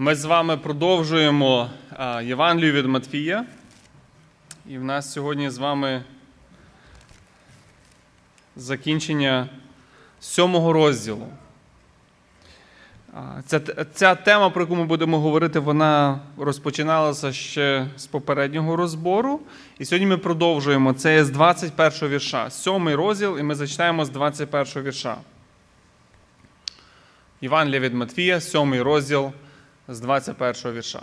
Ми 0.00 0.14
з 0.14 0.24
вами 0.24 0.56
продовжуємо 0.56 1.70
Євангелію 2.22 2.72
від 2.72 2.86
Матфія. 2.86 3.44
І 4.68 4.78
в 4.78 4.84
нас 4.84 5.12
сьогодні 5.12 5.50
з 5.50 5.58
вами 5.58 6.04
закінчення 8.56 9.48
сьомого 10.20 10.72
розділу. 10.72 11.26
Ця, 13.46 13.60
ця 13.94 14.14
тема, 14.14 14.50
про 14.50 14.62
яку 14.62 14.76
ми 14.76 14.84
будемо 14.84 15.20
говорити, 15.20 15.58
вона 15.58 16.20
розпочиналася 16.36 17.32
ще 17.32 17.88
з 17.96 18.06
попереднього 18.06 18.76
розбору. 18.76 19.40
І 19.78 19.84
сьогодні 19.84 20.06
ми 20.06 20.18
продовжуємо. 20.18 20.92
Це 20.92 21.24
з 21.24 21.30
21 21.30 22.08
вірша. 22.08 22.50
Сьомий 22.50 22.94
розділ, 22.94 23.38
і 23.38 23.42
ми 23.42 23.54
зачитаємо 23.54 24.04
з 24.04 24.10
21 24.10 24.82
вірша. 24.82 25.16
Євангелія 27.40 27.80
від 27.80 27.94
Матфія, 27.94 28.40
сьомий 28.40 28.82
розділ 28.82 29.32
з 29.88 30.00
21 30.00 30.72
вірша. 30.72 31.02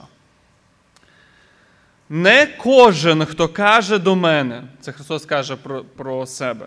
Не 2.10 2.48
кожен, 2.64 3.26
хто 3.26 3.48
каже 3.48 4.00
до 4.00 4.16
мене, 4.16 4.64
це 4.82 4.92
Христос 4.92 5.26
каже 5.26 5.56
про, 5.56 5.84
про 5.84 6.26
себе. 6.26 6.66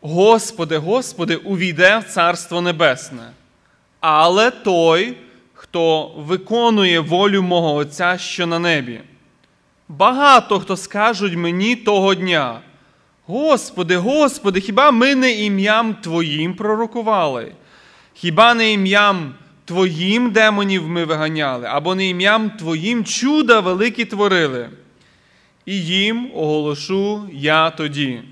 Господи, 0.00 0.76
Господи, 0.76 1.36
увійде 1.36 1.98
в 1.98 2.04
Царство 2.04 2.60
Небесне, 2.60 3.30
але 4.00 4.50
той, 4.50 5.16
хто 5.54 6.08
виконує 6.16 7.00
волю 7.00 7.42
мого 7.42 7.74
Отця, 7.74 8.18
що 8.18 8.46
на 8.46 8.58
небі. 8.58 9.00
Багато 9.88 10.60
хто 10.60 10.76
скажуть 10.76 11.36
мені 11.36 11.76
того 11.76 12.14
дня. 12.14 12.60
Господи, 13.26 13.96
Господи, 13.96 14.60
хіба 14.60 14.90
ми 14.90 15.14
не 15.14 15.32
ім'ям 15.32 15.94
Твоїм 15.94 16.54
пророкували? 16.54 17.52
Хіба 18.14 18.54
не 18.54 18.72
ім'ям 18.72 19.34
Твоїм 19.70 20.30
демонів 20.30 20.88
ми 20.88 21.04
виганяли, 21.04 21.66
або 21.66 21.94
не 21.94 22.08
ім'ям 22.08 22.50
Твоїм 22.50 23.04
чуда 23.04 23.60
великі 23.60 24.04
творили? 24.04 24.70
І 25.66 25.82
їм 25.84 26.30
оголошу 26.34 27.28
я 27.32 27.70
тоді. 27.70 28.22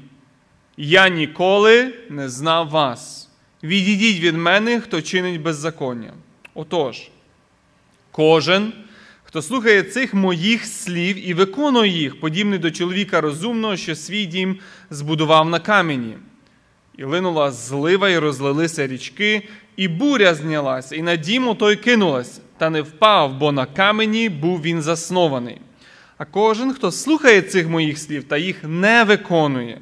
Я 0.77 1.09
ніколи 1.09 1.95
не 2.11 2.29
знав 2.29 2.69
вас. 2.69 3.31
Відійдіть 3.63 4.21
від 4.21 4.37
мене, 4.37 4.81
хто 4.81 5.03
чинить 5.03 5.41
беззаконня. 5.43 6.13
Отож, 6.55 7.11
кожен, 8.11 8.73
хто 9.25 9.43
слухає 9.43 9.83
цих 9.83 10.15
моїх 10.15 10.65
слів 10.65 11.29
і 11.29 11.35
виконує 11.35 11.91
їх, 11.93 12.21
подібний 12.21 12.59
до 12.59 12.71
чоловіка 12.71 13.21
розумного, 13.21 13.77
що 13.77 13.95
свій 13.95 14.27
дім 14.27 14.59
збудував 14.91 15.49
на 15.49 15.61
камені. 15.61 16.17
І 16.97 17.05
линула 17.05 17.51
злива, 17.51 18.09
і 18.09 18.19
розлилися 18.19 18.87
річки, 18.87 19.49
і 19.79 19.89
буря 19.89 20.35
знялася, 20.35 20.97
і 20.97 21.03
на 21.03 21.17
дім 21.17 21.55
той 21.55 21.77
кинулась, 21.77 22.41
та 22.59 22.71
не 22.71 22.83
впав, 22.83 23.35
бо 23.35 23.53
на 23.53 23.67
камені 23.67 24.29
був 24.29 24.63
він 24.63 24.83
заснований. 24.83 25.61
А 26.17 26.25
кожен, 26.25 26.73
хто 26.73 26.91
слухає 26.93 27.43
цих 27.43 27.69
моїх 27.69 27.99
слів 27.99 28.25
та 28.25 28.37
їх 28.37 28.65
не 28.65 29.05
виконує, 29.05 29.81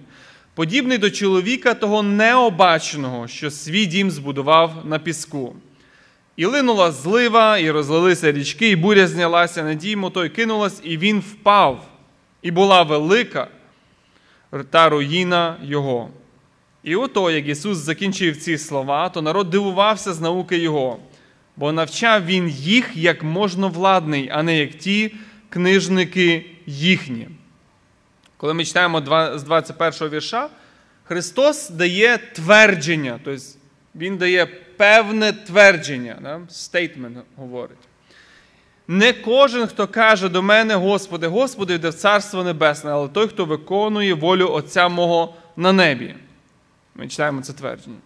подібний 0.55 0.99
до 0.99 1.11
чоловіка 1.11 1.75
того 1.75 2.03
необаченого, 2.03 3.29
що 3.29 3.51
свій 3.51 3.87
дім 3.87 4.11
збудував 4.11 4.83
на 4.85 4.99
піску. 4.99 5.57
І 6.37 6.45
линула 6.45 6.93
злива, 6.93 7.59
і 7.59 7.71
розлилися 7.71 8.33
річки, 8.33 8.71
і 8.71 8.77
буря 8.77 9.07
знялася 9.07 9.63
на 9.63 9.75
дім, 9.75 10.11
той 10.15 10.29
кинулась, 10.29 10.81
і 10.85 10.99
він 10.99 11.21
впав, 11.21 11.89
і 12.43 12.51
була 12.51 12.83
велика 12.83 13.49
та 14.71 14.89
руїна 14.89 15.57
його. 15.63 16.11
І 16.87 16.97
ото, 16.97 17.31
як 17.31 17.49
Ісус 17.49 17.79
закінчив 17.79 18.37
ці 18.37 18.59
слова, 18.59 19.09
то 19.09 19.23
народ 19.23 19.51
дивувався 19.51 20.13
з 20.13 20.21
науки 20.21 20.59
Його, 20.59 20.99
бо 21.57 21.73
навчав 21.73 22.27
Він 22.27 22.49
їх 22.49 22.97
як 22.97 23.23
можновладний, 23.23 24.29
а 24.33 24.43
не 24.43 24.59
як 24.59 24.71
ті 24.71 25.15
книжники 25.49 26.47
їхні. 26.67 27.29
Коли 28.37 28.55
ми 28.55 28.65
читаємо 28.65 29.03
з 29.35 29.43
21 29.43 30.09
вірша, 30.09 30.49
Христос 31.05 31.71
дає 31.71 32.19
твердження, 32.19 33.21
тобто 33.25 33.43
Він 33.95 34.17
дає 34.17 34.47
певне 34.77 35.33
твердження, 35.33 36.41
стейтмент 36.49 37.19
говорить. 37.37 37.79
Не 38.89 39.13
кожен, 39.13 39.67
хто 39.67 39.87
каже 39.87 40.29
до 40.29 40.43
мене, 40.43 40.75
Господи, 40.75 41.27
Господи, 41.27 41.75
йде 41.75 41.89
в 41.89 41.95
Царство 41.95 42.45
Небесне, 42.45 42.91
але 42.91 43.09
той, 43.09 43.29
хто 43.29 43.45
виконує 43.45 44.15
волю 44.15 44.49
Отця 44.53 44.89
Мого 44.89 45.35
на 45.57 45.73
небі. 45.73 46.15
Ми 46.99 47.09
читаємо 47.09 47.43
це 47.43 47.53
твердження. 47.53 47.97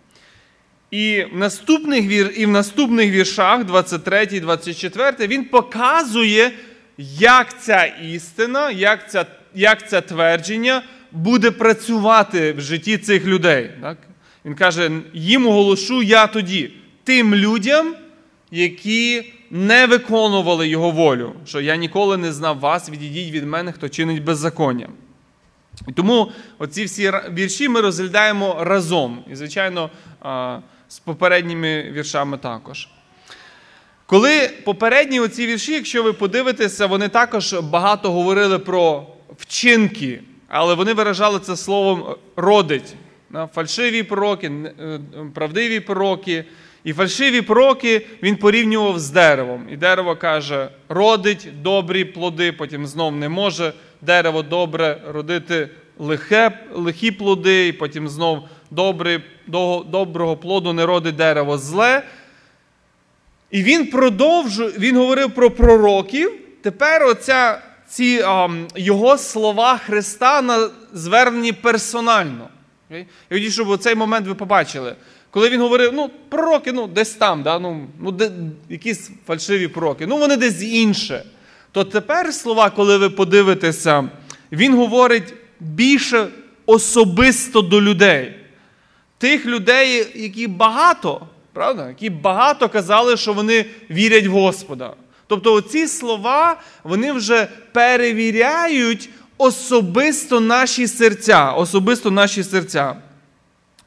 І 0.90 1.24
в 1.32 1.36
наступних 1.36 2.06
вір, 2.06 2.32
і 2.36 2.46
в 2.46 2.48
наступних 2.48 3.10
віршах, 3.10 3.64
23 3.64 4.26
24, 4.26 5.26
він 5.26 5.44
показує, 5.44 6.52
як 7.18 7.62
ця 7.62 7.84
істина, 7.84 8.70
як 8.70 9.10
ця, 9.10 9.26
як 9.54 9.88
це 9.88 10.00
твердження 10.00 10.82
буде 11.12 11.50
працювати 11.50 12.52
в 12.52 12.60
житті 12.60 12.98
цих 12.98 13.26
людей. 13.26 13.70
Так? 13.82 13.98
Він 14.44 14.54
каже: 14.54 14.90
їм 15.12 15.46
оголошу 15.46 16.02
я 16.02 16.26
тоді, 16.26 16.70
тим 17.04 17.34
людям, 17.34 17.94
які 18.50 19.32
не 19.50 19.86
виконували 19.86 20.68
його 20.68 20.90
волю, 20.90 21.32
що 21.46 21.60
я 21.60 21.76
ніколи 21.76 22.16
не 22.16 22.32
знав 22.32 22.58
вас, 22.58 22.90
відійдіть 22.90 23.32
від 23.32 23.44
мене, 23.44 23.72
хто 23.72 23.88
чинить 23.88 24.24
беззаконня. 24.24 24.88
Тому 25.94 26.32
оці 26.58 26.84
всі 26.84 27.12
вірші 27.32 27.68
ми 27.68 27.80
розглядаємо 27.80 28.56
разом. 28.60 29.24
І, 29.30 29.36
звичайно, 29.36 29.90
з 30.88 30.98
попередніми 30.98 31.90
віршами 31.92 32.38
також. 32.38 32.88
Коли 34.06 34.50
попередні 34.64 35.20
оці 35.20 35.46
вірші, 35.46 35.72
якщо 35.72 36.02
ви 36.02 36.12
подивитеся, 36.12 36.86
вони 36.86 37.08
також 37.08 37.52
багато 37.52 38.12
говорили 38.12 38.58
про 38.58 39.06
вчинки, 39.38 40.20
але 40.48 40.74
вони 40.74 40.92
виражали 40.92 41.38
це 41.38 41.56
словом 41.56 42.16
родить. 42.36 42.94
Фальшиві 43.54 44.02
пророки, 44.02 44.46
е, 44.80 45.00
правдиві 45.34 45.80
пророки. 45.80 46.44
І 46.84 46.92
фальшиві 46.92 47.42
пророки 47.42 48.06
він 48.22 48.36
порівнював 48.36 48.98
з 48.98 49.10
деревом. 49.10 49.68
І 49.72 49.76
дерево 49.76 50.16
каже, 50.16 50.68
родить 50.88 51.48
добрі 51.62 52.04
плоди, 52.04 52.52
потім 52.52 52.86
знов 52.86 53.16
не 53.16 53.28
може 53.28 53.72
дерево 54.02 54.42
добре 54.42 55.02
родити 55.08 55.68
лихе, 55.98 56.58
лихі 56.72 57.10
плоди, 57.10 57.68
і 57.68 57.72
потім 57.72 58.08
знов 58.08 58.48
добрий, 58.70 59.20
до, 59.46 59.86
доброго 59.90 60.36
плоду 60.36 60.72
не 60.72 60.86
родить 60.86 61.16
дерево 61.16 61.58
зле. 61.58 62.02
І 63.50 63.62
він 63.62 63.86
продовжує, 63.86 64.72
він 64.78 64.96
говорив 64.96 65.34
про 65.34 65.50
пророків. 65.50 66.32
Тепер 66.62 67.06
оця, 67.06 67.62
ці 67.88 68.22
а, 68.24 68.48
його 68.76 69.18
слова 69.18 69.78
Христа 69.78 70.42
на, 70.42 70.70
звернені 70.92 71.52
персонально. 71.52 72.48
І 72.90 73.04
тоді, 73.28 73.50
щоб 73.50 73.68
у 73.68 73.76
цей 73.76 73.94
момент 73.94 74.26
ви 74.26 74.34
побачили. 74.34 74.94
Коли 75.30 75.50
він 75.50 75.60
говорив, 75.60 75.90
ну, 75.94 76.10
пророки, 76.28 76.72
ну, 76.72 76.86
десь 76.86 77.10
там, 77.10 77.42
да, 77.42 77.58
ну, 77.58 77.86
ну, 78.00 78.10
де, 78.12 78.30
якісь 78.68 79.10
фальшиві 79.26 79.68
пророки, 79.68 80.06
ну 80.06 80.16
вони 80.16 80.36
десь 80.36 80.62
інше. 80.62 81.24
То 81.72 81.84
тепер 81.84 82.34
слова, 82.34 82.70
коли 82.70 82.96
ви 82.96 83.10
подивитеся, 83.10 84.08
він 84.52 84.74
говорить 84.74 85.34
більше 85.60 86.28
особисто 86.66 87.62
до 87.62 87.82
людей. 87.82 88.34
Тих 89.18 89.46
людей, 89.46 90.06
які 90.14 90.46
багато, 90.46 91.26
правда, 91.52 91.88
які 91.88 92.10
багато 92.10 92.68
казали, 92.68 93.16
що 93.16 93.32
вони 93.32 93.66
вірять 93.90 94.26
в 94.26 94.32
Господа. 94.32 94.94
Тобто 95.26 95.54
оці 95.54 95.86
слова 95.86 96.60
вони 96.84 97.12
вже 97.12 97.48
перевіряють 97.72 99.08
особисто 99.38 100.40
наші 100.40 100.86
серця. 100.86 101.52
Особисто 101.52 102.10
наші 102.10 102.44
серця. 102.44 102.96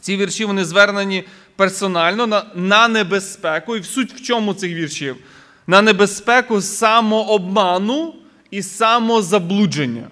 Ці 0.01 0.17
вірші 0.17 0.45
вони 0.45 0.65
звернені 0.65 1.23
персонально 1.55 2.27
на, 2.27 2.45
на 2.55 2.87
небезпеку. 2.87 3.75
І 3.75 3.79
в 3.79 3.85
суть 3.85 4.13
в 4.13 4.21
чому 4.21 4.53
цих 4.53 4.73
віршів? 4.73 5.15
На 5.67 5.81
небезпеку 5.81 6.61
самообману 6.61 8.15
і 8.51 8.63
самозаблудження. 8.63 10.07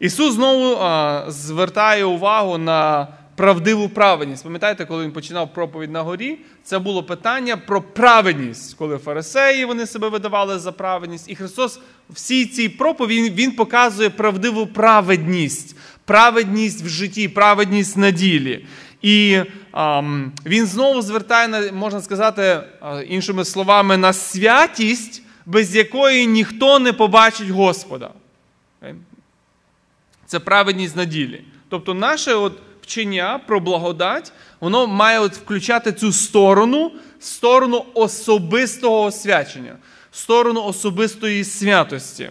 Ісус 0.00 0.34
знову 0.34 0.76
а, 0.80 1.24
звертає 1.28 2.04
увагу 2.04 2.58
на 2.58 3.08
правдиву 3.36 3.88
праведність. 3.88 4.44
Пам'ятаєте, 4.44 4.84
коли 4.84 5.04
він 5.04 5.12
починав 5.12 5.52
проповідь 5.54 5.90
на 5.90 6.02
горі, 6.02 6.38
це 6.64 6.78
було 6.78 7.02
питання 7.02 7.56
про 7.56 7.82
праведність, 7.82 8.74
коли 8.74 8.98
фарисеї 8.98 9.64
вони 9.64 9.86
себе 9.86 10.08
видавали 10.08 10.58
за 10.58 10.72
праведність. 10.72 11.30
І 11.30 11.34
Христос 11.34 11.80
всій 12.10 12.46
цій 12.46 12.68
проповіді 12.68 13.30
Він 13.30 13.52
показує 13.52 14.10
правдиву 14.10 14.66
праведність, 14.66 15.76
праведність 16.04 16.82
в 16.82 16.88
житті, 16.88 17.28
праведність 17.28 17.96
на 17.96 18.10
ділі. 18.10 18.66
І 19.02 19.40
а, 19.72 20.02
він 20.46 20.66
знову 20.66 21.02
звертає, 21.02 21.48
на, 21.48 21.72
можна 21.72 22.02
сказати, 22.02 22.60
іншими 23.08 23.44
словами, 23.44 23.96
на 23.96 24.12
святість, 24.12 25.22
без 25.46 25.76
якої 25.76 26.26
ніхто 26.26 26.78
не 26.78 26.92
побачить 26.92 27.48
Господа. 27.48 28.10
Це 30.26 30.38
праведність 30.38 30.96
на 30.96 31.04
ділі. 31.04 31.44
Тобто, 31.68 31.94
наше 31.94 32.34
от 32.34 32.58
вчення 32.82 33.40
про 33.46 33.60
благодать, 33.60 34.32
воно 34.60 34.86
має 34.86 35.20
от 35.20 35.32
включати 35.32 35.92
цю 35.92 36.12
сторону, 36.12 36.92
сторону 37.20 37.84
особистого 37.94 39.02
освячення, 39.02 39.76
сторону 40.12 40.64
особистої 40.64 41.44
святості. 41.44 42.30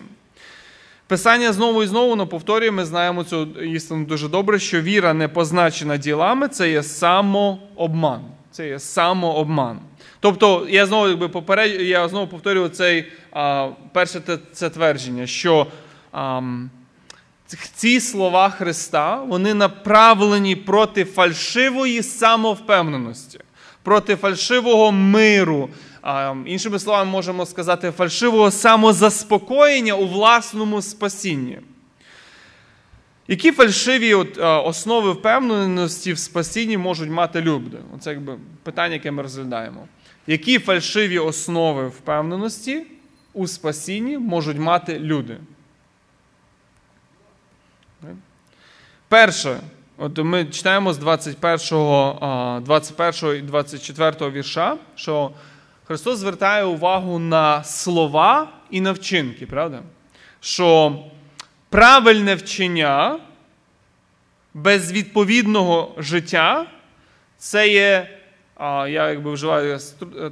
Писання 1.12 1.54
знову 1.54 1.84
і 1.84 1.88
знову 1.88 2.10
воно 2.10 2.28
повторює, 2.28 2.72
ми 2.72 2.86
знаємо 2.86 3.24
цю 3.24 3.44
істину 3.46 4.06
дуже 4.06 4.30
добре, 4.30 4.60
що 4.60 4.82
віра 4.82 5.14
не 5.14 5.28
позначена 5.28 5.98
ділами, 5.98 6.48
це 6.48 6.72
є 6.72 6.84
самообман. 6.84 8.22
Це 8.52 8.68
є 8.68 8.80
самообман. 8.80 9.80
Тобто, 10.20 10.68
я 10.70 10.86
знову 10.86 11.08
якби 11.08 11.30
поперед, 11.30 11.82
я 11.82 12.08
знову 12.10 12.28
повторюю 12.28 12.70
цей 12.70 13.12
а, 13.32 13.70
перше 13.94 14.22
це 14.54 14.70
твердження, 14.70 15.28
що 15.28 15.68
а, 16.12 16.42
ці 17.76 18.00
слова 18.00 18.50
Христа 18.50 19.16
вони 19.16 19.54
направлені 19.54 20.56
проти 20.56 21.06
фальшивої 21.06 22.04
самовпевненості, 22.04 23.40
проти 23.84 24.16
фальшивого 24.16 24.92
миру. 24.92 25.70
Іншими 26.46 26.80
словами, 26.80 27.12
можемо 27.12 27.46
сказати, 27.46 27.92
фальшивого 27.92 28.52
самозаспокоєння 28.52 29.94
у 29.94 30.08
власному 30.08 30.82
спасінні. 30.82 31.60
Які 33.28 33.52
фальшиві 33.52 34.14
от, 34.14 34.38
основи 34.66 35.12
впевненості 35.12 36.14
в 36.14 36.20
спасінні 36.20 36.78
можуть 36.78 37.10
мати 37.10 37.42
люди? 37.42 37.78
Це 38.00 38.10
якби 38.10 38.38
питання, 38.64 38.94
яке 38.94 39.12
ми 39.12 39.24
розглядаємо. 39.24 39.88
Які 40.28 40.60
фальшиві 40.60 41.20
основи 41.20 41.88
впевненості 41.88 42.84
у 43.34 43.48
спасінні 43.48 44.18
можуть 44.18 44.58
мати 44.58 45.00
люди? 45.00 45.38
Перше, 49.08 49.60
от 49.98 50.18
ми 50.18 50.46
читаємо 50.46 50.94
з 50.94 50.98
21 50.98 52.64
21 52.64 53.36
і 53.38 53.42
24 53.42 54.32
вірша, 54.32 54.78
що 54.96 55.32
Христос 55.92 56.20
звертає 56.20 56.64
увагу 56.64 57.20
на 57.20 57.64
слова 57.64 58.50
і 58.70 58.82
на 58.82 58.92
вчинки, 58.92 59.46
правда? 59.46 59.82
Що 60.40 61.00
правильне 61.70 62.36
вчення 62.36 63.20
без 64.54 64.92
відповідного 64.92 65.96
життя 65.98 66.66
це 67.38 67.68
є, 67.68 68.20
я 68.60 68.86
якби 68.88 69.34
вживаю 69.34 69.80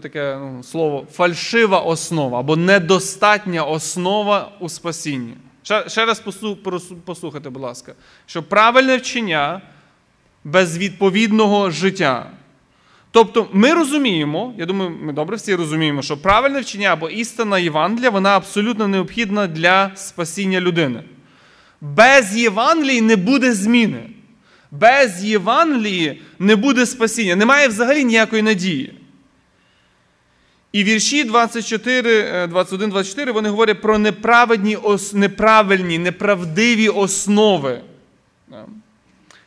таке 0.02 0.38
ну, 0.40 0.64
слово, 0.64 1.08
фальшива 1.12 1.80
основа 1.80 2.40
або 2.40 2.56
недостатня 2.56 3.64
основа 3.64 4.52
у 4.60 4.70
спасінні. 4.70 5.34
Ще, 5.64 5.90
ще 5.90 6.06
раз 6.06 6.24
послухайте, 7.06 7.50
будь 7.50 7.62
ласка, 7.62 7.94
що 8.26 8.44
правильне 8.44 8.98
вчення 8.98 9.62
без 10.44 10.78
відповідного 10.78 11.72
життя. 11.72 12.32
Тобто 13.12 13.48
ми 13.54 13.74
розуміємо, 13.74 14.54
я 14.58 14.66
думаю, 14.66 14.92
ми 15.02 15.14
добре 15.14 15.36
всі 15.36 15.56
розуміємо, 15.56 16.02
що 16.02 16.18
правильне 16.18 16.62
вчення 16.62 16.94
або 16.94 17.10
істина 17.10 17.60
Євангелія, 17.60 18.10
вона 18.10 18.30
абсолютно 18.30 18.88
необхідна 18.88 19.48
для 19.48 19.92
спасіння 19.96 20.62
людини. 20.62 21.04
Без 21.82 22.38
Євангелії 22.38 23.02
не 23.02 23.16
буде 23.16 23.54
зміни. 23.54 24.04
Без 24.72 25.24
Євангелії 25.24 26.22
не 26.40 26.56
буде 26.56 26.86
спасіння. 26.86 27.36
Немає 27.36 27.68
взагалі 27.68 28.04
ніякої 28.04 28.42
надії. 28.42 28.94
І 30.72 30.84
вірші 30.84 31.24
24, 31.24 32.48
21, 32.48 32.90
24 32.90 33.32
вони 33.32 33.50
говорять 33.50 33.82
про 33.82 33.98
неправедні, 33.98 34.78
неправильні, 35.14 36.00
неправдиві 36.00 36.90
основи. 36.90 37.82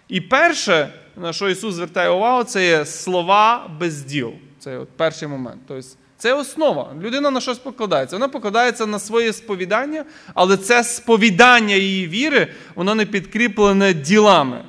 І 0.08 0.20
перше, 0.20 0.88
на 1.16 1.32
що 1.32 1.48
Ісус 1.48 1.74
звертає 1.74 2.10
увагу, 2.10 2.44
це 2.44 2.66
є 2.66 2.86
слова 2.86 3.70
без 3.80 4.02
діл. 4.02 4.32
Це 4.58 4.78
от 4.78 4.88
перший 4.88 5.28
момент. 5.28 5.60
Тобто, 5.68 5.88
це 6.18 6.34
основа. 6.34 6.94
Людина 7.00 7.30
на 7.30 7.40
щось 7.40 7.58
покладається. 7.58 8.16
Вона 8.16 8.28
покладається 8.28 8.86
на 8.86 8.98
своє 8.98 9.32
сповідання, 9.32 10.04
але 10.34 10.56
це 10.56 10.84
сповідання 10.84 11.74
її 11.74 12.08
віри, 12.08 12.48
воно 12.74 12.94
не 12.94 13.06
підкріплене 13.06 13.94
ділами. 13.94 14.64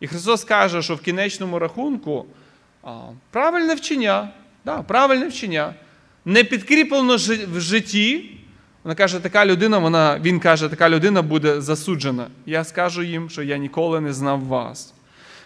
І 0.00 0.06
Христос 0.06 0.44
каже, 0.44 0.82
що 0.82 0.94
в 0.94 1.00
кінечному 1.00 1.58
рахунку 1.58 2.26
правильне 3.30 3.74
вчення, 3.74 4.30
да, 4.64 4.82
правильне 4.82 5.28
вчення, 5.28 5.74
не 6.24 6.44
підкріплено 6.44 7.16
в 7.52 7.60
житті. 7.60 8.30
Вона 8.84 8.94
каже, 8.94 9.20
така 9.20 9.46
людина, 9.46 9.78
вона, 9.78 10.18
він 10.18 10.40
каже, 10.40 10.68
така 10.68 10.90
людина 10.90 11.22
буде 11.22 11.60
засуджена. 11.60 12.26
Я 12.46 12.64
скажу 12.64 13.02
їм, 13.02 13.30
що 13.30 13.42
я 13.42 13.56
ніколи 13.56 14.00
не 14.00 14.12
знав 14.12 14.44
вас. 14.44 14.93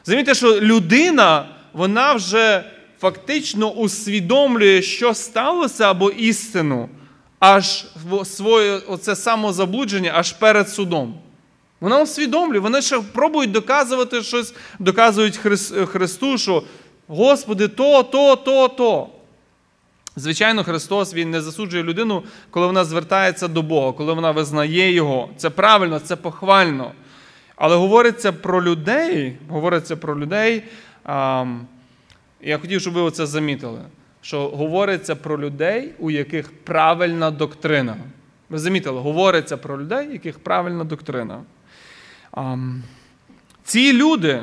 Замітьте, 0.08 0.34
що 0.34 0.60
людина, 0.60 1.46
вона 1.72 2.14
вже 2.14 2.64
фактично 3.00 3.70
усвідомлює, 3.70 4.82
що 4.82 5.14
сталося 5.14 5.90
або 5.90 6.10
істину, 6.10 6.88
аж 7.38 7.86
своє 8.24 8.80
оце 8.88 9.16
самозаблудження 9.16 10.12
аж 10.14 10.32
перед 10.32 10.68
судом. 10.68 11.14
Вона 11.80 12.02
усвідомлює, 12.02 12.58
вони 12.58 12.82
ще 12.82 13.00
пробують 13.00 13.50
доказувати 13.50 14.22
щось, 14.22 14.54
доказують 14.78 15.36
Христу, 15.92 16.38
що 16.38 16.62
Господи, 17.08 17.68
то, 17.68 18.02
то, 18.02 18.36
то, 18.36 18.68
то. 18.68 19.08
Звичайно, 20.16 20.64
Христос 20.64 21.14
Він 21.14 21.30
не 21.30 21.40
засуджує 21.40 21.82
людину, 21.82 22.22
коли 22.50 22.66
вона 22.66 22.84
звертається 22.84 23.48
до 23.48 23.62
Бога, 23.62 23.92
коли 23.92 24.12
вона 24.12 24.30
визнає 24.30 24.92
Його. 24.92 25.28
Це 25.36 25.50
правильно, 25.50 26.00
це 26.00 26.16
похвально. 26.16 26.92
Але 27.58 27.76
говориться 27.76 28.32
про 28.32 28.62
людей, 28.62 29.36
говориться 29.48 29.96
про 29.96 30.20
людей. 30.20 30.62
Я 32.40 32.58
хотів, 32.60 32.80
щоб 32.80 32.94
ви 32.94 33.10
це 33.10 33.26
замітили, 33.26 33.80
що 34.20 34.48
говориться 34.48 35.16
про 35.16 35.40
людей, 35.40 35.92
у 35.98 36.10
яких 36.10 36.52
правильна 36.64 37.30
доктрина. 37.30 37.96
Ви 38.48 38.58
замітили, 38.58 39.00
говориться 39.00 39.56
про 39.56 39.80
людей, 39.80 40.08
у 40.08 40.12
яких 40.12 40.38
правильна 40.38 40.84
доктрина. 40.84 41.42
Ці 43.64 43.92
люди, 43.92 44.42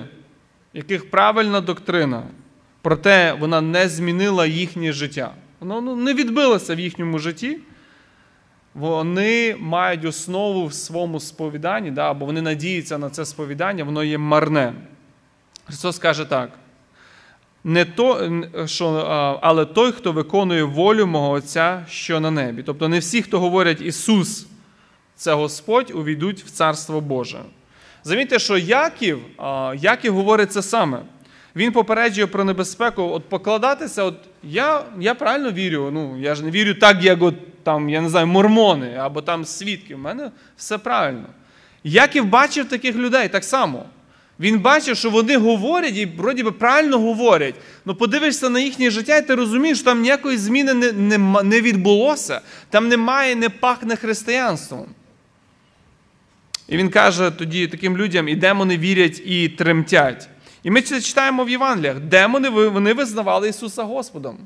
яких 0.74 1.12
правильна 1.12 1.62
доктрина, 1.62 2.24
проте 2.82 3.34
вона 3.34 3.62
не 3.62 3.90
змінила 3.90 4.46
їхнє 4.46 4.94
життя. 4.94 5.32
Воно 5.60 5.82
ну, 5.82 5.96
не 5.96 6.14
відбилося 6.14 6.76
в 6.76 6.80
їхньому 6.80 7.20
житті 7.20 7.58
вони 8.76 9.56
мають 9.60 10.06
основу 10.06 10.66
в 10.66 10.74
своєму 10.74 11.20
сповіданні, 11.20 11.92
да, 11.92 12.12
або 12.12 12.26
вони 12.26 12.42
надіються 12.42 12.98
на 12.98 13.10
це 13.10 13.26
сповідання, 13.26 13.84
воно 13.84 14.04
є 14.04 14.18
марне. 14.18 14.74
Христос 15.66 16.00
каже 16.00 16.26
так. 16.26 16.50
Не 17.64 17.86
то, 17.86 18.32
що, 18.66 18.88
Але 19.42 19.66
той, 19.66 19.92
хто 19.92 20.12
виконує 20.12 20.64
волю 20.64 21.08
мого 21.08 21.32
Отця, 21.32 21.86
що 21.90 22.20
на 22.20 22.32
небі. 22.32 22.64
Тобто 22.64 22.88
не 22.88 23.00
всі, 23.00 23.22
хто 23.22 23.40
говорять 23.40 23.82
Ісус, 23.82 24.48
це 25.16 25.34
Господь, 25.34 25.92
увійдуть 25.96 26.44
в 26.44 26.50
Царство 26.50 27.02
Боже. 27.02 27.40
Замітьте, 28.04 28.40
що 28.40 28.58
Яків, 28.58 29.20
Яків 29.76 30.14
говорить 30.14 30.52
це 30.52 30.62
саме. 30.62 31.02
Він 31.56 31.72
попереджує 31.72 32.28
про 32.28 32.44
небезпеку 32.44 33.04
от 33.04 33.30
покладатися. 33.30 34.04
От 34.04 34.16
Я 34.50 34.84
я 35.00 35.16
правильно 35.16 35.52
вірю, 35.52 35.90
ну 35.94 36.18
я 36.20 36.36
ж 36.36 36.44
не 36.44 36.52
вірю 36.52 36.74
так, 36.74 37.04
як 37.04 37.22
от 37.22 37.64
там, 37.64 37.90
я 37.90 38.02
не 38.02 38.10
знаю, 38.10 38.28
мормони 38.28 38.96
або 38.96 39.22
там 39.22 39.46
свідки. 39.46 39.96
У 39.96 39.98
мене 39.98 40.32
все 40.58 40.78
правильно. 40.78 41.26
Яків 41.84 42.26
бачив 42.26 42.70
таких 42.70 42.96
людей 42.96 43.30
так 43.30 43.44
само. 43.44 43.86
Він 44.40 44.60
бачив, 44.60 44.98
що 44.98 45.10
вони 45.10 45.38
говорять 45.38 45.98
і 45.98 46.06
вроді 46.06 46.44
би 46.44 46.52
правильно 46.52 47.00
говорять. 47.00 47.56
Ну 47.86 47.96
подивишся 47.96 48.50
на 48.50 48.60
їхнє 48.60 48.90
життя, 48.90 49.18
і 49.18 49.28
ти 49.28 49.36
розумієш, 49.36 49.78
що 49.78 49.86
там 49.86 50.02
ніякої 50.02 50.38
зміни 50.38 50.74
не, 50.74 50.92
не, 50.92 51.44
не 51.44 51.62
відбулося, 51.62 52.42
там 52.70 52.88
немає, 52.88 53.36
не 53.36 53.50
пахне 53.50 53.96
християнством. 53.96 54.86
І 56.68 56.78
він 56.78 56.90
каже 56.90 57.32
тоді 57.32 57.68
таким 57.68 57.98
людям, 57.98 58.28
і 58.28 58.36
демони 58.36 58.78
вірять 58.78 59.22
і 59.26 59.50
тремтять. 59.50 60.30
І 60.66 60.72
ми 60.72 60.82
це 60.82 61.02
читаємо 61.02 61.44
в 61.44 61.50
Євангеліях. 61.50 62.00
Демони 62.00 62.50
вони 62.50 62.94
визнавали 62.94 63.50
Ісуса 63.50 63.84
Господом. 63.84 64.38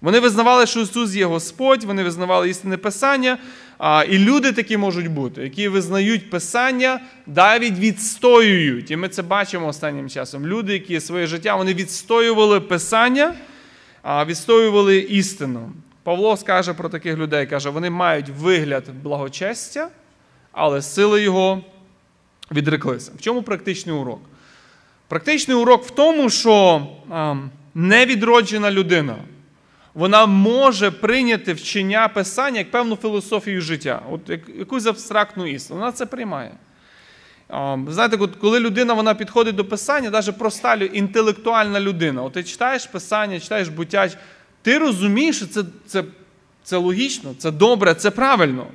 Вони 0.00 0.20
визнавали, 0.20 0.66
що 0.66 0.80
Ісус 0.80 1.14
є 1.14 1.24
Господь, 1.24 1.84
вони 1.84 2.04
визнавали 2.04 2.50
істинне 2.50 2.76
Писання. 2.76 3.38
І 4.08 4.18
люди 4.18 4.52
такі 4.52 4.76
можуть 4.76 5.08
бути, 5.08 5.42
які 5.42 5.68
визнають 5.68 6.30
Писання, 6.30 7.00
навіть 7.26 7.78
відстоюють. 7.78 8.90
І 8.90 8.96
ми 8.96 9.08
це 9.08 9.22
бачимо 9.22 9.66
останнім 9.66 10.08
часом. 10.08 10.46
Люди, 10.46 10.72
які 10.72 11.00
своє 11.00 11.26
життя 11.26 11.56
вони 11.56 11.74
відстоювали 11.74 12.60
Писання, 12.60 13.34
відстоювали 14.26 14.98
істину. 14.98 15.72
Павло 16.02 16.36
скаже 16.36 16.74
про 16.74 16.88
таких 16.88 17.16
людей, 17.16 17.46
каже, 17.46 17.70
вони 17.70 17.90
мають 17.90 18.28
вигляд 18.28 18.84
благочестя, 19.02 19.88
але 20.52 20.82
сили 20.82 21.22
його 21.22 21.62
відреклися. 22.50 23.12
В 23.18 23.20
чому 23.20 23.42
практичний 23.42 23.96
урок? 23.96 24.20
Практичний 25.14 25.56
урок 25.56 25.84
в 25.84 25.90
тому, 25.90 26.30
що 26.30 26.86
невідроджена 27.74 28.70
людина 28.70 29.16
вона 29.94 30.26
може 30.26 30.90
прийняти 30.90 31.52
вчення 31.52 32.08
писання 32.08 32.58
як 32.58 32.70
певну 32.70 32.96
філософію 32.96 33.60
життя, 33.60 34.02
от 34.10 34.20
якусь 34.58 34.86
абстрактну 34.86 35.46
істину. 35.46 35.80
Вона 35.80 35.92
це 35.92 36.06
приймає. 36.06 36.50
Знаєте, 37.88 38.18
коли 38.40 38.60
людина 38.60 38.94
вона 38.94 39.14
підходить 39.14 39.54
до 39.54 39.64
писання, 39.64 40.10
навіть 40.10 40.38
проста 40.38 40.74
інтелектуальна 40.74 41.80
людина, 41.80 42.22
от 42.22 42.32
ти 42.32 42.44
читаєш 42.44 42.86
писання, 42.86 43.40
читаєш 43.40 43.68
буття, 43.68 44.10
ти 44.62 44.78
розумієш, 44.78 45.36
що 45.36 45.46
це, 45.46 45.62
це, 45.86 46.04
це 46.64 46.76
логічно, 46.76 47.34
це 47.38 47.50
добре, 47.50 47.94
це 47.94 48.10
правильно. 48.10 48.66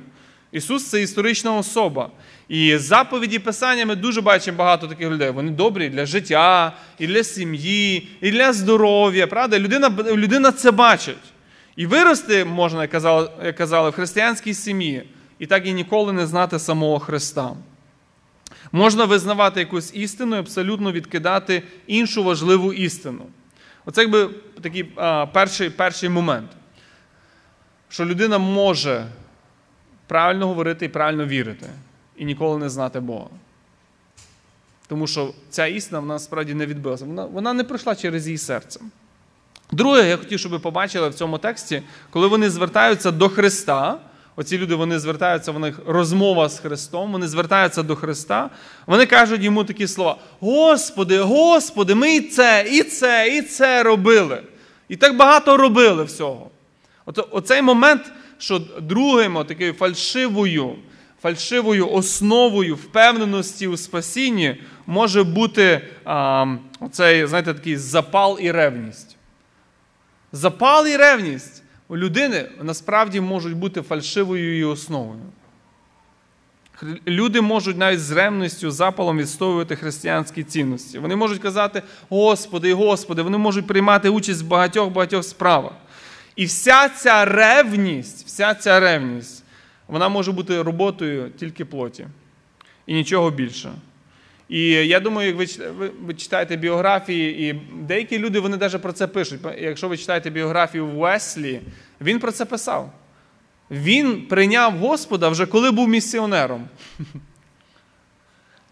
Ісус 0.52 0.90
це 0.90 1.02
історична 1.02 1.56
особа. 1.56 2.10
І 2.50 2.76
заповіді 2.76 3.38
Писання 3.38 3.86
ми 3.86 3.96
дуже 3.96 4.20
бачимо 4.20 4.58
багато 4.58 4.86
таких 4.86 5.10
людей. 5.10 5.30
Вони 5.30 5.50
добрі 5.50 5.88
для 5.88 6.06
життя, 6.06 6.72
і 6.98 7.06
для 7.06 7.24
сім'ї, 7.24 8.08
і 8.20 8.30
для 8.30 8.52
здоров'я. 8.52 9.26
Правда? 9.26 9.58
Людина 9.58 9.90
людина 10.12 10.52
це 10.52 10.70
бачить. 10.70 11.32
І 11.76 11.86
вирости 11.86 12.44
можна, 12.44 12.82
як 12.82 12.90
казали, 12.90 13.30
як 13.44 13.56
казали, 13.56 13.90
в 13.90 13.92
християнській 13.92 14.54
сім'ї, 14.54 15.02
і 15.38 15.46
так 15.46 15.66
і 15.66 15.72
ніколи 15.72 16.12
не 16.12 16.26
знати 16.26 16.58
самого 16.58 16.98
Христа. 16.98 17.52
Можна 18.72 19.04
визнавати 19.04 19.60
якусь 19.60 19.94
істину 19.94 20.36
і 20.36 20.38
абсолютно 20.38 20.92
відкидати 20.92 21.62
іншу 21.86 22.24
важливу 22.24 22.72
істину. 22.72 23.26
Оце 23.84 24.00
якби 24.00 24.30
такий 24.62 24.92
а, 24.96 25.26
перший, 25.26 25.70
перший 25.70 26.08
момент, 26.08 26.50
що 27.88 28.04
людина 28.06 28.38
може 28.38 29.06
правильно 30.06 30.46
говорити 30.46 30.84
і 30.84 30.88
правильно 30.88 31.26
вірити, 31.26 31.66
і 32.20 32.24
ніколи 32.24 32.58
не 32.58 32.68
знати 32.68 33.00
Бога. 33.00 33.26
Тому 34.88 35.06
що 35.06 35.34
ця 35.50 35.66
істина 35.66 36.00
вона 36.00 36.14
насправді 36.14 36.54
не 36.54 36.66
відбилася. 36.66 37.04
Вона, 37.04 37.24
вона 37.24 37.52
не 37.52 37.64
пройшла 37.64 37.94
через 37.94 38.26
її 38.26 38.38
серце. 38.38 38.80
Друге, 39.72 40.08
я 40.08 40.16
хотів, 40.16 40.38
щоб 40.38 40.52
ви 40.52 40.58
побачили 40.58 41.08
в 41.08 41.14
цьому 41.14 41.38
тексті, 41.38 41.82
коли 42.10 42.26
вони 42.26 42.50
звертаються 42.50 43.10
до 43.10 43.28
Христа. 43.28 43.98
Оці 44.36 44.58
люди 44.58 44.74
вони 44.74 44.98
звертаються, 44.98 45.52
в 45.52 45.58
них 45.58 45.80
розмова 45.86 46.48
з 46.48 46.58
Христом, 46.58 47.12
вони 47.12 47.28
звертаються 47.28 47.82
до 47.82 47.96
Христа, 47.96 48.50
вони 48.86 49.06
кажуть 49.06 49.42
йому 49.42 49.64
такі 49.64 49.86
слова: 49.86 50.16
Господи, 50.40 51.18
Господи, 51.18 51.94
ми 51.94 52.16
і 52.16 52.20
це, 52.20 52.66
і 52.70 52.82
це, 52.82 53.28
і 53.36 53.42
це 53.42 53.82
робили. 53.82 54.42
І 54.88 54.96
так 54.96 55.16
багато 55.16 55.56
робили 55.56 56.04
всього. 56.04 56.50
От, 57.06 57.28
Оцей 57.30 57.62
момент, 57.62 58.12
що 58.38 58.58
другим 58.80 59.44
такою 59.48 59.72
фальшивою, 59.72 60.76
фальшивою 61.22 61.90
основою 61.90 62.74
впевненості 62.74 63.66
у 63.66 63.76
спасінні 63.76 64.56
може 64.86 65.24
бути 65.24 65.88
а, 66.04 66.46
оцей, 66.80 67.26
знаєте, 67.26 67.54
такий 67.54 67.76
запал 67.76 68.38
і 68.40 68.52
ревність. 68.52 69.16
Запал 70.32 70.86
і 70.86 70.96
ревність 70.96 71.62
у 71.88 71.96
людини 71.96 72.48
насправді 72.62 73.20
можуть 73.20 73.56
бути 73.56 73.82
фальшивою 73.82 74.50
її 74.50 74.64
основою. 74.64 75.20
Люди 77.06 77.40
можуть 77.40 77.76
навіть 77.76 78.00
з 78.00 78.10
ревністю, 78.10 78.70
запалом 78.70 79.18
відстоювати 79.18 79.76
християнські 79.76 80.44
цінності. 80.44 80.98
Вони 80.98 81.16
можуть 81.16 81.42
казати, 81.42 81.82
Господи, 82.08 82.74
Господи, 82.74 83.22
вони 83.22 83.38
можуть 83.38 83.66
приймати 83.66 84.08
участь 84.08 84.42
в 84.42 84.46
багатьох-багатьох 84.46 85.24
справах. 85.24 85.72
І 86.36 86.44
вся 86.44 86.88
ця 86.88 87.24
ревність, 87.24 88.26
вся 88.26 88.54
ця 88.54 88.80
ревність, 88.80 89.39
вона 89.90 90.08
може 90.08 90.32
бути 90.32 90.62
роботою 90.62 91.30
тільки 91.30 91.64
плоті. 91.64 92.06
І 92.86 92.94
нічого 92.94 93.30
більше. 93.30 93.72
І 94.48 94.68
я 94.70 95.00
думаю, 95.00 95.28
як 95.28 95.36
ви, 95.36 95.70
ви, 95.70 95.90
ви 96.04 96.14
читаєте 96.14 96.56
біографії, 96.56 97.48
і 97.48 97.60
деякі 97.82 98.18
люди 98.18 98.40
вони 98.40 98.56
навіть 98.56 98.82
про 98.82 98.92
це 98.92 99.06
пишуть. 99.06 99.40
Якщо 99.58 99.88
ви 99.88 99.96
читаєте 99.96 100.30
біографію 100.30 100.86
Веслі, 100.86 101.60
він 102.00 102.18
про 102.18 102.32
це 102.32 102.44
писав. 102.44 102.92
Він 103.70 104.26
прийняв 104.26 104.76
Господа 104.78 105.28
вже 105.28 105.46
коли 105.46 105.70
був 105.70 105.88
місіонером. 105.88 106.68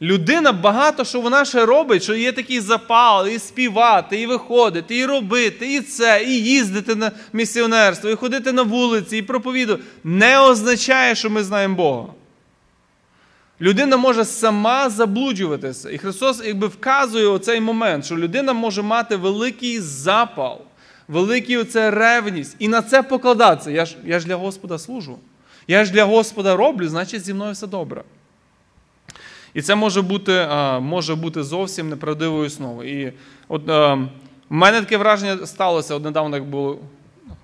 Людина 0.02 0.52
багато 0.52 1.04
що 1.04 1.20
вона 1.20 1.44
ще 1.44 1.66
робить, 1.66 2.02
що 2.02 2.14
є 2.14 2.32
такий 2.32 2.60
запал, 2.60 3.28
і 3.28 3.38
співати, 3.38 4.20
і 4.20 4.26
виходити, 4.26 4.96
і 4.96 5.06
робити, 5.06 5.74
і 5.74 5.80
це, 5.80 6.24
і 6.24 6.42
їздити 6.42 6.94
на 6.94 7.12
місіонерство, 7.32 8.10
і 8.10 8.14
ходити 8.14 8.52
на 8.52 8.62
вулиці, 8.62 9.16
і 9.16 9.22
проповідувати. 9.22 9.82
Не 10.04 10.40
означає, 10.40 11.14
що 11.14 11.30
ми 11.30 11.44
знаємо 11.44 11.74
Бога. 11.74 12.06
Людина 13.60 13.96
може 13.96 14.24
сама 14.24 14.90
заблуджуватися. 14.90 15.90
І 15.90 15.98
Христос 15.98 16.42
якби 16.46 16.66
вказує 16.66 17.26
оцей 17.26 17.60
момент, 17.60 18.04
що 18.04 18.16
людина 18.16 18.52
може 18.52 18.82
мати 18.82 19.16
великий 19.16 19.80
запал, 19.80 20.60
великий 21.08 21.56
оце 21.56 21.90
ревність. 21.90 22.56
І 22.58 22.68
на 22.68 22.82
це 22.82 23.02
покладатися. 23.02 23.70
Я 23.70 23.86
ж 23.86 23.96
я 24.04 24.20
ж 24.20 24.26
для 24.26 24.36
Господа 24.36 24.78
служу. 24.78 25.18
Я 25.68 25.84
ж 25.84 25.92
для 25.92 26.04
Господа 26.04 26.56
роблю, 26.56 26.88
значить 26.88 27.24
зі 27.24 27.34
мною 27.34 27.52
все 27.52 27.66
добре. 27.66 28.02
І 29.54 29.62
це 29.62 29.74
може 29.74 30.02
бути 30.02 30.48
може 30.80 31.14
бути 31.14 31.42
зовсім 31.42 31.88
неправдивою 31.88 32.46
основою. 32.46 33.02
І 33.02 33.12
от 33.48 33.68
в 33.68 34.08
мене 34.50 34.80
таке 34.80 34.96
враження 34.96 35.46
сталося 35.46 35.94
от 35.94 36.04
недавно, 36.04 36.36
як 36.36 36.44
було 36.44 36.78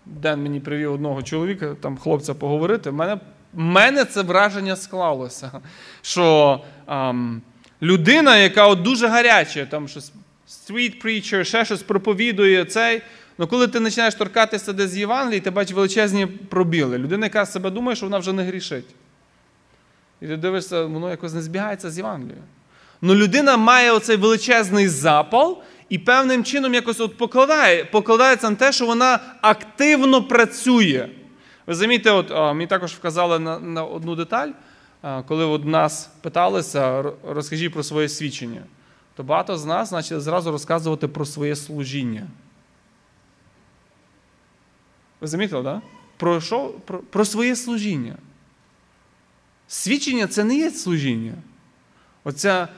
Ден 0.06 0.42
мені 0.42 0.60
привів 0.60 0.92
одного 0.92 1.22
чоловіка, 1.22 1.76
там 1.80 1.96
хлопця 1.96 2.34
поговорити. 2.34 2.90
В 2.90 2.94
мене 2.94 3.18
мене 3.54 4.04
це 4.04 4.22
враження 4.22 4.76
склалося, 4.76 5.50
що 6.02 6.60
ем, 6.88 7.42
людина, 7.82 8.36
яка 8.36 8.66
от 8.66 8.82
дуже 8.82 9.08
гаряча, 9.08 9.66
там 9.66 9.88
щось 9.88 10.12
street 10.48 11.04
preacher, 11.04 11.44
ще 11.44 11.64
щось 11.64 11.82
проповідує 11.82 12.64
цей. 12.64 13.02
Ну, 13.38 13.46
коли 13.46 13.68
ти 13.68 13.80
починаєш 13.80 14.14
торкатися 14.14 14.72
десь 14.72 14.90
з 14.90 14.98
Євангелії, 14.98 15.40
ти 15.40 15.50
бачиш 15.50 15.74
величезні 15.74 16.26
пробіли. 16.26 16.98
Людина, 16.98 17.26
яка 17.26 17.46
себе 17.46 17.70
думає, 17.70 17.96
що 17.96 18.06
вона 18.06 18.18
вже 18.18 18.32
не 18.32 18.42
грішить. 18.42 18.84
І 20.20 20.26
ти 20.26 20.36
дивишся, 20.36 20.84
воно 20.84 21.10
якось 21.10 21.34
не 21.34 21.42
збігається 21.42 21.90
з 21.90 21.98
Євангелією. 21.98 22.42
Ну, 23.02 23.14
людина 23.14 23.56
має 23.56 23.92
оцей 23.92 24.16
величезний 24.16 24.88
запал 24.88 25.62
і 25.88 25.98
певним 25.98 26.44
чином 26.44 26.74
якось 26.74 27.00
от 27.00 27.16
покладає, 27.16 27.84
покладається 27.84 28.50
на 28.50 28.56
те, 28.56 28.72
що 28.72 28.86
вона 28.86 29.20
активно 29.40 30.22
працює. 30.22 31.08
Ви 31.66 31.74
замітьте, 31.74 32.10
от 32.10 32.30
мені 32.30 32.66
також 32.66 32.92
вказали 32.92 33.38
на 33.38 33.58
на 33.58 33.84
одну 33.84 34.16
деталь, 34.16 34.48
коли 35.26 35.44
от 35.44 35.64
нас 35.64 36.10
питалися, 36.20 37.04
розкажіть 37.28 37.72
про 37.72 37.82
своє 37.82 38.08
свідчення, 38.08 38.62
то 39.16 39.22
багато 39.22 39.58
з 39.58 39.64
нас 39.64 39.90
почали 39.90 40.20
зразу 40.20 40.50
розказувати 40.50 41.08
про 41.08 41.24
своє 41.24 41.56
служіння. 41.56 42.26
Ви 45.20 45.26
замітили, 45.26 45.64
так? 45.64 45.74
Да? 45.74 45.82
Про? 46.16 46.40
Про, 46.84 46.98
про 46.98 47.24
своє 47.24 47.56
служіння. 47.56 48.14
Свідчення 49.68 50.26
це 50.26 50.44
не 50.44 50.56
є 50.56 50.70
служіння. 50.70 51.32
Оця 52.24 52.68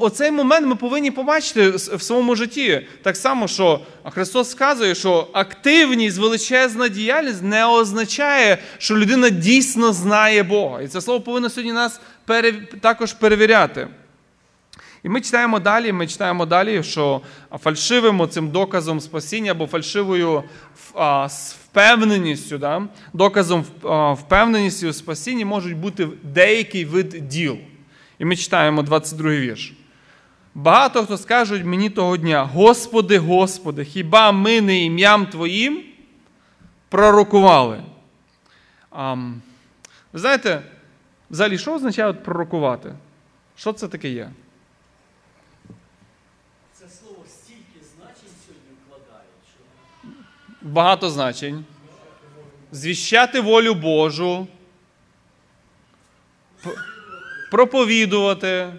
Оцей 0.00 0.30
момент 0.30 0.66
ми 0.66 0.76
повинні 0.76 1.10
побачити 1.10 1.70
в 1.70 2.02
своєму 2.02 2.36
житті. 2.36 2.86
Так 3.02 3.16
само, 3.16 3.48
що 3.48 3.80
Христос 4.04 4.50
сказує, 4.50 4.94
що 4.94 5.28
активність, 5.32 6.18
величезна 6.18 6.88
діяльність 6.88 7.42
не 7.42 7.66
означає, 7.66 8.58
що 8.78 8.96
людина 8.96 9.30
дійсно 9.30 9.92
знає 9.92 10.42
Бога. 10.42 10.82
І 10.82 10.88
це 10.88 11.00
слово 11.00 11.20
повинно 11.20 11.50
сьогодні 11.50 11.72
нас 11.72 12.00
також 12.80 13.12
перевіряти. 13.12 13.88
І 15.02 15.08
ми 15.08 15.20
читаємо 15.20 15.60
далі, 15.60 15.92
ми 15.92 16.06
читаємо 16.06 16.46
далі, 16.46 16.82
що 16.82 17.20
фальшивим 17.62 18.28
цим 18.28 18.50
доказом 18.50 19.00
спасіння 19.00 19.50
або 19.50 19.66
фальшивою 19.66 20.44
впевненістю, 21.74 22.58
да, 22.58 22.88
доказом 23.12 23.64
впевненості 24.14 24.86
у 24.86 24.92
спасінні 24.92 25.44
можуть 25.44 25.76
бути 25.76 26.08
деякий 26.22 26.84
вид 26.84 27.08
діл. 27.28 27.58
І 28.18 28.24
ми 28.24 28.36
читаємо 28.36 28.82
22 28.82 29.30
вірш. 29.30 29.72
Багато 30.54 31.04
хто 31.04 31.18
скажуть 31.18 31.64
мені 31.64 31.90
того 31.90 32.16
дня: 32.16 32.44
Господи, 32.44 33.18
Господи, 33.18 33.84
хіба 33.84 34.32
ми 34.32 34.60
не 34.60 34.84
ім'ям 34.84 35.26
Твоїм 35.26 35.82
пророкували? 36.88 37.82
А, 38.90 39.14
ви 40.12 40.18
знаєте, 40.20 40.62
взагалі, 41.30 41.58
що 41.58 41.74
означає 41.74 42.12
пророкувати? 42.12 42.94
Що 43.56 43.72
це 43.72 43.88
таке 43.88 44.08
є? 44.08 44.30
Це 46.72 46.84
слово 46.88 47.24
стільки 47.28 47.80
значень 47.96 48.34
сьогодні 48.46 48.70
вкладає. 48.86 49.28
Що... 49.50 49.58
Багато 50.64 51.10
значень. 51.10 51.64
Звіщати 52.72 53.40
волю 53.40 53.74
Божу 53.74 54.46
проповідувати, 57.50 58.72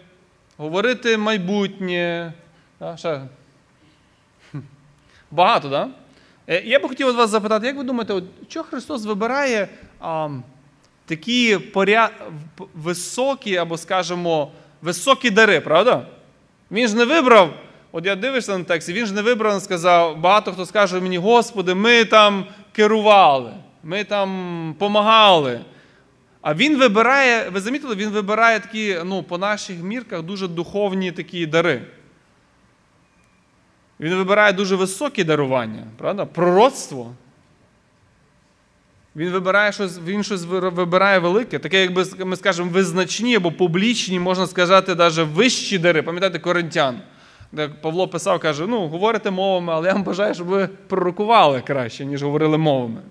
говорити 0.58 1.18
майбутнє. 1.18 2.34
Ще. 2.96 3.22
Багато, 5.32 5.70
так? 5.70 5.90
Да? 6.48 6.60
Я 6.64 6.80
би 6.80 6.90
хотів 6.90 7.16
вас 7.16 7.30
запитати, 7.30 7.68
як 7.68 7.78
ви 7.78 7.84
думаєте, 7.84 8.14
от, 8.14 8.24
чого 8.48 8.66
Христос 8.66 9.06
вибирає 9.06 9.68
а, 10.00 10.30
такі 11.06 11.58
поря... 11.58 12.10
високі 12.74 13.58
або, 13.58 13.78
скажімо, 13.78 14.52
високі 14.82 15.30
дари, 15.30 15.62
правда? 15.62 16.08
Він 16.72 16.88
ж 16.88 16.96
не 16.96 17.06
вибрав, 17.06 17.54
от 17.96 18.06
я 18.06 18.16
дивишся 18.16 18.58
на 18.58 18.64
тексті, 18.64 18.94
він 18.94 19.06
ж 19.06 19.14
не 19.14 19.22
вибрав, 19.22 19.62
сказав, 19.62 20.18
багато 20.20 20.54
хто 20.54 20.66
скаже 20.66 21.00
мені, 21.00 21.18
Господи, 21.18 21.76
ми 21.76 22.06
там 22.06 22.46
керували, 22.72 23.54
ми 23.84 24.04
там 24.04 24.76
помагали. 24.80 25.60
А 26.42 26.54
він 26.54 26.78
вибирає, 26.78 27.50
ви 27.50 27.60
замітили, 27.62 27.96
він 27.96 28.10
вибирає 28.10 28.60
такі, 28.60 28.98
ну, 29.06 29.24
по 29.24 29.38
наших 29.38 29.84
мірках, 29.84 30.22
дуже 30.22 30.48
духовні 30.48 31.12
такі 31.12 31.46
дари. 31.46 31.82
Він 34.00 34.16
вибирає 34.16 34.54
дуже 34.54 34.76
високі 34.76 35.24
дарування, 35.24 35.84
правда? 35.98 36.26
Пророцтво. 36.26 37.12
Він 39.16 39.30
вибирає 39.30 39.72
щось, 39.72 40.00
він 40.06 40.24
щось 40.24 40.44
вибирає 40.44 41.20
велике, 41.20 41.60
таке, 41.60 41.82
якби 41.82 42.06
ми 42.26 42.36
скажемо, 42.36 42.72
визначні 42.72 43.36
або 43.36 43.52
публічні, 43.52 44.20
можна 44.20 44.48
сказати, 44.48 44.96
навіть 44.96 45.18
вищі 45.18 45.78
дари. 45.78 46.02
Пам'ятаєте, 46.02 46.40
коринтян, 46.40 47.02
де 47.56 47.68
Павло 47.68 48.08
писав, 48.08 48.40
каже: 48.40 48.68
ну, 48.68 48.88
говорите 48.88 49.32
мовами, 49.32 49.74
але 49.74 49.88
я 49.88 49.94
вам 49.94 50.04
бажаю, 50.04 50.34
щоб 50.34 50.48
ви 50.48 50.68
пророкували 50.88 51.62
краще, 51.62 52.06
ніж 52.06 52.24
говорили 52.24 52.58
мовами. 52.58 53.02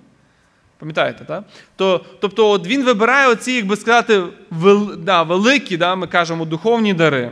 Пам'ятаєте, 0.79 1.25
так? 1.25 1.45
То, 1.77 2.05
Тобто, 2.21 2.51
от 2.51 2.67
він 2.67 2.85
вибирає 2.85 3.29
оці, 3.29 3.53
як 3.53 3.67
би 3.67 3.77
сказати, 3.77 4.23
вел, 4.51 4.97
да, 4.99 5.23
великі, 5.23 5.77
да, 5.77 5.95
ми 5.95 6.07
кажемо, 6.07 6.45
духовні 6.45 6.95
дари. 6.95 7.31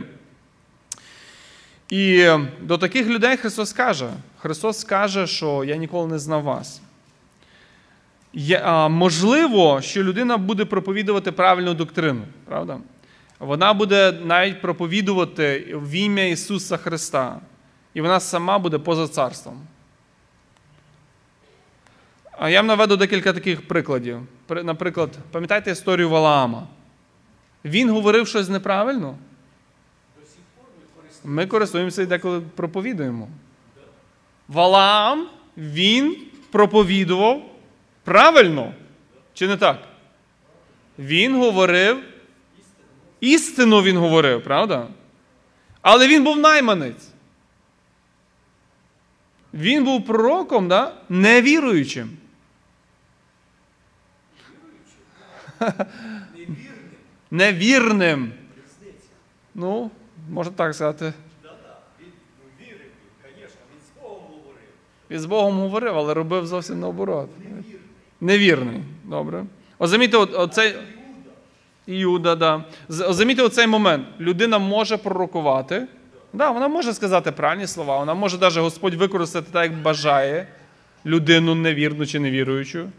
І 1.89 2.29
до 2.61 2.77
таких 2.77 3.07
людей 3.07 3.37
Христос 3.37 3.73
каже: 3.73 4.09
Христос 4.39 4.83
каже, 4.83 5.27
що 5.27 5.63
я 5.63 5.75
ніколи 5.75 6.07
не 6.07 6.19
знав 6.19 6.43
вас. 6.43 6.81
Є, 8.33 8.61
а, 8.65 8.87
Можливо, 8.87 9.81
що 9.81 10.03
людина 10.03 10.37
буде 10.37 10.65
проповідувати 10.65 11.31
правильну 11.31 11.73
доктрину, 11.73 12.21
правда? 12.45 12.77
Вона 13.43 13.73
буде 13.73 14.11
навіть 14.11 14.61
проповідувати 14.61 15.75
в 15.75 15.91
ім'я 15.91 16.27
Ісуса 16.27 16.77
Христа. 16.77 17.39
І 17.93 18.01
вона 18.01 18.19
сама 18.19 18.59
буде 18.59 18.77
поза 18.77 19.07
царством. 19.07 19.61
А 22.31 22.49
я 22.49 22.59
вам 22.59 22.67
наведу 22.67 22.97
декілька 22.97 23.33
таких 23.33 23.67
прикладів. 23.67 24.19
Наприклад, 24.49 25.09
пам'ятаєте 25.31 25.71
історію 25.71 26.09
Валаама? 26.09 26.67
Він 27.65 27.89
говорив 27.89 28.27
щось 28.27 28.49
неправильно. 28.49 29.17
Ми 31.23 31.47
користуємося 31.47 32.01
і 32.01 32.05
деколи 32.05 32.41
проповідуємо. 32.55 33.27
Валаам, 34.47 35.27
він 35.57 36.17
проповідував 36.51 37.41
правильно. 38.03 38.73
Чи 39.33 39.47
не 39.47 39.57
так? 39.57 39.79
Він 40.99 41.35
говорив. 41.35 42.12
Істину 43.23 43.81
він 43.81 43.97
говорив, 43.97 44.43
правда? 44.43 44.87
Але 45.81 46.07
він 46.07 46.23
був 46.23 46.37
найманець. 46.37 47.07
Він 49.53 49.83
був 49.83 50.05
пророком, 50.05 50.67
да? 50.67 50.93
невіруючим. 51.09 52.17
Невірним. 57.31 58.33
Ну, 59.55 59.91
можна 60.29 60.53
так 60.53 60.75
сказати. 60.75 61.13
Він 65.09 65.19
з 65.19 65.25
Богом 65.25 65.59
говорив, 65.59 65.97
але 65.97 66.13
робив 66.13 66.47
зовсім 66.47 66.79
наоборот. 66.79 67.29
Невірний. 68.21 68.83
Добре. 69.03 69.45
О, 69.79 69.87
замітьте, 69.87 70.17
оцей. 70.17 70.75
Іуда, 71.87 72.35
да. 72.35 72.63
Замітьте 72.89 73.43
оцей 73.43 73.67
момент. 73.67 74.05
Людина 74.19 74.59
може 74.59 74.97
пророкувати. 74.97 75.87
Да, 76.33 76.51
Вона 76.51 76.67
може 76.67 76.93
сказати 76.93 77.31
правильні 77.31 77.67
слова, 77.67 77.97
вона 77.97 78.13
може 78.13 78.37
навіть 78.37 78.57
Господь 78.57 78.93
використати 78.93 79.47
так, 79.51 79.63
як 79.63 79.81
бажає 79.81 80.47
людину 81.05 81.55
невірну 81.55 82.05
чи 82.05 82.19
невіруючу. 82.19 82.89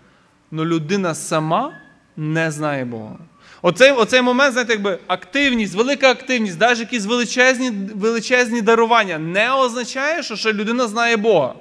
Але 0.52 0.64
людина 0.64 1.14
сама 1.14 1.72
не 2.16 2.50
знає 2.50 2.84
Бога. 2.84 3.16
Оцей 3.62 3.92
оцей 3.92 4.22
момент, 4.22 4.52
знаєте, 4.52 4.72
якби 4.72 4.98
активність, 5.06 5.74
велика 5.74 6.10
активність, 6.10 6.60
навіть 6.60 6.80
якісь 6.80 7.06
величезні 7.06 7.70
величезні 7.94 8.62
дарування 8.62 9.18
не 9.18 9.52
означає, 9.52 10.22
що 10.22 10.36
ще 10.36 10.52
людина 10.52 10.88
знає 10.88 11.16
Бога. 11.16 11.54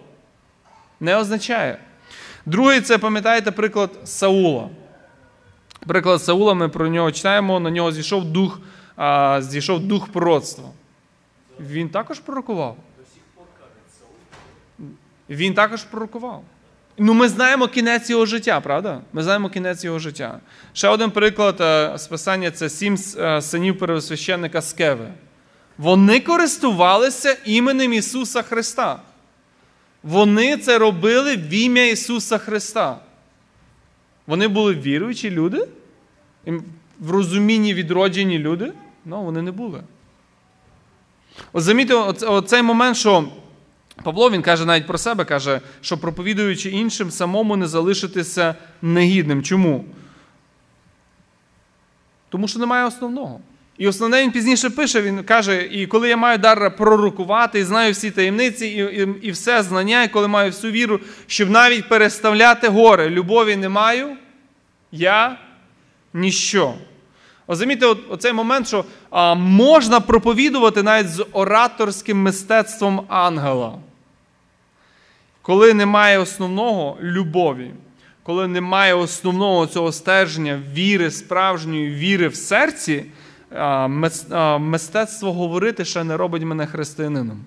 Не 1.00 1.18
означає. 1.18 1.78
Другий, 2.46 2.82
це 2.82 2.98
пам'ятаєте 2.98 3.52
приклад 3.52 3.90
Саула. 4.04 4.70
Приклад 5.88 6.24
Саула, 6.24 6.54
ми 6.54 6.70
про 6.70 6.88
нього 6.88 7.12
читаємо, 7.12 7.60
на 7.60 7.70
нього 7.70 7.92
зійшов 7.92 8.26
дух 8.26 8.60
а, 8.96 9.42
зійшов 9.42 9.80
дух 9.80 10.08
пророцтва. 10.08 10.66
Він 11.60 11.90
також 11.90 12.20
пророкував. 12.20 12.78
Він 15.30 15.54
також 15.54 15.84
пророкував. 15.84 16.44
Ну, 16.98 17.14
ми 17.14 17.28
знаємо 17.28 17.68
кінець 17.68 18.10
його 18.10 18.26
життя, 18.26 18.62
правда? 18.62 19.02
Ми 19.14 19.24
знаємо 19.24 19.50
кінець 19.50 19.84
його 19.84 20.00
життя. 20.00 20.40
Ще 20.74 20.88
один 20.88 21.12
приклад 21.12 21.62
е, 21.62 21.98
списання 21.98 22.52
це 22.52 22.70
сім 22.70 22.98
е, 23.18 23.42
синів 23.42 23.80
первосвященника 23.80 24.62
Скеви. 24.62 25.08
Вони 25.78 26.20
користувалися 26.20 27.38
іменем 27.46 27.94
Ісуса 27.94 28.42
Христа. 28.42 29.00
Вони 30.04 30.58
це 30.58 30.78
робили 30.78 31.36
в 31.36 31.54
ім'я 31.54 31.90
Ісуса 31.90 32.38
Христа. 32.38 33.00
Вони 34.28 34.48
були 34.48 34.76
віруючі 34.76 35.30
люди, 35.30 35.68
в 37.00 37.12
розумінні 37.12 37.74
відроджені 37.74 38.40
люди, 38.40 38.74
Ну, 39.06 39.24
вони 39.24 39.42
не 39.42 39.52
були. 39.52 39.84
От 41.54 41.64
замітьте, 41.64 41.94
оцей 42.26 42.62
момент, 42.62 42.98
що 42.98 43.28
Павло 44.04 44.32
він 44.32 44.42
каже 44.42 44.66
навіть 44.66 44.88
про 44.88 44.98
себе, 44.98 45.26
каже, 45.26 45.62
що 45.82 45.98
проповідуючи 45.98 46.70
іншим, 46.70 47.12
самому 47.12 47.56
не 47.56 47.68
залишитися 47.68 48.56
негідним. 48.82 49.44
Чому? 49.44 49.86
Тому 52.30 52.48
що 52.48 52.60
немає 52.60 52.86
основного. 52.86 53.40
І 53.78 53.88
основне 53.88 54.24
він 54.24 54.32
пізніше 54.32 54.70
пише, 54.70 55.02
він 55.02 55.24
каже, 55.24 55.68
і 55.72 55.88
коли 55.88 56.10
я 56.10 56.18
маю 56.18 56.38
дар 56.38 56.76
пророкувати, 56.76 57.60
і 57.60 57.64
знаю 57.64 57.94
всі 57.94 58.12
таємниці, 58.12 58.66
і, 58.66 59.02
і, 59.02 59.28
і 59.28 59.32
все 59.32 59.64
знання, 59.64 60.04
і 60.04 60.08
коли 60.08 60.28
маю 60.28 60.52
всю 60.52 60.74
віру, 60.74 61.00
щоб 61.28 61.50
навіть 61.50 61.90
переставляти 61.90 62.68
гори, 62.68 63.10
любові 63.10 63.56
не 63.56 63.70
маю, 63.70 64.18
я 64.92 65.40
ніщо. 66.14 66.74
Розумієте, 67.48 67.86
оцей 67.86 68.34
момент, 68.34 68.68
що 68.68 68.86
а, 69.10 69.36
можна 69.36 70.00
проповідувати 70.00 70.84
навіть 70.84 71.10
з 71.10 71.26
ораторським 71.32 72.22
мистецтвом 72.22 73.06
ангела. 73.08 73.74
Коли 75.42 75.74
немає 75.74 76.18
основного 76.18 76.98
любові, 77.02 77.72
коли 78.24 78.48
немає 78.48 78.94
основного 78.94 79.68
цього 79.68 79.92
стерження 79.92 80.62
віри, 80.74 81.12
справжньої 81.12 81.90
віри 81.90 82.28
в 82.28 82.36
серці, 82.36 83.06
а, 83.56 84.58
мистецтво 84.58 85.34
говорити 85.34 85.86
ще 85.86 86.04
не 86.04 86.18
робить 86.18 86.44
мене 86.44 86.66
християнином. 86.66 87.40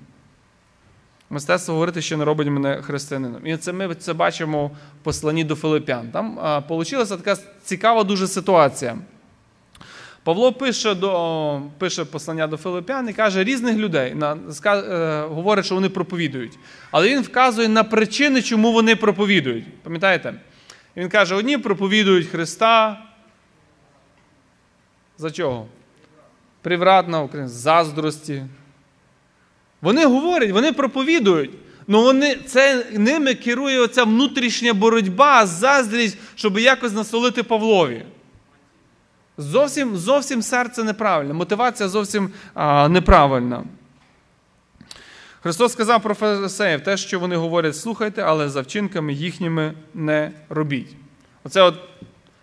Мистецтво 1.30 1.74
говорити 1.74 2.02
ще 2.02 2.16
не 2.16 2.24
робить 2.24 2.48
мене 2.48 2.82
християнином. 2.82 3.46
І 3.46 3.56
це 3.56 3.72
ми 3.72 3.94
це 3.94 4.12
бачимо 4.12 4.66
в 4.66 5.04
посланні 5.04 5.44
до 5.44 5.54
Филипян. 5.54 6.10
Там 6.10 6.38
вийшла 6.68 7.04
така 7.04 7.36
цікава 7.64 8.04
дуже 8.04 8.28
ситуація. 8.28 8.98
Павло 10.26 10.52
пише 10.52 10.94
до, 10.94 11.60
пише 11.78 12.04
послання 12.04 12.46
до 12.46 12.56
Филиппян 12.56 13.08
і 13.08 13.12
каже, 13.12 13.44
різних 13.44 13.76
людей 13.76 14.14
на, 14.14 14.36
ска, 14.52 14.78
е, 14.78 15.26
говорить, 15.26 15.64
що 15.64 15.74
вони 15.74 15.88
проповідують. 15.88 16.58
Але 16.90 17.08
він 17.08 17.22
вказує 17.22 17.68
на 17.68 17.84
причини, 17.84 18.42
чому 18.42 18.72
вони 18.72 18.96
проповідують. 18.96 19.82
Пам'ятаєте? 19.82 20.34
Він 20.96 21.08
каже: 21.08 21.34
одні 21.34 21.58
проповідують 21.58 22.26
Христа. 22.26 23.02
За 25.18 25.30
чого? 25.30 25.66
Привратна 26.62 27.28
заздрості. 27.48 28.42
Вони 29.82 30.06
говорять, 30.06 30.50
вони 30.50 30.72
проповідують. 30.72 31.50
Ну 31.88 32.02
вони, 32.02 32.34
це 32.34 32.86
ними 32.92 33.34
керує 33.34 33.80
оця 33.80 34.04
внутрішня 34.04 34.74
боротьба, 34.74 35.46
заздрість, 35.46 36.18
щоб 36.34 36.58
якось 36.58 36.92
насолити 36.92 37.42
Павлові. 37.42 38.04
Зовсім 39.38 39.96
зовсім 39.96 40.42
серце 40.42 40.84
неправильне, 40.84 41.34
мотивація 41.34 41.88
зовсім 41.88 42.30
а, 42.54 42.88
неправильна. 42.88 43.64
Христос 45.42 45.72
сказав 45.72 46.02
про 46.02 46.14
фарисеїв, 46.14 46.80
те, 46.80 46.96
що 46.96 47.20
вони 47.20 47.36
говорять, 47.36 47.76
слухайте, 47.76 48.22
але 48.22 48.48
за 48.48 48.60
вчинками 48.60 49.12
їхніми 49.12 49.74
не 49.94 50.32
робіть. 50.48 50.96
Оце 51.44 51.62
от 51.62 51.74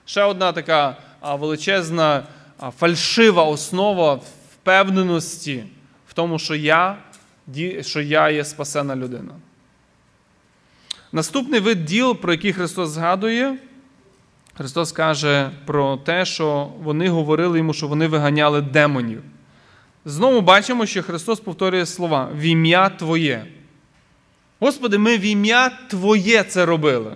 ще 0.06 0.24
одна 0.24 0.52
така 0.52 0.98
величезна 1.22 2.24
фальшива 2.78 3.43
основа 3.43 4.19
впевненості 4.54 5.63
в 6.10 6.13
тому, 6.13 6.39
що 6.39 6.56
я, 6.56 6.98
що 7.82 8.01
я 8.01 8.29
є 8.29 8.45
спасена 8.45 8.95
людина. 8.95 9.32
Наступний 11.12 11.60
вид 11.60 11.86
діл, 11.86 12.15
про 12.15 12.32
який 12.32 12.53
Христос 12.53 12.89
згадує, 12.89 13.58
Христос 14.58 14.91
каже 14.91 15.51
про 15.65 15.97
те, 15.97 16.25
що 16.25 16.71
вони 16.84 17.10
говорили 17.10 17.58
йому, 17.58 17.73
що 17.73 17.88
вони 17.88 18.08
виганяли 18.08 18.62
демонів. 18.62 19.21
Знову 20.06 20.41
бачимо, 20.41 20.86
що 20.86 21.03
Христос 21.03 21.39
повторює 21.39 21.86
слова 21.86 22.29
в 22.36 22.41
ім'я 22.41 22.89
Твоє. 22.89 23.45
Господи, 24.60 24.97
ми 24.97 25.17
в 25.17 25.21
ім'я 25.21 25.69
Твоє 25.89 26.43
це 26.43 26.65
робили. 26.65 27.15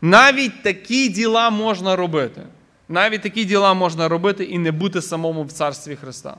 Навіть 0.00 0.62
такі 0.62 1.08
діла 1.08 1.50
можна 1.50 1.96
робити. 1.96 2.42
Навіть 2.88 3.22
такі 3.22 3.44
діла 3.44 3.74
можна 3.74 4.08
робити 4.08 4.44
і 4.44 4.58
не 4.58 4.72
бути 4.72 5.02
самому 5.02 5.44
в 5.44 5.52
царстві 5.52 5.96
Христа. 5.96 6.36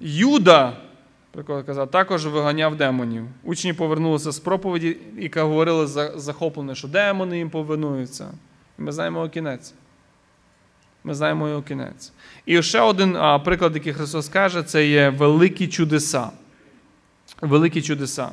Юда, 0.00 0.76
казав, 1.66 1.90
також 1.90 2.26
виганяв 2.26 2.76
демонів. 2.76 3.24
Учні 3.44 3.72
повернулися 3.72 4.32
з 4.32 4.38
проповіді 4.38 4.96
і 5.18 5.30
говорили 5.40 5.86
за- 5.86 6.18
захоплено, 6.18 6.74
що 6.74 6.88
демони 6.88 7.38
їм 7.38 7.50
повинуються. 7.50 8.28
Ми 8.78 8.92
знаємо 8.92 9.18
його 9.18 9.28
кінець. 9.30 9.74
Ми 11.04 11.14
знаємо 11.14 11.48
його 11.48 11.62
кінець. 11.62 12.12
І 12.46 12.62
ще 12.62 12.80
один 12.80 13.16
а, 13.16 13.38
приклад, 13.38 13.74
який 13.74 13.92
Христос 13.92 14.28
каже, 14.28 14.62
це 14.62 14.86
є 14.86 15.08
великі 15.08 15.68
чудеса. 15.68 16.30
Великі 17.40 17.82
чудеса. 17.82 18.28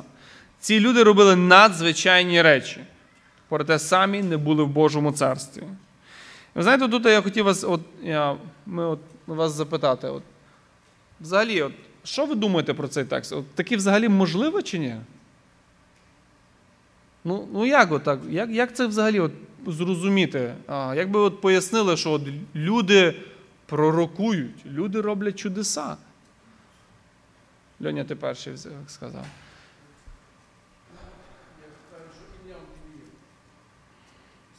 Ці 0.60 0.80
люди 0.80 1.02
робили 1.02 1.36
надзвичайні 1.36 2.42
речі, 2.42 2.80
проте 3.48 3.78
самі 3.78 4.22
не 4.22 4.36
були 4.36 4.62
в 4.64 4.68
Божому 4.68 5.12
царстві. 5.12 5.62
Ви 6.54 6.62
знаєте, 6.62 6.88
тут 6.88 7.06
я 7.06 7.20
хотів 7.22 7.44
вас, 7.44 7.64
от, 7.64 7.80
я, 8.02 8.36
ми 8.66 8.84
от, 8.86 8.98
вас 9.26 9.52
запитати. 9.52 10.08
От, 10.08 10.22
взагалі, 11.20 11.62
от, 11.62 11.72
що 12.04 12.26
ви 12.26 12.34
думаєте 12.34 12.74
про 12.74 12.88
цей 12.88 13.04
текст? 13.04 13.32
От, 13.32 13.50
таке 13.54 13.76
взагалі 13.76 14.08
можливо 14.08 14.62
чи 14.62 14.78
ні? 14.78 14.96
Ну, 17.24 17.48
ну 17.52 17.66
як, 17.66 17.92
отак? 17.92 18.20
Як, 18.30 18.50
як 18.50 18.76
це 18.76 18.86
взагалі 18.86 19.20
от, 19.20 19.32
зрозуміти? 19.66 20.54
А, 20.66 20.94
як 20.96 21.10
би 21.10 21.20
от 21.20 21.40
пояснили, 21.40 21.96
що 21.96 22.10
от 22.12 22.22
люди 22.54 23.14
пророкують, 23.66 24.66
люди 24.66 25.00
роблять 25.00 25.38
чудеса? 25.38 25.96
Льоня, 27.84 28.04
ти 28.04 28.16
перший 28.16 28.56
сказав. 28.88 29.26
Я 31.66 31.68
скажу, 31.82 32.10
що 32.18 32.24
ім'ям 32.42 32.62
вірю. 32.84 33.10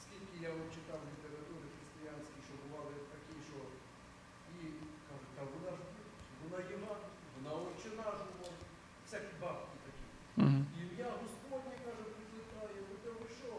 Скільки 0.04 0.36
я 0.48 0.50
от 0.60 0.67
читав 0.76 1.00
літератури 1.10 1.65
християнській, 1.76 2.41
що 2.48 2.54
бували 2.63 2.93
такі, 3.13 3.36
що 3.48 3.58
і 4.54 4.58
кажуть, 5.08 5.32
та 5.36 5.41
вона 5.54 5.72
ж 5.78 5.82
вона 6.43 6.60
Євангелія, 6.76 7.28
вона 7.36 7.52
отче 7.65 7.89
наш 8.02 8.17
говорить, 8.28 8.63
всякі 9.06 9.34
бабки 9.41 9.76
такі. 9.86 10.04
Угу. 10.43 10.60
І 10.76 10.78
ім'я 10.88 11.10
Господнє, 11.22 11.76
каже, 11.86 12.04
прикликає, 12.15 12.80
ну 12.88 12.93
де 13.04 13.10
ви 13.20 13.26
що? 13.39 13.52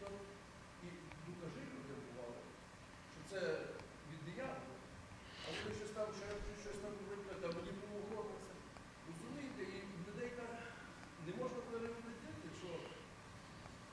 Там, 0.00 0.12
і 0.86 0.88
ну 1.24 1.30
кажи 1.40 1.60
людям 1.72 1.98
бувало, 2.06 2.38
що 3.12 3.18
це 3.30 3.38
від 4.08 4.20
диявола. 4.26 4.72
А 5.44 5.46
вони 5.56 5.70
щось 5.78 5.94
там, 5.98 6.08
ще 6.18 6.26
щось 6.64 6.80
там 6.84 6.92
говорять, 7.00 7.40
та 7.42 7.48
мені 7.56 7.72
помогло 7.80 8.20
це. 8.32 8.50
Розумієте, 9.08 9.62
і 9.76 9.78
людей 10.06 10.30
так 10.40 10.50
не 11.26 11.32
можна 11.40 11.60
переубедити, 11.70 12.48
що 12.60 12.70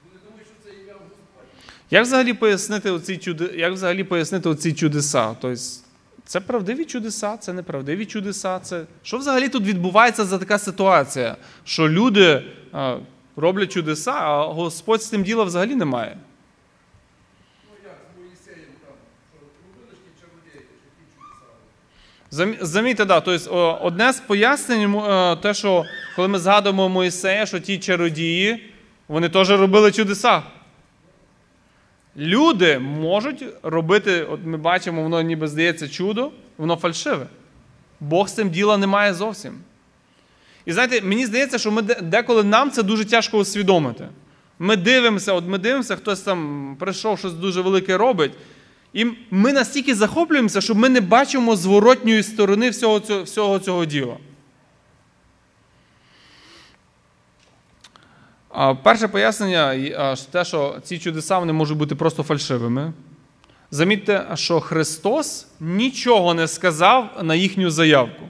вони 0.04 0.18
думають, 0.26 0.50
що 0.52 0.58
це 0.64 0.70
ім'я 0.80 0.96
Господнє. 1.04 1.58
Як 1.92 2.04
взагалі 2.04 2.34
пояснити 2.34 2.92
оці 2.92 3.18
чуди... 3.18 3.54
Як 3.56 3.74
взагалі 3.74 4.04
пояснити 4.04 4.50
оці 4.50 4.74
чудеса? 4.74 5.36
Тобто, 5.42 5.62
це 6.26 6.40
правдиві 6.40 6.86
чудеса, 6.86 7.38
це 7.38 7.54
неправдиві 7.54 8.06
чудеса. 8.06 8.60
Це... 8.60 8.84
Що 9.04 9.18
взагалі 9.18 9.50
тут 9.50 9.64
відбувається 9.64 10.26
за 10.26 10.38
така 10.38 10.60
ситуація, 10.60 11.36
що 11.64 11.90
люди 11.90 12.44
а, 12.72 12.98
роблять 13.36 13.72
чудеса, 13.72 14.12
а 14.12 14.46
Господь 14.46 15.04
з 15.04 15.10
тим 15.10 15.24
діла 15.24 15.44
взагалі 15.44 15.76
не 15.76 15.86
має? 15.86 16.18
Замітьте, 22.62 23.06
да, 23.06 23.22
тобто, 23.22 23.80
одне 23.82 24.14
з 24.14 24.20
пояснень, 24.20 24.96
е, 24.96 25.36
те, 25.36 25.54
що 25.54 25.86
коли 26.16 26.28
ми 26.28 26.40
згадуємо 26.40 26.90
Моїсея, 26.90 27.46
що 27.46 27.60
ті 27.60 27.80
чародії, 27.80 28.74
вони 29.08 29.30
теж 29.30 29.50
робили 29.50 29.92
чудеса. 29.92 30.44
Люди 32.20 32.80
можуть 32.80 33.46
робити, 33.64 34.24
от 34.24 34.40
ми 34.46 34.58
бачимо, 34.58 35.04
воно 35.04 35.22
ніби 35.22 35.48
здається 35.48 35.90
чудо, 35.90 36.32
воно 36.58 36.76
фальшиве. 36.76 37.28
Бог 38.00 38.30
з 38.30 38.34
цим 38.34 38.50
діла 38.50 38.78
не 38.78 38.88
має 38.88 39.14
зовсім. 39.14 39.54
І 40.66 40.74
знаєте, 40.74 41.02
мені 41.02 41.26
здається, 41.26 41.58
що 41.58 41.72
ми 41.72 41.82
деколи 41.82 42.44
нам 42.44 42.72
це 42.72 42.84
дуже 42.84 43.06
тяжко 43.06 43.38
усвідомити. 43.38 44.08
Ми 44.60 44.76
дивимося, 44.76 45.34
от 45.34 45.46
ми 45.48 45.58
дивимося, 45.58 45.96
хтось 45.96 46.22
там 46.22 46.76
прийшов, 46.80 47.20
щось 47.20 47.34
дуже 47.34 47.62
велике 47.62 47.98
робить. 47.98 48.32
І 48.94 49.06
ми 49.32 49.54
настільки 49.54 49.96
захоплюємося, 49.96 50.62
що 50.62 50.76
ми 50.76 50.90
не 50.90 51.02
бачимо 51.02 51.56
зворотньої 51.56 52.24
сторони 52.24 52.70
всього 52.70 53.00
цього, 53.00 53.24
всього 53.24 53.60
цього 53.60 53.86
діла. 53.86 54.18
Перше 58.84 59.08
пояснення 59.08 59.76
те, 60.32 60.46
що 60.46 60.76
ці 60.84 61.00
чудеса 61.00 61.40
вони 61.40 61.54
можуть 61.54 61.78
бути 61.78 61.96
просто 61.96 62.24
фальшивими. 62.24 62.94
Замітьте, 63.72 64.28
що 64.34 64.60
Христос 64.60 65.48
нічого 65.60 66.34
не 66.34 66.48
сказав 66.48 67.10
на 67.22 67.36
їхню 67.36 67.70
заявку. 67.70 68.26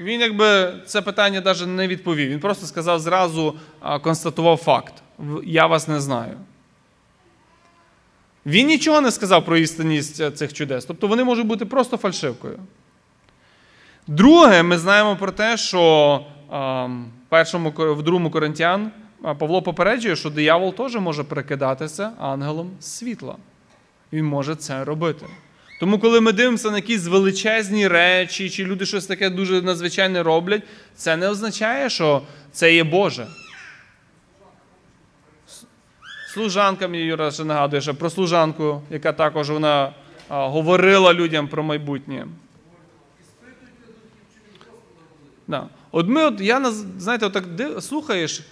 Він 0.00 0.20
якби 0.20 0.74
це 0.86 1.02
питання 1.02 1.40
навіть 1.40 1.66
не 1.66 1.88
відповів. 1.88 2.30
Він 2.30 2.40
просто 2.40 2.66
сказав 2.66 3.00
зразу, 3.00 3.54
констатував 4.02 4.56
факт. 4.56 4.94
Я 5.44 5.66
вас 5.66 5.88
не 5.88 6.00
знаю. 6.00 6.36
Він 8.46 8.66
нічого 8.66 9.00
не 9.00 9.10
сказав 9.10 9.44
про 9.44 9.56
істинність 9.56 10.20
е, 10.20 10.30
цих 10.30 10.52
чудес. 10.52 10.84
Тобто 10.84 11.06
вони 11.06 11.24
можуть 11.24 11.46
бути 11.46 11.64
просто 11.64 11.96
фальшивкою. 11.96 12.58
Друге, 14.06 14.62
ми 14.62 14.78
знаємо 14.78 15.16
про 15.16 15.32
те, 15.32 15.56
що 15.56 16.24
в 17.78 18.02
другому 18.02 18.30
Коринтян 18.30 18.90
Павло 19.22 19.62
попереджує, 19.62 20.16
що 20.16 20.30
диявол 20.30 20.74
теж 20.74 20.96
може 20.96 21.24
прикидатися 21.24 22.12
ангелом 22.18 22.70
світла. 22.80 23.36
Він 24.12 24.24
може 24.24 24.54
це 24.54 24.84
робити. 24.84 25.26
Тому, 25.80 25.98
коли 25.98 26.20
ми 26.20 26.32
дивимося 26.32 26.70
на 26.70 26.76
якісь 26.76 27.06
величезні 27.06 27.88
речі, 27.88 28.50
чи 28.50 28.64
люди 28.64 28.86
щось 28.86 29.06
таке 29.06 29.30
дуже 29.30 29.62
надзвичайне 29.62 30.22
роблять, 30.22 30.62
це 30.94 31.16
не 31.16 31.28
означає, 31.28 31.90
що 31.90 32.22
це 32.52 32.74
є 32.74 32.84
Боже. 32.84 33.26
Служанка 36.34 36.88
мені 36.88 37.02
Юра 37.02 37.30
ще 37.30 37.44
нагадує 37.44 37.82
ще 37.82 37.92
про 37.92 38.10
служанку, 38.10 38.82
яка 38.90 39.12
також 39.12 39.50
вона 39.50 39.92
а, 40.28 40.46
говорила 40.46 41.14
людям 41.14 41.48
про 41.48 41.62
майбутнє. 41.62 42.26
Да. 45.48 45.66
От 45.92 46.08
ми, 46.08 46.24
от, 46.24 46.40
я 46.40 46.70
знаєте, 46.98 47.26
отак 47.26 47.44
слухаєш 47.80 48.42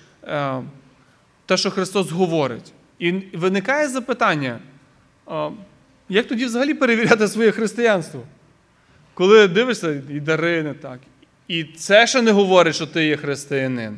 те, 1.47 1.57
що 1.57 1.71
Христос 1.71 2.11
говорить, 2.11 2.73
і 2.99 3.13
виникає 3.13 3.89
запитання, 3.89 4.59
як 6.09 6.27
тоді 6.27 6.45
взагалі 6.45 6.75
перевіряти 6.75 7.29
своє 7.29 7.51
християнство? 7.51 8.23
Коли 9.15 9.49
дивишся, 9.49 10.03
і 10.11 10.21
дари 10.21 10.75
так. 10.83 10.99
І 11.49 11.65
це 11.65 12.07
ще 12.07 12.23
не 12.23 12.31
говорить, 12.31 12.75
що 12.75 12.87
ти 12.87 13.05
є 13.05 13.17
християнин. 13.17 13.97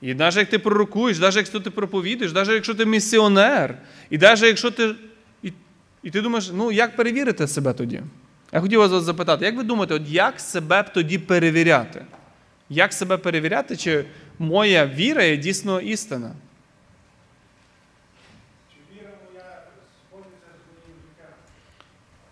І 0.00 0.14
навіть 0.14 0.36
як 0.36 0.48
ти 0.48 0.58
пророкуєш, 0.58 1.18
навіть 1.18 1.36
якщо 1.36 1.60
ти 1.60 1.70
проповідуєш, 1.70 2.32
навіть 2.32 2.50
якщо 2.50 2.74
ти 2.74 2.86
місіонер, 2.86 3.78
і 4.10 4.18
навіть 4.18 4.42
якщо 4.42 4.70
ти. 4.70 4.94
І, 5.42 5.52
і 6.02 6.10
ти 6.10 6.20
думаєш, 6.20 6.50
ну 6.54 6.72
як 6.72 6.96
перевірити 6.96 7.48
себе 7.48 7.72
тоді? 7.72 8.02
Я 8.52 8.60
хотів 8.60 8.78
вас 8.78 9.02
запитати, 9.02 9.44
як 9.44 9.56
ви 9.56 9.62
думаєте, 9.62 9.94
от 9.94 10.08
як 10.08 10.40
себе 10.40 10.84
тоді 10.94 11.18
перевіряти? 11.18 12.04
Як 12.68 12.92
себе 12.92 13.16
перевіряти, 13.16 13.76
чи 13.76 14.04
моя 14.38 14.86
віра 14.86 15.22
є 15.22 15.36
дійсно 15.36 15.80
істина? 15.80 16.34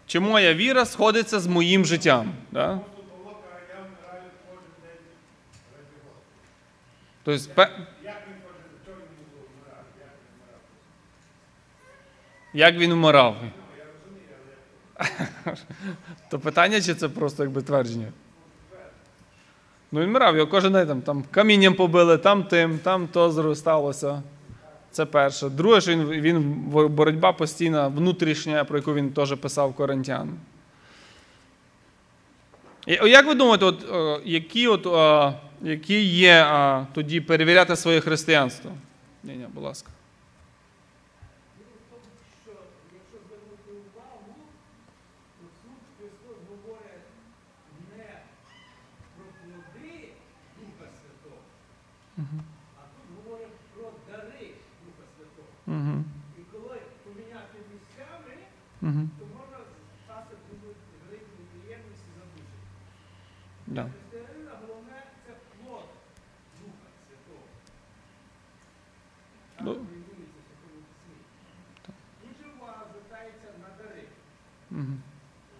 Чи 0.06 0.20
моя 0.20 0.54
віра 0.54 0.84
сходиться 0.84 1.40
з 1.40 1.46
моїм 1.46 1.84
життям? 1.84 2.34
Да? 2.50 2.80
Тобто, 7.24 7.66
як 12.54 12.76
він 12.76 12.92
вмирав? 12.92 13.36
То 16.30 16.38
питання, 16.38 16.80
чи 16.80 16.94
це 16.94 17.08
просто 17.08 17.42
якби 17.42 17.62
твердження? 17.62 18.12
Ну, 19.92 20.00
він 20.00 20.08
вмирав, 20.08 20.36
його 20.36 20.46
кожен 20.46 20.72
день 20.72 20.86
там, 20.86 21.02
там 21.02 21.24
камінням 21.30 21.74
побили, 21.74 22.18
там 22.18 22.44
тим, 22.44 22.78
там 22.78 23.08
то 23.08 23.30
зросталося. 23.30 24.22
Це 24.90 25.04
перше. 25.06 25.48
Друге, 25.48 25.80
що 25.80 25.92
він, 25.92 26.08
він 26.08 26.42
боротьба 26.70 27.32
постійна, 27.32 27.88
внутрішня, 27.88 28.64
про 28.64 28.78
яку 28.78 28.94
він 28.94 29.12
теж 29.12 29.34
писав 29.36 29.74
Коринтян. 29.74 30.38
І, 32.86 32.92
Як 32.92 33.26
ви 33.26 33.34
думаєте, 33.34 33.64
от, 33.64 33.90
о, 33.90 34.20
які, 34.24 34.68
от, 34.68 34.86
о, 34.86 35.34
які 35.62 36.00
є 36.04 36.44
а, 36.48 36.86
тоді 36.94 37.20
перевіряти 37.20 37.76
своє 37.76 38.00
християнство? 38.00 38.70
Ні, 39.24 39.32
ні, 39.32 39.46
будь 39.54 39.64
ласка. 39.64 39.90
що 42.44 42.52
якщо 42.94 43.16
звернути 43.28 43.70
увагу, 43.70 44.34
то 45.40 45.46
тут 45.62 45.78
Христос 45.98 46.38
говорить 46.50 47.06
не 47.96 48.08
про 49.16 49.26
плоди 49.40 50.08
Духа 50.58 50.86
Святого, 50.98 51.42
а 52.76 52.82
тут 52.94 53.06
говорить 53.16 53.56
про 53.74 53.86
дари 54.08 54.46
Духа 54.84 55.04
Святого. 55.16 55.48
Угу. 55.76 56.04
І 56.38 56.42
коли 56.52 56.78
поміняти 57.04 57.58
Угу. 58.82 59.02
то 59.18 59.24
можна 59.38 59.58
стати 60.04 60.36
великі 61.04 61.32
неприємності 61.38 62.08
за 62.18 62.24
душі. 62.32 62.58
Да. 63.66 63.82
Християнина 63.90 64.52
головне 64.62 64.98
це 65.26 65.32
плод 65.52 65.88
Духа 66.58 66.88
Святого. 67.06 67.46
Так 69.56 69.64
Ну. 69.66 69.72
руйнується 69.72 70.38
в 70.42 70.46
Святому 70.48 70.80
Письмі. 70.88 71.16
Дуже 72.24 72.44
увага 72.54 72.82
звертається 72.90 73.48
на 73.64 73.68
дари. 73.78 74.04
Угу. 74.78 74.94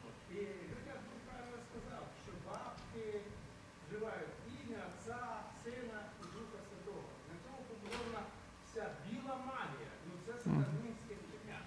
От. 0.06 0.16
І 0.36 0.38
Грицяк 0.70 0.98
дуже 1.06 1.20
правильно 1.28 1.58
сказав, 1.68 2.04
що 2.22 2.30
бабки 2.46 3.04
вживають 3.82 4.34
ім'я 4.56 4.82
Отця, 4.90 5.20
Сина 5.62 6.00
і 6.22 6.24
Духа 6.34 6.58
Святого. 6.68 7.04
На 7.28 7.34
цьому 7.42 7.60
побудована 7.68 8.22
вся 8.66 8.84
біла 9.04 9.34
магія. 9.50 9.92
Ну 10.06 10.12
це 10.26 10.32
сатанинське 10.44 11.14
вчення. 11.22 11.58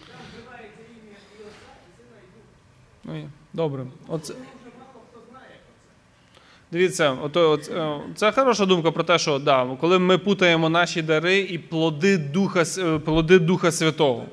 І 0.00 0.02
там 0.10 0.20
вживається 0.28 0.82
ім'я 0.96 1.18
і 1.34 1.36
Отця, 1.48 1.70
і 1.86 1.90
Сина, 1.96 2.16
і 2.26 2.28
Духа. 2.34 2.52
Ну, 3.04 3.12
є. 3.18 3.30
Добре. 3.54 3.86
Оце. 4.08 4.34
Дивіться, 6.72 7.12
ото, 7.12 7.50
от, 7.50 7.68
е, 7.68 8.00
це 8.14 8.32
хороша 8.32 8.66
думка 8.66 8.90
про 8.90 9.04
те, 9.04 9.18
що 9.18 9.38
да, 9.38 9.76
коли 9.80 9.98
ми 9.98 10.18
путаємо 10.18 10.68
наші 10.68 11.02
дари 11.02 11.38
і 11.38 11.58
плоди 11.58 12.18
Духа, 12.18 12.64
е, 12.78 12.98
плоди 12.98 13.38
Духа 13.38 13.72
Святого. 13.72 14.26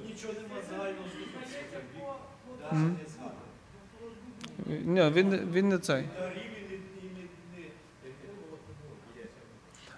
Згадує. 4.67 4.81
Ні, 4.85 5.11
він, 5.15 5.49
він 5.53 5.69
не 5.69 5.77
цей. 5.77 6.03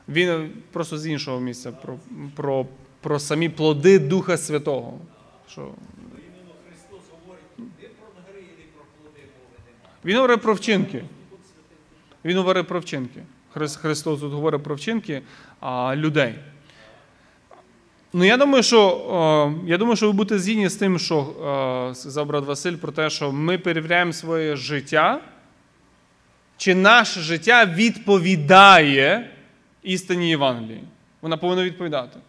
Він 0.09 0.51
просто 0.71 0.97
з 0.97 1.07
іншого 1.07 1.39
місця 1.39 1.71
про, 1.71 1.97
про, 2.35 2.67
про 3.01 3.19
самі 3.19 3.49
плоди 3.49 3.99
Духа 3.99 4.37
Святого. 4.37 4.99
Що 5.47 5.61
Іменно 5.61 6.53
Христос 6.67 7.01
говорить 7.11 7.59
не 7.59 7.87
про 7.87 8.07
дари 8.15 8.39
і 8.39 8.53
не 8.59 8.65
про 8.73 8.83
плоди 8.97 9.19
мови 9.19 9.57
немає. 9.65 9.92
Він 10.05 10.15
говорить 10.15 10.41
про 10.41 10.53
вчинки. 10.53 11.03
Він 12.25 12.37
говорить 12.37 12.67
про 12.67 12.79
вчинки. 12.79 13.23
Христос 13.53 14.19
тут 14.19 14.33
говорить 14.33 14.63
про 14.63 14.75
вчинки 14.75 15.21
а, 15.59 15.95
людей. 15.95 16.35
Ну, 18.13 18.23
я 18.23 18.37
думаю, 18.37 18.63
що, 18.63 19.53
я 19.65 19.77
думаю, 19.77 19.95
що 19.95 20.07
ви 20.07 20.13
будете 20.13 20.39
згідні 20.39 20.69
з 20.69 20.75
тим, 20.75 20.99
що 20.99 21.33
сказав 21.95 22.25
брат 22.25 22.45
Василь, 22.45 22.75
про 22.75 22.91
те, 22.91 23.09
що 23.09 23.31
ми 23.31 23.57
перевіряємо 23.57 24.13
своє 24.13 24.55
життя, 24.55 25.21
чи 26.57 26.75
наше 26.75 27.19
життя 27.19 27.65
відповідає 27.65 29.29
істині 29.83 30.29
Євангелії. 30.29 30.83
Вона 31.21 31.37
повинна 31.37 31.63
відповідати. 31.63 32.19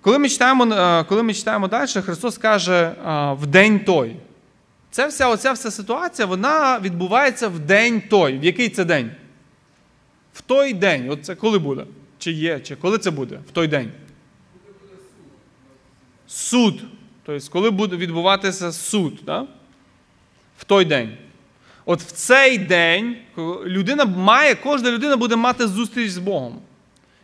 Коли 0.00 0.18
ми 0.18 0.28
читаємо, 0.28 1.04
коли 1.08 1.22
ми 1.22 1.34
читаємо 1.34 1.68
далі, 1.68 1.88
Христос 1.88 2.38
каже 2.38 2.92
в 3.40 3.46
день 3.46 3.80
той. 3.80 4.16
Це 4.90 5.06
вся, 5.06 5.28
оця 5.28 5.52
вся 5.52 5.70
ситуація, 5.70 6.26
вона 6.26 6.78
відбувається 6.78 7.48
в 7.48 7.58
день 7.58 8.02
той. 8.10 8.38
В 8.38 8.44
який 8.44 8.68
це 8.68 8.84
день? 8.84 9.10
В 10.34 10.40
той 10.40 10.74
день. 10.74 11.10
От 11.10 11.24
це 11.24 11.34
коли 11.34 11.58
буде? 11.58 11.86
Чи 12.18 12.32
є, 12.32 12.60
чи 12.60 12.76
коли 12.76 12.98
це 12.98 13.10
буде? 13.10 13.40
В 13.48 13.50
той 13.50 13.68
день. 13.68 13.92
Суд. 16.26 16.80
Тобто, 17.24 17.50
коли 17.50 17.70
буде 17.70 17.96
відбуватися 17.96 18.72
суд, 18.72 19.20
да? 19.26 19.46
в 20.58 20.64
той 20.64 20.84
день. 20.84 21.16
От 21.84 22.02
в 22.02 22.12
цей 22.12 22.58
день 22.58 23.16
людина 23.64 24.04
має, 24.04 24.54
кожна 24.54 24.90
людина 24.90 25.16
буде 25.16 25.36
мати 25.36 25.66
зустріч 25.66 26.10
з 26.10 26.18
Богом. 26.18 26.58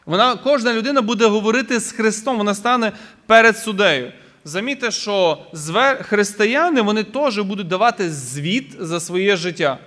Вона, 0.07 0.37
кожна 0.37 0.72
людина 0.72 1.03
буде 1.03 1.27
говорити 1.27 1.81
з 1.81 1.92
Христом, 1.92 2.38
вона 2.38 2.55
стане 2.55 2.92
перед 3.27 3.59
суддею. 3.59 4.12
Замітьте, 4.44 4.90
що 4.90 5.38
християни 6.00 6.83
вони 6.83 7.05
теж 7.05 7.38
будуть 7.38 7.68
давати 7.68 8.11
звіт 8.11 8.76
за 8.78 9.00
своє 9.00 9.37
життя. 9.37 9.78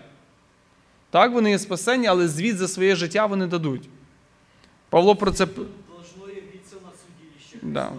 Так, 1.09 1.31
вони 1.31 1.49
є 1.49 1.59
спасені, 1.59 2.07
але 2.07 2.27
звіт 2.27 2.57
за 2.57 2.67
своє 2.67 2.95
життя 2.95 3.25
вони 3.25 3.47
дадуть. 3.47 3.89
Павло 4.89 5.15
про 5.15 5.31
це. 5.31 5.47
Да. 7.61 7.89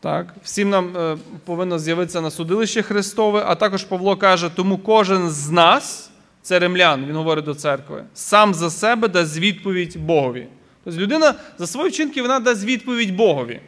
Так, 0.00 0.34
всім 0.42 0.70
нам 0.70 0.96
е, 0.96 1.18
повинно 1.44 1.78
з'явитися 1.78 2.20
на 2.20 2.30
судилище 2.30 2.82
Христове, 2.82 3.42
а 3.46 3.54
також 3.54 3.84
Павло 3.84 4.16
каже, 4.16 4.50
тому 4.54 4.78
кожен 4.78 5.30
з 5.30 5.50
нас, 5.50 6.10
це 6.42 6.58
римлян, 6.58 7.06
він 7.06 7.16
говорить 7.16 7.44
до 7.44 7.54
церкви, 7.54 8.04
сам 8.14 8.54
за 8.54 8.70
себе 8.70 9.08
дасть 9.08 9.38
відповідь 9.38 9.96
Богові. 9.96 10.46
Тобто 10.84 11.00
людина 11.00 11.34
за 11.58 11.66
свої 11.66 11.88
вчинки 11.90 12.22
вона 12.22 12.40
дасть 12.40 12.64
відповідь 12.64 13.16
Богові. 13.16 13.60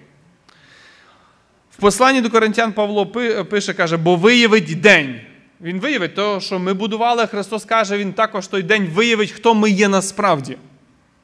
Посланні 1.81 2.21
до 2.21 2.31
Коринтян 2.31 2.73
Павло 2.73 3.07
пише, 3.51 3.75
каже, 3.75 3.97
бо 3.97 4.17
виявить 4.17 4.81
день. 4.81 5.21
Він 5.61 5.81
виявить 5.81 6.15
те, 6.15 6.41
що 6.41 6.59
ми 6.59 6.75
будували, 6.75 7.27
Христос 7.27 7.65
каже, 7.65 7.99
Він 7.99 8.13
також 8.13 8.47
той 8.47 8.63
день 8.63 8.87
виявить, 8.95 9.31
хто 9.31 9.55
ми 9.55 9.71
є 9.71 9.89
насправді. 9.89 10.57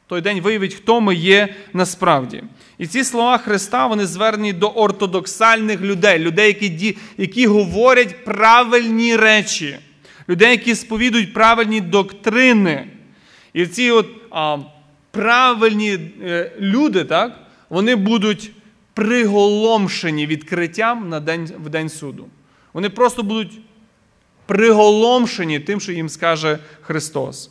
Той 0.07 0.21
день 0.21 0.40
виявить, 0.40 0.75
хто 0.75 1.01
ми 1.01 1.14
є 1.14 1.55
насправді. 1.73 2.43
І 2.79 2.87
ці 2.87 3.05
слова 3.05 3.38
Христа 3.38 3.87
вони 3.87 4.07
звернені 4.07 4.53
до 4.53 4.69
ортодоксальних 4.69 5.81
людей, 5.81 6.19
людей, 6.19 6.47
які, 6.61 6.97
які 7.19 7.47
говорять 7.47 8.25
правильні 8.25 9.17
речі, 9.17 9.79
людей, 10.29 10.51
які 10.51 10.75
сповідують 10.75 11.33
правильні 11.33 11.81
доктрини. 11.81 12.87
І 13.53 13.67
ці 13.67 13.90
от, 13.90 14.07
а, 14.31 14.59
правильні 15.11 15.99
е, 16.23 16.53
люди, 16.61 17.05
так, 17.05 17.38
вони 17.69 17.97
будуть 17.97 18.51
приголомшені 18.94 20.26
відкриттям 20.26 21.09
на 21.09 21.20
день, 21.20 21.50
в 21.64 21.68
день 21.68 21.88
суду. 21.88 22.26
Вони 22.72 22.88
просто 22.88 23.22
будуть 23.22 23.61
приголомшені 24.46 25.61
тим, 25.61 25.80
що 25.80 25.92
їм 25.92 26.09
скаже 26.09 26.59
Христос. 26.83 27.50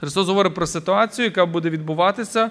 Христос 0.00 0.28
говорить 0.28 0.54
про 0.54 0.66
ситуацію, 0.66 1.24
яка 1.24 1.46
буде 1.46 1.70
відбуватися 1.70 2.50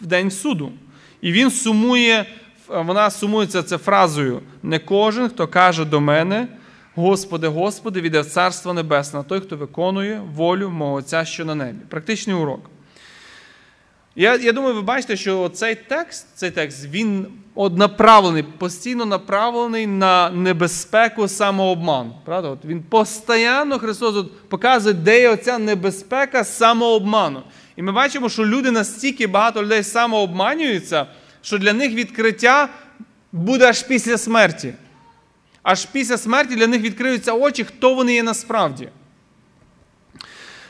в 0.00 0.06
день 0.06 0.30
суду. 0.30 0.72
І 1.20 1.32
він 1.32 1.50
сумує, 1.50 2.26
вона 2.68 3.10
сумується 3.10 3.62
це 3.62 3.78
фразою: 3.78 4.40
не 4.62 4.78
кожен, 4.78 5.28
хто 5.28 5.48
каже 5.48 5.84
до 5.84 6.00
мене, 6.00 6.48
Господи, 6.94 7.48
Господи, 7.48 8.00
віде 8.00 8.24
Царство 8.24 8.72
Небесне, 8.72 9.22
той, 9.22 9.40
хто 9.40 9.56
виконує 9.56 10.22
волю 10.34 10.70
мого 10.70 10.94
Отця, 10.94 11.24
що 11.24 11.44
на 11.44 11.54
небі. 11.54 11.78
Практичний 11.88 12.36
урок. 12.36 12.70
Я, 14.20 14.36
я 14.36 14.52
думаю, 14.52 14.74
ви 14.74 14.82
бачите, 14.82 15.16
що 15.16 15.48
цей 15.48 15.74
текст, 15.74 16.26
цей 16.34 16.50
текст, 16.50 16.86
він 16.90 17.26
направлений, 17.56 18.42
постійно 18.42 19.06
направлений 19.06 19.86
на 19.86 20.30
небезпеку 20.30 21.28
самообману. 21.28 22.14
Правда? 22.24 22.48
От 22.48 22.64
він 22.64 22.82
постійно 22.82 23.78
Христос 23.78 24.14
от 24.16 24.48
показує, 24.48 24.94
де 24.94 25.20
є 25.20 25.28
оця 25.28 25.58
небезпека 25.58 26.44
самообману. 26.44 27.42
І 27.76 27.82
ми 27.82 27.92
бачимо, 27.92 28.28
що 28.28 28.46
люди 28.46 28.70
настільки 28.70 29.26
багато 29.26 29.62
людей 29.62 29.82
самообманюються, 29.82 31.06
що 31.42 31.58
для 31.58 31.72
них 31.72 31.94
відкриття 31.94 32.68
буде 33.32 33.68
аж 33.68 33.82
після 33.82 34.18
смерті. 34.18 34.74
Аж 35.62 35.84
після 35.84 36.18
смерті 36.18 36.56
для 36.56 36.66
них 36.66 36.82
відкриються 36.82 37.32
очі, 37.32 37.64
хто 37.64 37.94
вони 37.94 38.14
є 38.14 38.22
насправді. 38.22 38.88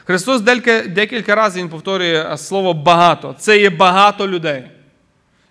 Христос 0.09 0.41
декілька, 0.41 1.35
разів 1.35 1.63
він 1.63 1.69
повторює 1.69 2.37
слово 2.37 2.75
багато. 2.75 3.35
Це 3.39 3.59
є 3.59 3.71
багато 3.71 4.29
людей, 4.29 4.65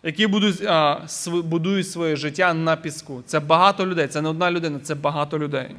які 0.03 0.27
будуть, 0.27 0.63
будують 1.23 1.91
своє 1.91 2.15
життя 2.15 2.53
на 2.53 2.75
піску. 2.75 3.21
Це 3.25 3.39
багато 3.39 3.87
людей, 3.87 4.07
це 4.07 4.21
не 4.21 4.29
одна 4.29 4.51
людина, 4.51 4.79
це 4.83 4.95
багато 4.95 5.39
людей. 5.39 5.75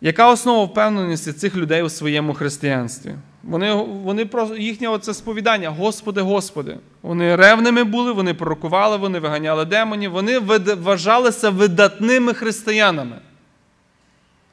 Яка 0.00 0.28
основа 0.30 0.64
впевненості 0.64 1.32
цих 1.32 1.56
людей 1.56 1.82
у 1.82 1.88
своєму 1.88 2.34
християнстві? 2.34 3.14
Вони, 3.42 3.72
вони 3.74 4.26
просто, 4.26 4.56
їхнє 4.56 4.88
оце 4.88 5.14
сповідання, 5.14 5.70
Господи, 5.70 6.20
Господи. 6.20 6.78
Вони 7.02 7.36
ревними 7.36 7.84
були, 7.84 8.12
вони 8.12 8.34
пророкували, 8.34 8.96
вони 8.96 9.18
виганяли 9.18 9.64
демонів, 9.64 10.12
вони 10.12 10.38
вважалися 10.38 11.50
видатними 11.50 12.34
християнами. 12.34 13.16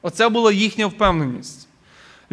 Оце 0.01 0.29
була 0.29 0.51
їхня 0.51 0.87
впевненість. 0.87 1.67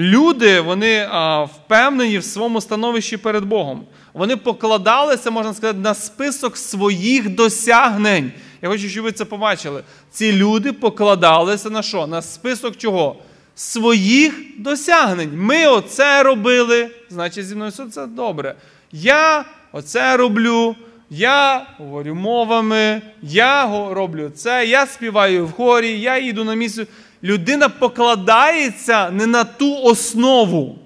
Люди, 0.00 0.60
вони 0.60 1.08
а, 1.10 1.44
впевнені 1.44 2.18
в 2.18 2.24
своєму 2.24 2.60
становищі 2.60 3.16
перед 3.16 3.44
Богом. 3.44 3.84
Вони 4.14 4.36
покладалися, 4.36 5.30
можна 5.30 5.54
сказати, 5.54 5.78
на 5.78 5.94
список 5.94 6.56
своїх 6.56 7.28
досягнень. 7.28 8.32
Я 8.62 8.68
хочу, 8.68 8.88
щоб 8.88 9.04
ви 9.04 9.12
це 9.12 9.24
побачили. 9.24 9.82
Ці 10.10 10.32
люди 10.32 10.72
покладалися 10.72 11.70
на 11.70 11.82
що? 11.82 12.06
На 12.06 12.22
список 12.22 12.76
чого? 12.76 13.16
Своїх 13.54 14.34
досягнень. 14.58 15.30
Ми 15.34 15.66
оце 15.66 16.22
робили, 16.22 16.90
значить, 17.10 17.46
зі 17.46 17.54
мною 17.54 17.70
все 17.70 17.86
це 17.86 18.06
добре. 18.06 18.54
Я 18.92 19.44
оце 19.72 20.16
роблю, 20.16 20.76
я 21.10 21.66
говорю 21.78 22.14
мовами, 22.14 23.02
я 23.22 23.66
роблю 23.90 24.30
це, 24.34 24.66
я 24.66 24.86
співаю 24.86 25.46
в 25.46 25.52
хорі, 25.52 26.00
я 26.00 26.18
їду 26.18 26.44
на 26.44 26.54
місце. 26.54 26.86
Людина 27.22 27.68
покладається 27.68 29.10
не 29.10 29.26
на 29.26 29.44
ту 29.44 29.82
основу, 29.82 30.78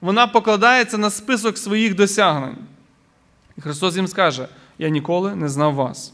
вона 0.00 0.26
покладається 0.26 0.98
на 0.98 1.10
список 1.10 1.58
своїх 1.58 1.94
досягнень. 1.94 2.56
І 3.58 3.60
Христос 3.60 3.96
їм 3.96 4.08
скаже: 4.08 4.48
Я 4.78 4.88
ніколи 4.88 5.36
не 5.36 5.48
знав 5.48 5.74
вас. 5.74 6.12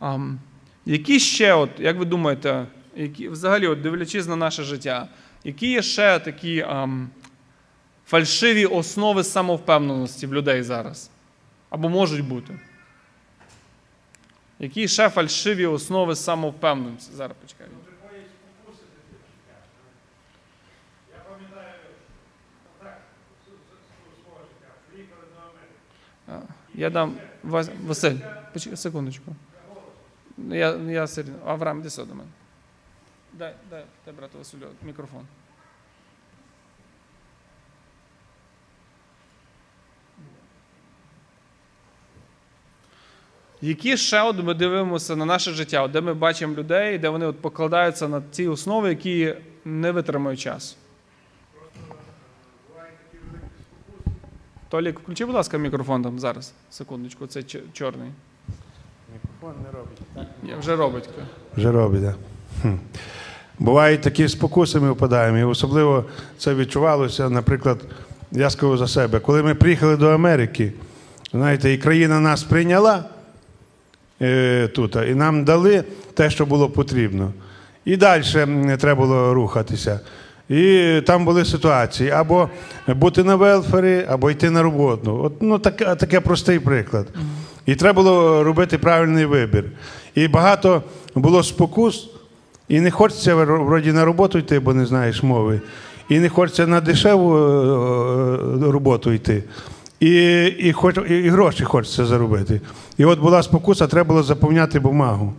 Ам, 0.00 0.38
Які 0.86 1.20
ще, 1.20 1.54
от, 1.54 1.70
як 1.78 1.96
ви 1.98 2.04
думаєте, 2.04 2.66
які, 2.96 3.28
взагалі, 3.28 3.66
от, 3.66 3.82
дивлячись 3.82 4.26
на 4.26 4.36
наше 4.36 4.62
життя, 4.62 5.08
які 5.44 5.70
є 5.70 5.82
ще 5.82 6.18
такі 6.18 6.60
ам, 6.60 7.10
фальшиві 8.06 8.66
основи 8.66 9.24
самовпевненості 9.24 10.26
в 10.26 10.34
людей 10.34 10.62
зараз? 10.62 11.10
Або 11.70 11.88
можуть 11.88 12.28
бути? 12.28 12.60
Які 14.58 14.88
ще 14.88 15.08
фальшиві 15.10 15.66
основи 15.66 16.16
самовпевненості? 16.16 17.12
Зараз 17.14 17.36
почекай. 17.42 17.66
Приходять 17.66 18.26
спокуси 18.62 18.82
до 18.84 19.16
життя. 19.18 19.56
Я 21.12 21.18
пам'ятаю, 21.30 21.74
так, 22.82 22.98
з 23.46 23.48
з- 23.48 23.50
з 23.50 24.22
свого 24.24 24.40
життя, 24.48 24.72
приїхали 24.90 25.22
до 25.34 25.40
Америки. 25.50 25.78
А, 26.28 26.54
Я 26.74 26.90
дам 26.90 27.18
Вас... 27.42 27.70
Василь, 27.86 28.18
почекай 28.52 28.76
секундочку. 28.76 29.34
Я, 30.36 30.76
я 30.76 31.06
серйозно. 31.06 31.38
Авраам, 31.46 31.80
іди 31.80 31.90
сюди 31.90 32.08
до 32.08 32.14
мене. 32.14 32.30
Дай, 33.32 33.54
дай, 33.70 33.84
дай 34.04 34.14
брату 34.14 34.38
Василю 34.38 34.66
мікрофон. 34.82 35.26
Які 43.60 43.96
ще 43.96 44.22
от 44.22 44.44
ми 44.44 44.54
дивимося 44.54 45.16
на 45.16 45.24
наше 45.24 45.52
життя, 45.52 45.82
от 45.82 45.90
де 45.90 46.00
ми 46.00 46.14
бачимо 46.14 46.54
людей, 46.54 46.98
де 46.98 47.08
вони 47.08 47.26
от 47.26 47.40
покладаються 47.40 48.08
на 48.08 48.20
ті 48.20 48.48
основи, 48.48 48.88
які 48.88 49.34
не 49.64 49.92
витримають 49.92 50.40
часу. 50.40 50.76
Толік, 54.74 55.00
включи, 55.00 55.24
будь 55.24 55.34
ласка, 55.34 55.58
мікрофон 55.58 56.02
там 56.02 56.18
зараз. 56.18 56.52
Секундочку, 56.70 57.26
це 57.26 57.42
чорний. 57.72 58.08
Мікрофон 59.12 59.62
не 59.64 59.78
робить. 59.78 59.98
Так? 60.14 60.26
Я 60.42 60.56
вже 60.56 60.76
робить. 60.76 61.08
Вже 61.56 61.72
робить, 61.72 62.02
так. 62.02 62.16
Хм. 62.62 62.74
Бувають 63.58 64.00
такі 64.00 64.28
спокуси, 64.28 64.80
ми 64.80 64.90
впадаємо. 64.90 65.38
І 65.38 65.44
особливо 65.44 66.04
це 66.38 66.54
відчувалося, 66.54 67.30
наприклад, 67.30 67.84
я 68.32 68.50
скажу 68.50 68.76
за 68.76 68.88
себе. 68.88 69.20
Коли 69.20 69.42
ми 69.42 69.54
приїхали 69.54 69.96
до 69.96 70.08
Америки, 70.08 70.72
знаєте, 71.32 71.72
і 71.72 71.78
країна 71.78 72.20
нас 72.20 72.42
прийняла 72.42 73.04
е, 74.22 74.68
тут, 74.68 74.96
і 74.96 75.14
нам 75.14 75.44
дали 75.44 75.84
те, 76.14 76.30
що 76.30 76.46
було 76.46 76.70
потрібно. 76.70 77.32
І 77.84 77.96
далі 77.96 78.22
треба 78.78 78.94
було 78.94 79.34
рухатися. 79.34 80.00
І 80.48 81.00
там 81.06 81.24
були 81.24 81.44
ситуації: 81.44 82.10
або 82.10 82.48
бути 82.88 83.24
на 83.24 83.34
велфері, 83.34 84.04
або 84.08 84.30
йти 84.30 84.50
на 84.50 84.62
роботу. 84.62 85.20
От, 85.24 85.32
ну, 85.42 85.58
таке, 85.58 85.94
таке 85.94 86.20
простий 86.20 86.58
приклад. 86.58 87.06
І 87.66 87.74
треба 87.74 88.02
було 88.02 88.44
робити 88.44 88.78
правильний 88.78 89.24
вибір. 89.24 89.64
І 90.14 90.28
багато 90.28 90.82
було 91.14 91.42
спокус, 91.42 92.10
і 92.68 92.80
не 92.80 92.90
хочеться 92.90 93.34
вроді 93.34 93.92
на 93.92 94.04
роботу 94.04 94.38
йти, 94.38 94.60
бо 94.60 94.74
не 94.74 94.86
знаєш 94.86 95.22
мови. 95.22 95.60
І 96.08 96.18
не 96.18 96.28
хочеться 96.28 96.66
на 96.66 96.80
дешеву 96.80 97.36
е, 97.36 98.72
роботу 98.72 99.12
йти. 99.12 99.44
І, 100.00 100.44
і, 100.44 100.72
хоч, 100.72 100.98
і 101.08 101.28
гроші 101.28 101.64
хочеться 101.64 102.06
заробити. 102.06 102.60
І 102.98 103.04
от 103.04 103.20
була 103.20 103.42
спокуса, 103.42 103.86
треба 103.86 104.08
було 104.08 104.22
заповняти 104.22 104.80
бумагу. 104.80 105.32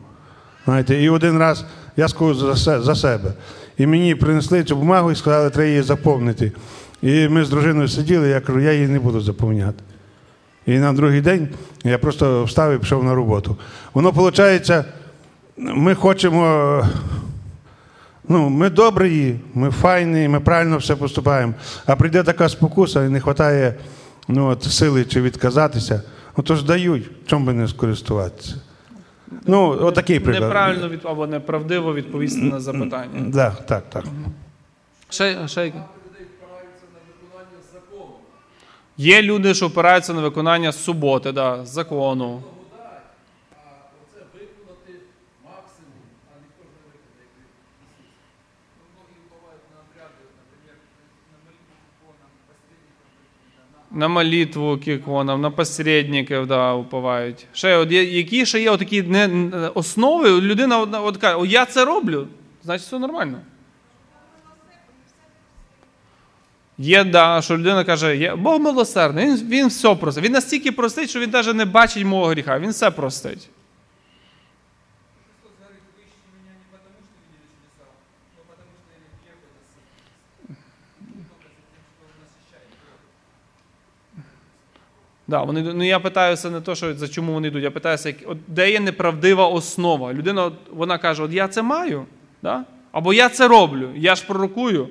Знаєте, 0.66 1.04
і 1.04 1.10
один 1.10 1.38
раз 1.38 1.66
я 1.98 2.08
скажу 2.08 2.56
за, 2.56 2.82
за 2.82 2.96
себе. 2.96 3.34
І 3.78 3.88
мені 3.88 4.16
принесли 4.16 4.64
цю 4.64 4.76
бумагу 4.76 5.12
і 5.12 5.16
сказали, 5.16 5.50
треба 5.50 5.70
її 5.70 5.82
заповнити. 5.82 6.52
І 7.02 7.28
ми 7.28 7.46
з 7.46 7.50
дружиною 7.50 7.88
сиділи, 7.88 8.30
я 8.30 8.40
кажу, 8.40 8.60
я 8.60 8.74
її 8.74 8.88
не 8.88 9.00
буду 9.00 9.22
заповняти. 9.22 9.84
І 10.66 10.78
на 10.78 10.94
другий 10.94 11.22
день 11.22 11.48
я 11.84 11.98
просто 11.98 12.44
встав 12.44 12.76
і 12.76 12.78
пішов 12.78 13.04
на 13.04 13.16
роботу. 13.16 13.58
Воно 13.94 14.12
виходить, 14.12 14.72
ми 15.58 15.96
хочемо. 15.96 16.84
Ну, 18.30 18.50
ми 18.50 18.70
добрі, 18.70 19.36
ми 19.54 19.72
файні, 19.72 20.28
ми 20.28 20.40
правильно 20.40 20.78
все 20.78 20.96
поступаємо. 20.96 21.54
А 21.86 21.96
прийде 21.96 22.24
така 22.24 22.50
спокуса 22.50 23.06
і 23.06 23.10
не 23.10 23.20
вистачає 23.20 23.76
ну, 24.28 24.48
от, 24.48 24.64
сили 24.64 25.06
чи 25.06 25.22
відказатися, 25.22 26.02
ну 26.38 26.44
то 26.44 26.56
ж 26.56 26.66
дають, 26.66 27.12
чому 27.26 27.46
би 27.46 27.54
не 27.54 27.68
скористуватися. 27.68 28.56
Ну, 29.46 29.70
отакий 29.70 30.20
приклад. 30.20 30.44
Неправильно 30.44 30.90
від... 30.90 31.06
або 31.06 31.28
неправдиво 31.28 31.94
відповісти 31.94 32.42
на 32.42 32.60
запитання. 32.60 33.22
Да, 33.28 33.52
так, 33.52 33.84
так. 33.90 34.04
Ще, 35.10 35.48
ще... 35.48 35.74
Є 38.98 39.22
люди, 39.22 39.54
що 39.54 39.66
опираються 39.66 40.14
на 40.14 40.22
виконання 40.22 40.72
суботи, 40.72 41.32
да, 41.32 41.66
закону. 41.66 42.26
Благодать, 42.28 43.04
а 43.52 43.60
оце 44.04 44.20
виконати 44.34 44.94
максимум, 45.46 46.00
а 46.32 46.34
ніхто 46.44 46.64
ж 46.64 46.70
не 46.80 46.84
виконає, 46.92 47.26
як 47.26 47.32
Ісус. 47.44 47.76
Ну, 48.78 48.84
многі 48.94 49.20
бувають 49.32 49.66
на 49.74 49.78
обряди, 49.84 50.22
наприклад, 50.40 50.80
на 51.32 51.38
молитву 51.44 51.74
іконам, 51.92 52.32
посередникам, 52.48 53.10
на 53.96 54.08
молитву 54.08 54.78
к 54.78 54.92
іконам, 54.92 55.42
на 55.42 55.52
посередників 55.52 56.48
да, 56.48 56.74
уповають. 56.74 57.48
Ще, 57.54 57.78
от, 57.78 57.92
які 57.92 58.46
ще 58.46 58.62
є 58.62 58.78
такі 58.78 59.06
основи, 59.74 60.42
людина 60.42 60.80
одна, 60.80 61.02
от 61.02 61.18
каже, 61.18 61.36
«О, 61.36 61.46
я 61.46 61.66
це 61.66 61.86
роблю, 61.86 62.28
значить 62.64 62.88
все 62.88 63.00
нормально. 63.00 63.38
Є, 66.78 67.04
да, 67.04 67.42
що 67.42 67.58
людина 67.58 67.84
каже, 67.84 68.18
є, 68.18 68.36
Бог 68.36 68.62
милосердний, 68.62 69.26
він, 69.26 69.38
він 69.50 69.68
все 69.68 69.96
простить. 69.96 70.24
Він 70.24 70.32
настільки 70.32 70.72
простить, 70.72 71.10
що 71.10 71.20
він 71.20 71.30
навіть 71.30 71.56
не 71.56 71.66
бачить 71.66 72.06
мого 72.06 72.26
гріха, 72.26 72.60
він 72.60 72.70
все 72.70 72.92
простить. 72.92 73.50
Да, 85.28 85.44
вони, 85.44 85.74
ну 85.74 85.84
я 85.84 86.00
питаюся 86.00 86.50
не 86.50 86.62
то, 86.62 86.76
що 86.76 86.94
за 86.96 87.08
чому 87.08 87.34
вони 87.34 87.48
йдуть, 87.48 87.64
я 87.64 87.72
питаюся, 87.72 88.10
як- 88.10 88.18
от, 88.26 88.38
де 88.48 88.72
є 88.72 88.80
неправдива 88.80 89.48
основа. 89.48 90.14
Людина 90.14 90.46
от, 90.46 90.54
вона 90.72 90.98
каже, 90.98 91.24
от 91.24 91.34
я 91.34 91.48
це 91.48 91.62
маю, 91.62 92.06
да? 92.44 92.64
або 92.92 93.14
я 93.14 93.30
це 93.30 93.48
роблю, 93.48 93.90
я 93.96 94.16
ж 94.16 94.26
пророкую. 94.26 94.88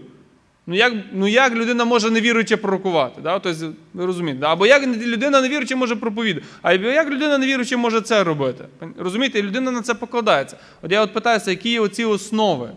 Ну 0.67 0.75
як, 0.75 0.93
ну 1.13 1.27
як 1.29 1.55
людина 1.55 1.85
може 1.85 2.11
невіруюче 2.11 2.57
пророкувати? 2.57 3.21
Да? 3.23 3.39
Тобто, 3.39 3.73
ви 3.95 4.07
розумієте, 4.07 4.41
да? 4.41 4.53
Або 4.53 4.67
як 4.67 4.87
людина 4.87 5.41
невіруюче 5.41 5.77
може 5.77 5.97
проповідати, 5.97 6.47
а 6.63 6.73
як 6.73 7.11
людина 7.11 7.39
невіруюче 7.39 7.77
може 7.77 8.01
це 8.01 8.25
робити? 8.25 8.65
Розумієте, 8.99 9.43
людина 9.43 9.71
на 9.71 9.83
це 9.83 9.95
покладається. 9.95 10.57
От 10.83 10.93
я 10.93 11.03
от 11.03 11.13
питаюся, 11.13 11.51
які 11.51 11.71
є 11.71 11.81
оці 11.81 12.05
основи. 12.05 12.71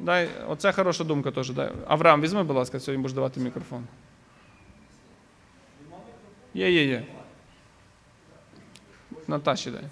Дай, 0.00 0.28
оце 0.48 0.72
хороша 0.72 1.04
думка 1.04 1.30
теж. 1.30 1.50
Дай. 1.50 1.72
Авраам, 1.86 2.20
візьми, 2.20 2.42
будь 2.42 2.56
ласка, 2.56 2.80
сьогодні 2.80 3.02
будеш 3.02 3.14
давати 3.14 3.40
мікрофон. 3.40 3.84
Є, 6.54 6.72
є, 6.72 6.84
є. 6.84 7.06
Наташі 9.26 9.70
дай. 9.70 9.84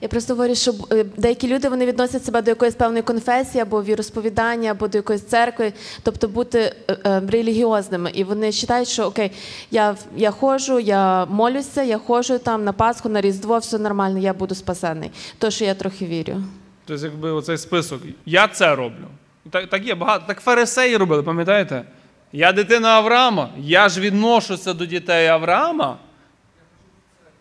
Я 0.00 0.08
просто 0.08 0.34
говорю, 0.34 0.54
що 0.54 0.74
е, 0.92 1.04
деякі 1.16 1.48
люди 1.48 1.68
вони 1.68 1.86
відносять 1.86 2.24
себе 2.24 2.42
до 2.42 2.50
якоїсь 2.50 2.74
певної 2.74 3.02
конфесії 3.02 3.62
або 3.62 3.82
віросповідання, 3.82 4.70
або 4.70 4.88
до 4.88 4.98
якоїсь 4.98 5.22
церкви, 5.22 5.72
тобто 6.02 6.28
бути 6.28 6.74
е, 6.88 6.96
е, 7.06 7.22
релігіозними. 7.28 8.10
І 8.14 8.24
вони 8.24 8.46
вважають, 8.46 8.88
що 8.88 9.04
окей, 9.04 9.32
я, 9.70 9.96
я 10.16 10.30
ходжу, 10.30 10.78
я 10.78 11.24
молюся, 11.26 11.82
я 11.82 11.98
ходжу 11.98 12.38
там 12.38 12.64
на 12.64 12.72
Пасху, 12.72 13.08
на 13.08 13.20
Різдво, 13.20 13.58
все 13.58 13.78
нормально, 13.78 14.18
я 14.18 14.34
буду 14.34 14.54
спасений. 14.54 15.10
То, 15.38 15.50
що 15.50 15.64
я 15.64 15.74
трохи 15.74 16.06
вірю. 16.06 16.42
Тобто, 16.84 17.06
якби 17.06 17.30
оцей 17.30 17.58
список. 17.58 18.02
Я 18.26 18.48
це 18.48 18.74
роблю. 18.74 19.06
Так, 19.50 19.66
так 19.70 19.86
є 19.86 19.94
багато. 19.94 20.24
Так 20.26 20.40
фарисеї 20.40 20.96
робили, 20.96 21.22
пам'ятаєте? 21.22 21.84
Я 22.32 22.52
дитина 22.52 22.88
Авраама, 22.88 23.50
я 23.58 23.88
ж 23.88 24.00
відношуся 24.00 24.74
до 24.74 24.86
дітей 24.86 25.28
Авраама. 25.28 25.98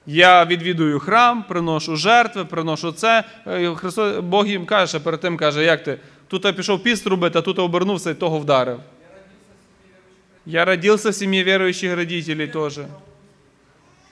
Я 0.07 0.45
відвідую 0.45 0.99
храм, 0.99 1.43
приношу 1.43 1.95
жертви, 1.95 2.45
приношу 2.45 2.91
це. 2.91 3.23
Е, 3.47 3.75
Христос, 3.75 4.17
Бог 4.19 4.47
їм 4.47 4.65
каже, 4.65 4.99
перед 4.99 5.19
тим 5.19 5.37
каже, 5.37 5.63
як 5.63 5.83
ти? 5.83 5.99
Тут 6.27 6.45
я 6.45 6.53
пішов 6.53 6.83
піст 6.83 7.07
робити, 7.07 7.39
а 7.39 7.41
тут 7.41 7.59
обернувся 7.59 8.11
і 8.11 8.13
того 8.13 8.39
вдарив. 8.39 8.79
Я 10.45 10.65
родився 10.65 11.09
в 11.09 11.15
сім'ї 11.15 11.43
віруючих 11.43 11.95
родителей 11.95 12.47
теж. 12.47 12.79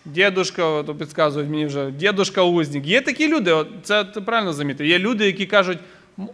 Дідушка, 0.05 0.65
от 0.65 0.97
підказують 0.99 1.49
мені 1.49 1.65
вже, 1.65 1.91
дідушка 1.91 2.43
узник. 2.43 2.85
Є 2.85 3.01
такі 3.01 3.27
люди, 3.27 3.65
це 3.83 4.03
ти 4.03 4.21
правильно 4.21 4.53
замітив. 4.53 4.87
Є 4.87 4.99
люди, 4.99 5.25
які 5.25 5.45
кажуть: 5.45 5.79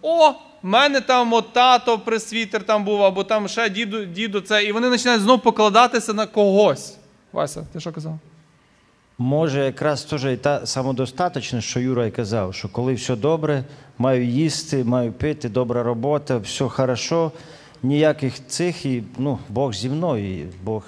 о, 0.01 0.29
в 0.29 0.35
мене 0.63 1.01
там 1.01 1.33
от 1.33 1.53
тато 1.53 1.99
пресвітер 1.99 2.63
там 2.63 2.83
був, 2.83 3.03
або 3.03 3.23
там 3.23 3.47
ще 3.47 3.69
діду, 3.69 4.05
діду 4.05 4.41
це. 4.41 4.63
І 4.63 4.71
вони 4.71 4.89
починають 4.89 5.21
знов 5.21 5.41
покладатися 5.41 6.13
на 6.13 6.25
когось. 6.25 6.97
Вася, 7.31 7.67
ти 7.73 7.79
що 7.79 7.91
казав? 7.91 8.19
Може, 9.21 9.65
якраз 9.65 10.03
теж 10.03 10.25
і 10.25 10.37
та 10.37 10.65
самодостаточність, 10.65 11.67
що 11.67 11.79
Юра 11.79 12.05
й 12.05 12.11
казав, 12.11 12.53
що 12.53 12.69
коли 12.69 12.93
все 12.93 13.15
добре, 13.15 13.63
маю 13.97 14.25
їсти, 14.25 14.83
маю 14.83 15.11
пити, 15.11 15.49
добра 15.49 15.83
робота, 15.83 16.37
все 16.37 16.65
хорошо, 16.65 17.31
ніяких 17.83 18.47
цих, 18.47 18.85
і 18.85 19.03
ну, 19.17 19.39
Бог 19.49 19.73
зі 19.73 19.89
мною, 19.89 20.39
і 20.39 20.45
Бог 20.63 20.83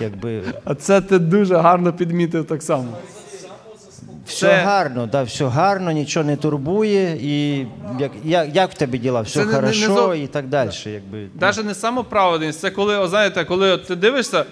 якби. 0.00 0.42
А 0.64 0.74
це 0.74 1.00
ти 1.00 1.18
дуже 1.18 1.56
гарно 1.56 1.92
підмітив 1.92 2.44
так 2.46 2.62
само. 2.62 2.88
Все 4.26 4.46
Це- 4.46 4.62
гарно, 4.62 5.06
да, 5.06 5.22
все 5.22 5.46
гарно, 5.46 5.90
нічого 5.90 6.26
не 6.26 6.36
турбує, 6.36 7.18
і 7.20 7.66
як, 8.00 8.12
як, 8.24 8.56
як 8.56 8.70
в 8.70 8.74
тебе 8.74 8.98
діла, 8.98 9.20
все 9.20 9.40
Це 9.40 9.46
не- 9.46 9.52
не- 9.52 9.60
не 9.60 9.86
хорошо 9.86 10.14
і 10.14 10.26
так 10.26 10.48
далі. 10.48 10.70
Якби. 10.86 11.18
ну. 11.34 11.40
Навіть 11.40 11.64
не 11.64 11.74
самоправедність, 11.74 12.60
це 12.60 12.70
коли, 12.70 12.96
о, 12.96 13.08
знаєте, 13.08 13.44
коли 13.44 13.70
от 13.70 13.86
ти 13.86 13.96
дивишся, 13.96 14.44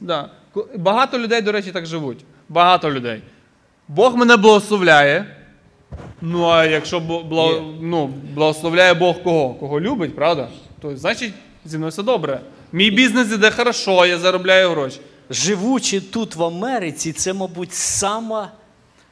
да, 0.00 0.28
багато 0.76 1.18
людей, 1.18 1.42
до 1.42 1.52
речі, 1.52 1.72
так 1.72 1.86
живуть. 1.86 2.24
Багато 2.48 2.90
людей. 2.90 3.22
Бог 3.88 4.16
мене 4.16 4.36
благословляє. 4.36 5.36
Ну, 6.20 6.44
а 6.48 6.64
якщо 6.64 7.00
бо- 7.00 7.22
бла- 7.22 7.78
ну, 7.80 8.06
благословляє 8.34 8.94
Бог 8.94 9.22
кого? 9.22 9.54
Кого 9.54 9.80
любить, 9.80 10.16
правда? 10.16 10.48
То 10.80 10.96
значить 10.96 11.32
зі 11.64 11.76
мною 11.76 11.90
все 11.90 12.02
добре. 12.02 12.40
Мій 12.72 12.90
бізнес 12.90 13.32
іде 13.32 13.50
хорошо, 13.50 14.06
я 14.06 14.18
заробляю 14.18 14.70
гроші. 14.70 15.00
Живучи 15.30 16.00
тут 16.00 16.34
в 16.34 16.44
Америці, 16.44 17.12
це, 17.12 17.32
мабуть, 17.32 17.72
сама 17.72 18.52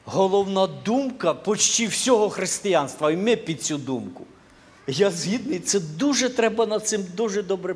головна 0.05 0.67
думка 0.85 1.33
почти 1.33 1.87
всього 1.87 2.29
християнства. 2.29 3.11
І 3.11 3.17
ми 3.17 3.35
під 3.35 3.63
цю 3.63 3.77
думку. 3.77 4.23
Я 4.87 5.11
згідний, 5.11 5.59
це 5.59 5.79
дуже 5.79 6.29
треба 6.29 6.65
над 6.65 6.87
цим 6.87 7.05
дуже 7.15 7.43
добре. 7.43 7.75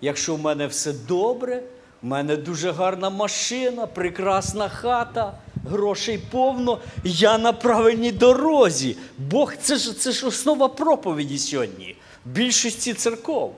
Якщо 0.00 0.34
в 0.34 0.40
мене 0.42 0.66
все 0.66 0.92
добре, 1.08 1.62
в 2.02 2.06
мене 2.06 2.36
дуже 2.36 2.72
гарна 2.72 3.10
машина, 3.10 3.86
прекрасна 3.86 4.68
хата, 4.68 5.32
грошей 5.70 6.18
повно, 6.18 6.78
я 7.04 7.38
на 7.38 7.52
правильній 7.52 8.12
дорозі. 8.12 8.96
Бог, 9.18 9.56
це 9.56 9.76
ж, 9.76 9.98
це 9.98 10.12
ж 10.12 10.26
основа 10.26 10.68
проповіді 10.68 11.38
сьогодні. 11.38 11.96
В 12.26 12.28
більшості 12.28 12.94
церков. 12.94 13.54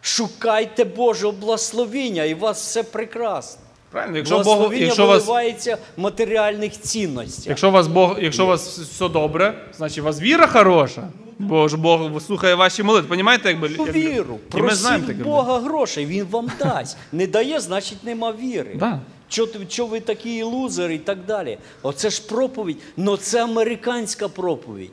Шукайте 0.00 0.84
Божого 0.84 1.32
благословіння, 1.32 2.24
і 2.24 2.34
у 2.34 2.38
вас 2.38 2.62
все 2.62 2.82
прекрасно. 2.82 3.61
Правильно? 3.92 4.16
Якщо, 4.16 4.34
Бог, 4.34 4.44
Благословіння 4.44 4.84
якщо, 4.84 5.06
вас, 5.06 5.22
виливається 5.26 5.78
в 5.96 6.00
матеріальних 6.00 6.80
цінностях. 6.80 7.46
якщо, 7.46 7.70
вас 7.70 7.86
Бог, 7.86 8.16
якщо 8.20 8.44
у 8.44 8.46
вас 8.46 8.78
все 8.78 9.08
добре, 9.08 9.54
значить 9.76 9.98
у 9.98 10.02
вас 10.02 10.20
віра 10.20 10.46
хороша. 10.46 11.08
Бо 11.38 11.68
ж 11.68 11.76
Бог 11.76 12.22
слухає 12.22 12.54
ваші 12.54 12.82
молитви. 12.82 13.08
Понімаєте, 13.08 13.48
якби 13.48 13.68
як- 13.68 13.94
віру. 13.94 14.38
І 14.54 14.62
ми 14.62 14.74
знаємо 14.74 15.04
Просіть 15.04 15.18
таке. 15.18 15.30
Бога 15.30 15.58
грошей, 15.60 16.06
Він 16.06 16.26
вам 16.30 16.50
дасть. 16.58 16.96
Не 17.12 17.26
дає, 17.26 17.60
значить 17.60 18.04
нема 18.04 18.32
віри. 18.32 18.76
Да. 18.78 19.00
Чо, 19.28 19.46
ти- 19.46 19.66
чо 19.68 19.86
ви 19.86 20.00
такі 20.00 20.42
лузери 20.42 20.94
і 20.94 20.98
так 20.98 21.18
далі. 21.26 21.58
Оце 21.82 22.10
ж 22.10 22.22
проповідь. 22.28 22.76
Ну 22.96 23.16
це 23.16 23.44
американська 23.44 24.28
проповідь. 24.28 24.90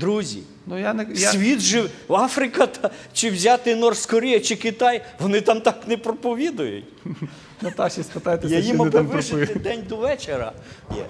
Друзі, 0.00 0.38
Ну, 0.66 0.78
я 0.78 0.94
не, 0.94 1.06
я, 1.14 1.28
світ 1.28 1.60
жив, 1.60 1.90
Африка 2.08 2.66
та, 2.66 2.90
чи 3.12 3.30
взяти 3.30 3.76
Норскорія, 3.76 4.40
чи 4.40 4.56
Китай, 4.56 5.02
вони 5.18 5.40
там 5.40 5.60
так 5.60 5.78
не 5.86 5.96
проповідують. 5.96 6.84
Наташі, 7.62 8.02
спитайтеся, 8.02 8.54
Я 8.54 8.60
їм 8.60 8.78
вижити 8.78 9.54
день 9.54 9.82
до 9.88 9.96
вечора. 9.96 10.52
Є. 10.96 11.04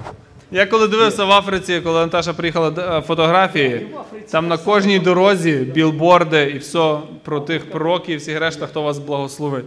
Я 0.52 0.66
коли 0.66 0.88
дивився 0.88 1.24
в 1.24 1.32
Африці, 1.32 1.80
коли 1.84 2.00
Наташа 2.00 2.32
приїхала 2.32 2.98
е, 2.98 3.02
фотографії, 3.06 3.86
там 4.30 4.48
на 4.48 4.58
кожній 4.58 4.98
дорозі 4.98 5.52
білборди 5.52 6.52
і 6.54 6.58
все 6.58 6.98
про 7.24 7.40
тих 7.40 7.70
пророків, 7.70 8.14
і 8.14 8.16
всіх 8.16 8.40
решта, 8.40 8.66
хто 8.66 8.82
вас 8.82 8.98
благословить. 8.98 9.64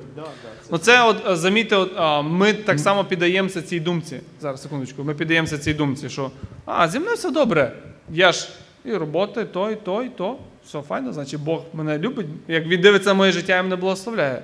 Ну 0.72 0.78
це 0.78 1.04
от 1.04 1.28
е, 1.30 1.36
замітьте, 1.36 1.76
от, 1.76 1.92
ми 2.24 2.54
так 2.54 2.80
само 2.80 3.04
піддаємося 3.04 3.62
цій 3.62 3.80
думці. 3.80 4.20
Зараз 4.42 4.62
секундочку, 4.62 5.04
ми 5.04 5.14
піддаємося 5.14 5.58
цій 5.58 5.74
думці, 5.74 6.10
що 6.10 6.32
а, 6.66 6.88
зі 6.88 7.00
мною 7.00 7.16
все 7.16 7.32
добре. 7.32 7.72
Я 8.10 8.32
ж 8.32 8.50
і 8.85 8.93
роботи, 8.93 9.45
то, 9.45 9.71
і 9.71 9.77
то, 9.77 10.03
і 10.03 10.09
то. 10.09 10.37
Все 10.67 10.81
файно, 10.81 11.13
значить 11.13 11.41
Бог 11.41 11.61
мене 11.75 11.99
любить. 11.99 12.27
Як 12.49 12.67
він 12.67 12.81
дивиться 12.81 13.15
моє 13.15 13.33
життя, 13.33 13.59
і 13.59 13.63
мене 13.63 13.77
благословляє. 13.77 14.43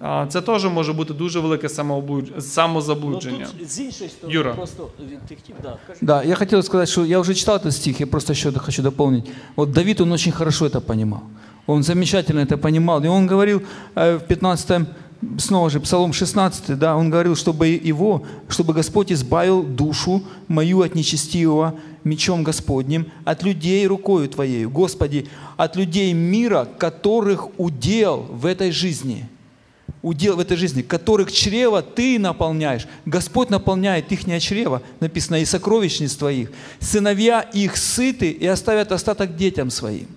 А, 0.00 0.26
Це 0.28 0.40
теж 0.40 0.64
може 0.64 0.92
бути 0.92 1.14
дуже 1.14 1.40
велике 1.40 1.66
самоблуд- 1.68 2.32
Ну, 2.36 2.40
самозаблудження. 2.42 3.46
тут 3.58 3.70
з 3.70 3.80
іншої 3.80 4.10
сторони, 4.10 4.34
Юра. 4.38 4.52
просто 4.54 4.90
ти 5.28 5.34
хотів, 5.34 5.54
да, 5.62 5.76
кажи. 5.86 5.98
Да, 6.02 6.22
я 6.24 6.34
хотел 6.34 6.62
сказать, 6.62 6.88
что 6.88 7.04
я 7.06 7.18
уже 7.18 7.34
читал 7.34 7.56
этот 7.56 7.72
стих, 7.72 8.00
я 8.00 8.06
просто 8.06 8.32
еще 8.32 8.52
хочу 8.52 8.82
дополнить. 8.82 9.24
Вот 9.56 9.72
Давид, 9.72 10.00
он 10.00 10.12
очень 10.12 10.32
хорошо 10.32 10.64
это 10.66 10.80
понимал. 10.80 11.20
Он 11.66 11.82
замечательно 11.82 12.40
это 12.44 12.56
понимал. 12.56 13.04
И 13.04 13.08
он 13.08 13.26
говорил 13.26 13.62
э, 13.94 14.16
в 14.18 14.20
15 14.26 14.86
снова 15.38 15.70
же 15.70 15.80
Псалом 15.80 16.12
16, 16.12 16.78
да, 16.78 16.96
он 16.96 17.10
говорил, 17.10 17.34
чтобы 17.34 17.88
его, 17.90 18.22
чтобы 18.48 18.74
Господь 18.74 19.10
избавил 19.12 19.62
душу 19.62 20.20
мою 20.48 20.80
от 20.82 20.94
нечестивого 20.94 21.72
мечом 22.03 22.43
Господним, 22.43 23.11
от 23.25 23.43
людей 23.43 23.85
рукою 23.87 24.29
Твоею, 24.29 24.69
Господи, 24.69 25.27
от 25.57 25.75
людей 25.75 26.13
мира, 26.13 26.67
которых 26.77 27.59
удел 27.59 28.27
в 28.29 28.45
этой 28.45 28.71
жизни 28.71 29.27
удел 30.01 30.37
в 30.37 30.39
этой 30.39 30.57
жизни, 30.57 30.81
которых 30.81 31.31
чрево 31.31 31.81
ты 31.81 32.19
наполняешь. 32.19 32.87
Господь 33.05 33.49
наполняет 33.49 34.11
их 34.11 34.25
чрево, 34.41 34.81
написано, 34.99 35.41
и 35.41 35.45
сокровищниц 35.45 36.15
твоих. 36.15 36.51
Сыновья 36.79 37.41
их 37.41 37.75
сыты 37.75 38.31
и 38.31 38.45
оставят 38.45 38.91
остаток 38.91 39.35
детям 39.35 39.69
своим. 39.69 40.07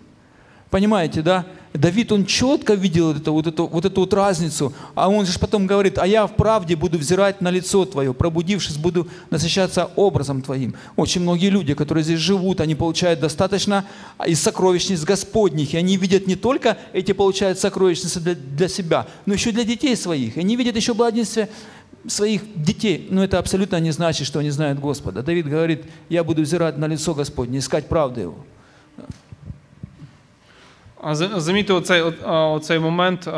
Понимаете, 0.72 1.20
да? 1.20 1.44
Давид, 1.74 2.12
он 2.12 2.24
четко 2.24 2.72
видел 2.72 3.12
эту, 3.12 3.34
вот, 3.34 3.46
эту, 3.46 3.66
вот 3.66 3.84
эту 3.84 4.00
вот 4.00 4.14
разницу, 4.14 4.72
а 4.94 5.10
он 5.10 5.26
же 5.26 5.38
потом 5.38 5.66
говорит, 5.66 5.98
а 5.98 6.06
я 6.06 6.26
в 6.26 6.34
правде 6.34 6.76
буду 6.76 6.96
взирать 6.96 7.42
на 7.42 7.50
лицо 7.50 7.84
Твое, 7.84 8.14
пробудившись, 8.14 8.78
буду 8.78 9.06
насыщаться 9.28 9.90
образом 9.96 10.40
Твоим. 10.40 10.74
Очень 10.96 11.20
многие 11.20 11.50
люди, 11.50 11.74
которые 11.74 12.04
здесь 12.04 12.20
живут, 12.20 12.62
они 12.62 12.74
получают 12.74 13.20
достаточно 13.20 13.84
из 14.26 14.40
сокровищниц 14.40 15.04
Господних, 15.04 15.74
и 15.74 15.76
они 15.76 15.98
видят 15.98 16.26
не 16.26 16.36
только 16.36 16.78
эти 16.94 17.12
получают 17.12 17.58
сокровищницы 17.58 18.20
для, 18.20 18.34
для 18.34 18.68
себя, 18.68 19.06
но 19.26 19.34
еще 19.34 19.52
для 19.52 19.64
детей 19.64 19.94
своих. 19.94 20.38
И 20.38 20.40
они 20.40 20.56
видят 20.56 20.74
еще 20.74 20.94
благоденствие 20.94 21.50
своих 22.06 22.40
детей, 22.56 23.08
но 23.10 23.22
это 23.22 23.38
абсолютно 23.38 23.78
не 23.78 23.90
значит, 23.90 24.26
что 24.26 24.38
они 24.38 24.48
знают 24.48 24.80
Господа. 24.80 25.22
Давид 25.22 25.46
говорит, 25.46 25.84
я 26.08 26.24
буду 26.24 26.40
взирать 26.40 26.78
на 26.78 26.86
лицо 26.86 27.14
Господне, 27.14 27.58
искать 27.58 27.88
правду 27.88 28.20
Его. 28.20 28.38
Замітьте 31.10 31.72
оцей, 31.72 32.02
оцей 32.26 32.78
момент, 32.78 33.28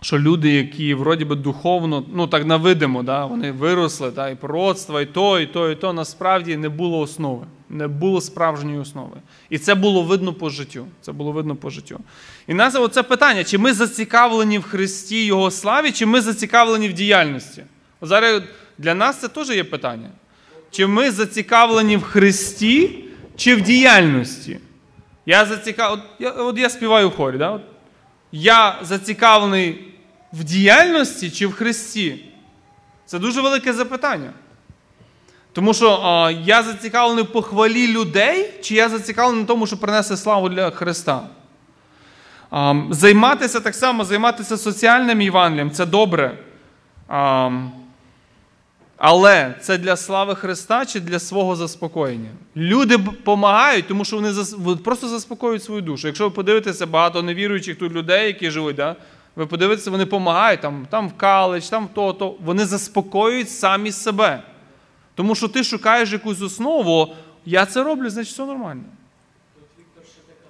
що 0.00 0.18
люди, 0.18 0.50
які 0.50 0.94
вроді 0.94 1.24
би 1.24 1.36
духовно, 1.36 2.04
ну 2.14 2.26
так 2.26 2.46
навидимо, 2.46 3.02
да, 3.02 3.26
вони 3.26 3.52
виросли, 3.52 4.10
да, 4.10 4.28
і 4.28 4.34
пророцтва, 4.34 5.00
і 5.00 5.06
то, 5.06 5.40
і 5.40 5.46
то, 5.46 5.70
і 5.70 5.74
то, 5.74 5.92
насправді 5.92 6.56
не 6.56 6.68
було 6.68 7.00
основи, 7.00 7.46
не 7.70 7.88
було 7.88 8.20
справжньої 8.20 8.78
основи. 8.78 9.16
І 9.50 9.58
це 9.58 9.74
було 9.74 10.02
видно 10.02 10.32
по 10.32 10.50
життю. 10.50 10.86
Це 11.00 11.12
було 11.12 11.32
видно 11.32 11.56
по 11.56 11.70
життю. 11.70 12.00
І 12.46 12.54
нас 12.54 12.74
оце 12.74 13.02
питання, 13.02 13.44
чи 13.44 13.58
ми 13.58 13.72
зацікавлені 13.72 14.58
в 14.58 14.62
Христі 14.62 15.26
Його 15.26 15.50
славі, 15.50 15.92
чи 15.92 16.06
ми 16.06 16.20
зацікавлені 16.20 16.88
в 16.88 16.92
діяльності? 16.92 17.62
Зараз 18.02 18.42
для 18.78 18.94
нас 18.94 19.20
це 19.20 19.28
теж 19.28 19.50
є 19.50 19.64
питання. 19.64 20.10
Чи 20.70 20.86
ми 20.86 21.10
зацікавлені 21.10 21.96
в 21.96 22.02
Христі, 22.02 23.04
чи 23.36 23.54
в 23.54 23.60
діяльності? 23.60 24.58
Я 25.28 25.44
зацікав... 25.46 25.92
от, 25.92 26.00
я, 26.18 26.30
от 26.30 26.58
я 26.58 26.70
співаю 26.70 27.08
в 27.08 27.16
хорі, 27.16 27.38
да? 27.38 27.60
Я 28.32 28.78
зацікавлений 28.82 29.94
в 30.32 30.44
діяльності 30.44 31.30
чи 31.30 31.46
в 31.46 31.52
Христі? 31.52 32.24
Це 33.06 33.18
дуже 33.18 33.40
велике 33.40 33.72
запитання. 33.72 34.30
Тому 35.52 35.74
що 35.74 36.00
а, 36.02 36.30
я 36.30 36.62
зацікавлений 36.62 37.24
в 37.24 37.32
похвалі 37.32 37.86
людей, 37.86 38.50
чи 38.62 38.74
я 38.74 38.88
зацікавлений 38.88 39.44
в 39.44 39.46
тому, 39.46 39.66
щоб 39.66 39.80
принести 39.80 40.16
славу 40.16 40.48
для 40.48 40.70
Христа. 40.70 41.20
А, 42.50 42.74
займатися 42.90 43.60
так 43.60 43.74
само, 43.74 44.04
займатися 44.04 44.56
соціальним 44.56 45.20
Євангелієм 45.20 45.70
це 45.70 45.86
добре. 45.86 46.38
А, 47.08 47.50
але 48.98 49.54
це 49.60 49.78
для 49.78 49.96
слави 49.96 50.34
Христа 50.34 50.86
чи 50.86 51.00
для 51.00 51.18
свого 51.18 51.56
заспокоєння? 51.56 52.30
Люди 52.56 52.96
допомагають, 52.96 53.88
тому 53.88 54.04
що 54.04 54.16
вони 54.16 54.32
просто 54.76 55.08
заспокоюють 55.08 55.64
свою 55.64 55.80
душу. 55.82 56.06
Якщо 56.06 56.24
ви 56.24 56.30
подивитеся 56.30 56.86
багато 56.86 57.22
невіруючих 57.22 57.78
тут 57.78 57.92
людей, 57.92 58.26
які 58.26 58.50
живуть, 58.50 58.76
да? 58.76 58.96
ви 59.36 59.46
подивитеся, 59.46 59.90
вони 59.90 60.04
допомагають 60.04 60.60
там, 60.60 60.86
там 60.90 61.08
в 61.08 61.16
каледж, 61.16 61.68
там 61.68 61.86
в 61.86 61.88
то, 61.94 62.12
то. 62.12 62.34
Вони 62.44 62.64
заспокоюють 62.64 63.50
самі 63.50 63.92
себе. 63.92 64.42
Тому 65.14 65.34
що 65.34 65.48
ти 65.48 65.64
шукаєш 65.64 66.12
якусь 66.12 66.42
основу, 66.42 67.14
я 67.46 67.66
це 67.66 67.82
роблю, 67.82 68.10
значить 68.10 68.32
все 68.32 68.44
нормально. 68.44 68.82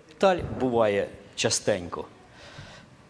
Деталь 0.09 0.39
буває 0.61 1.09
частенько. 1.35 2.05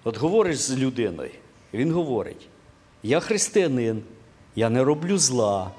От 0.05 0.16
говориш 0.16 0.57
з 0.57 0.78
людиною, 0.78 1.30
він 1.74 1.93
говорить: 1.93 2.49
я 3.03 3.20
християнин, 3.20 4.03
я 4.59 4.69
не 4.71 4.83
роблю 4.83 5.19
зла, 5.19 5.71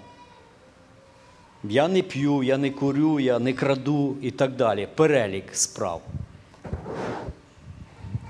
я 1.64 1.88
не 1.88 2.02
п'ю, 2.02 2.44
я 2.44 2.58
не 2.58 2.70
курю, 2.70 3.20
я 3.20 3.40
не 3.40 3.54
краду 3.54 4.18
і 4.22 4.32
так 4.32 4.56
далі. 4.56 4.88
Перелік 4.96 5.44
справ. 5.52 6.02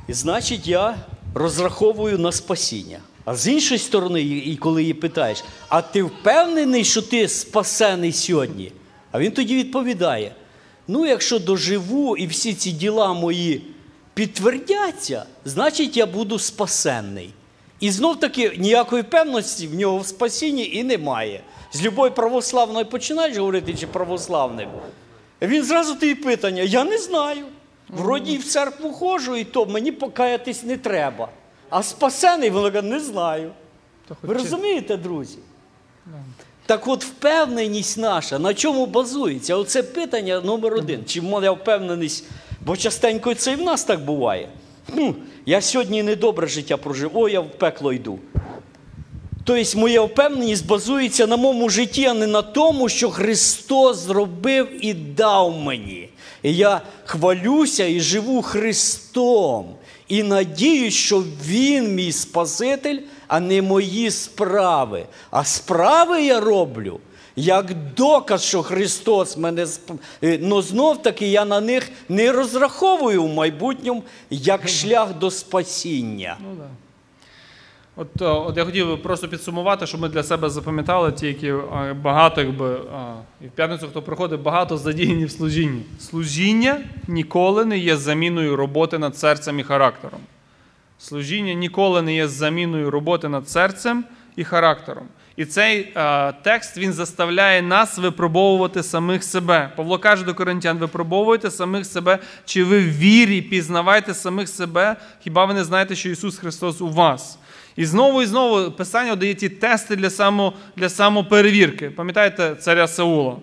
І 0.08 0.14
значить, 0.14 0.68
я 0.68 0.97
розраховую 1.34 2.18
на 2.18 2.32
спасіння. 2.32 3.00
А 3.26 3.36
з 3.36 3.47
іншої 3.47 3.80
сторони, 3.80 4.22
і 4.22 4.58
коли 4.58 4.82
її 4.82 4.93
питаєш, 4.93 5.43
а 5.68 5.82
ти 5.82 6.04
впевнений, 6.04 6.84
що 6.84 7.02
ти 7.02 7.28
спасений 7.28 8.14
сьогодні? 8.14 8.72
А 9.12 9.20
він 9.20 9.32
тоді 9.32 9.56
відповідає: 9.56 10.36
ну, 10.88 11.06
якщо 11.06 11.39
доживу 11.39 12.18
і 12.18 12.28
всі 12.28 12.54
ці 12.54 12.72
діла 12.72 13.14
мої 13.14 13.62
підтвердяться, 14.14 15.26
значить 15.45 15.97
я 15.97 16.06
буду 16.06 16.39
спасенний. 16.39 17.34
І 17.80 17.91
знов 17.91 18.19
таки 18.19 18.53
ніякої 18.57 19.03
певності 19.03 19.67
в 19.67 19.75
нього 19.75 19.97
в 19.97 20.05
спасінні 20.07 20.69
і 20.73 20.84
немає. 20.84 21.41
З 21.73 21.84
любої 21.84 22.11
православної 22.11 22.86
починаєш 22.86 23.38
говорити 23.38 23.73
чи 23.73 23.88
православним. 23.88 24.69
Він 25.41 25.63
зразу 25.63 25.95
тобі 25.95 26.15
питання: 26.15 26.63
я 26.63 26.84
не 26.84 26.97
знаю. 26.97 27.45
Вроді 27.89 28.34
і 28.34 28.38
в 28.38 28.45
церкву 28.45 28.91
ходжу, 28.91 29.36
і 29.36 29.43
то 29.43 29.65
мені 29.65 29.91
покаятись 29.91 30.63
не 30.63 30.77
треба. 30.77 31.30
А 31.69 31.84
спасений, 31.84 32.49
воно 32.49 32.71
каже, 32.71 32.88
не 32.88 32.99
знаю. 32.99 33.51
Ви 34.21 34.34
розумієте, 34.34 34.97
друзі? 34.97 35.38
Так 36.65 36.88
от 36.88 37.03
впевненість 37.03 37.97
наша, 37.97 38.39
на 38.39 38.53
чому 38.53 38.86
базується? 38.86 39.55
Оце 39.55 39.84
питання 39.84 40.41
номер 40.41 40.73
один. 40.73 41.05
Чи 41.05 41.21
моя 41.21 41.51
впевненість, 41.51 42.25
бо 42.65 42.77
частенько 42.77 43.34
це 43.34 43.51
і 43.51 43.55
в 43.55 43.61
нас 43.61 43.84
так 43.84 44.05
буває. 44.05 44.49
Я 45.46 45.62
сьогодні 45.62 46.04
недобре 46.04 46.48
життя 46.48 46.78
прожив, 46.78 47.12
о, 47.14 47.30
я 47.30 47.40
в 47.40 47.52
пекло 47.52 47.94
йду. 47.94 48.20
Тобто 49.44 49.80
моя 49.80 50.02
впевненість 50.02 50.68
базується 50.68 51.28
на 51.28 51.38
моєму 51.38 51.70
житті, 51.70 52.06
а 52.06 52.14
не 52.14 52.28
на 52.28 52.42
тому, 52.42 52.90
що 52.90 53.10
Христос 53.10 53.98
зробив 53.98 54.86
і 54.86 54.94
дав 54.94 55.58
мені. 55.58 56.10
І 56.44 56.56
я 56.56 56.82
хвалюся 57.06 57.86
і 57.86 58.00
живу 58.00 58.42
Христом. 58.42 59.66
І 60.08 60.24
надіюсь, 60.24 60.94
що 60.94 61.24
Він 61.46 61.96
мій 61.96 62.12
Спаситель, 62.12 63.00
а 63.28 63.40
не 63.40 63.62
мої 63.62 64.12
справи. 64.12 65.06
А 65.32 65.44
справи 65.44 66.24
я 66.24 66.40
роблю 66.40 67.00
як 67.40 67.74
доказ, 67.98 68.44
що 68.44 68.64
Христос 68.64 69.38
мене. 69.38 69.68
Е, 70.24 70.40
Ну 70.42 70.62
знов 70.62 71.02
таки 71.02 71.28
я 71.28 71.46
на 71.46 71.62
них 71.62 71.90
не 72.10 72.32
розраховую 72.32 73.24
в 73.24 73.34
майбутньому 73.34 74.04
як 74.30 74.68
шлях 74.68 75.14
до 75.14 75.32
спасіння. 75.32 76.38
Ну, 76.44 76.56
да. 76.58 76.68
От, 77.96 78.22
от 78.22 78.58
я 78.58 78.66
хотів 78.66 78.88
би 78.88 78.98
просто 78.98 79.28
підсумувати, 79.28 79.88
щоб 79.88 80.02
ми 80.02 80.10
для 80.10 80.24
себе 80.24 80.50
запам'ятали 80.50 81.12
ті, 81.12 81.28
які 81.28 81.54
багато, 82.02 82.42
якби, 82.42 82.82
і 83.42 83.48
в 83.48 83.52
п'ятницю, 83.52 83.88
хто 83.90 84.02
приходить, 84.02 84.42
багато 84.42 84.78
задіяні 84.78 85.26
в 85.26 85.32
служінні. 85.32 85.82
Служіння 86.00 86.82
ніколи 87.08 87.66
не 87.66 87.78
є 87.78 87.98
заміною 87.98 88.56
роботи 88.56 88.98
над 88.98 89.18
серцем 89.18 89.60
і 89.60 89.64
характером. 89.64 90.20
Служіння 91.00 91.54
ніколи 91.54 92.02
не 92.02 92.16
є 92.16 92.28
заміною 92.28 92.92
роботи 92.92 93.30
над 93.30 93.50
серцем 93.50 94.06
і 94.36 94.44
характером. 94.44 95.04
І 95.40 95.46
цей 95.46 95.92
а, 95.96 96.32
текст 96.44 96.78
він 96.78 96.94
заставляє 96.94 97.62
нас 97.62 97.98
випробовувати 97.98 98.84
самих 98.84 99.24
себе. 99.24 99.72
Павло 99.76 100.00
каже 100.00 100.24
до 100.24 100.34
коринтян: 100.34 100.78
випробовуйте 100.78 101.52
самих 101.52 101.86
себе, 101.86 102.20
чи 102.46 102.64
ви 102.64 102.80
в 102.80 102.98
вірі 102.98 103.42
пізнавайте 103.42 104.14
самих 104.14 104.50
себе, 104.50 104.96
хіба 105.24 105.46
ви 105.46 105.54
не 105.54 105.64
знаєте, 105.64 105.96
що 105.96 106.10
Ісус 106.10 106.38
Христос 106.38 106.82
у 106.82 106.90
вас? 106.90 107.40
І 107.76 107.86
знову 107.86 108.22
і 108.22 108.26
знову 108.26 108.72
Писання 108.72 109.16
дає 109.16 109.34
ті 109.34 109.50
тести 109.50 109.96
для, 109.96 110.10
само, 110.10 110.54
для 110.76 110.90
самоперевірки. 110.90 111.90
Пам'ятаєте 111.90 112.56
царя 112.56 112.88
Саула? 112.88 113.36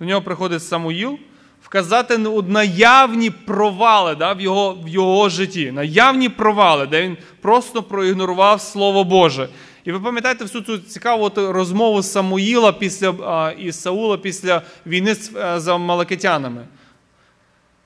До 0.00 0.04
нього 0.04 0.22
приходить 0.22 0.62
Самуїл 0.62 1.18
вказати 1.62 2.18
на 2.18 2.30
наявні 2.42 3.30
провали 3.30 4.14
да, 4.14 4.32
в, 4.32 4.40
його, 4.40 4.76
в 4.84 4.88
його 4.88 5.28
житті, 5.28 5.70
наявні 5.72 6.28
провали, 6.28 6.86
де 6.86 7.02
він 7.02 7.16
просто 7.40 7.82
проігнорував 7.82 8.60
Слово 8.60 9.04
Боже. 9.04 9.48
І 9.84 9.92
ви 9.92 10.00
пам'ятаєте 10.00 10.44
всю 10.44 10.64
цю 10.64 10.78
цікаву 10.78 11.32
розмову 11.36 12.02
Самуїла 12.02 12.72
після, 12.72 13.54
і 13.58 13.72
Саула 13.72 14.18
після 14.18 14.62
війни 14.86 15.14
з, 15.14 15.30
з 15.56 15.78
Малакитянами. 15.78 16.66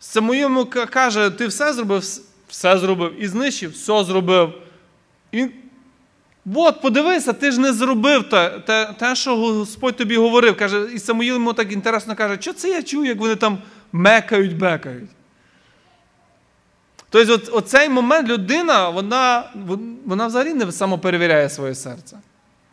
Самуїл 0.00 0.42
йому 0.42 0.66
каже: 0.66 1.30
ти 1.30 1.46
все 1.46 1.72
зробив, 1.72 2.02
все 2.48 2.78
зробив, 2.78 3.22
і 3.22 3.28
знищив, 3.28 3.70
все 3.70 4.04
зробив. 4.04 4.52
І 5.32 5.46
От, 6.54 6.80
подивися, 6.80 7.32
ти 7.32 7.50
ж 7.50 7.60
не 7.60 7.72
зробив 7.72 8.28
те, 8.28 8.50
те, 8.50 8.94
те, 8.98 9.14
що 9.14 9.36
Господь 9.36 9.96
тобі 9.96 10.16
говорив. 10.16 10.56
Каже, 10.56 10.88
і 10.94 10.98
Самуїл 10.98 11.34
йому 11.34 11.52
так 11.52 11.72
інтересно 11.72 12.16
каже, 12.16 12.36
що 12.40 12.52
це 12.52 12.68
я 12.68 12.82
чую, 12.82 13.04
як 13.04 13.18
вони 13.18 13.36
там 13.36 13.58
мекають, 13.92 14.56
бекають. 14.56 15.10
Тобто, 17.10 17.56
оцей 17.56 17.88
момент 17.88 18.28
людина, 18.28 18.88
вона, 18.88 19.50
вона 20.06 20.26
взагалі 20.26 20.54
не 20.54 20.72
самоперевіряє 20.72 21.48
своє 21.48 21.74
серце. 21.74 22.18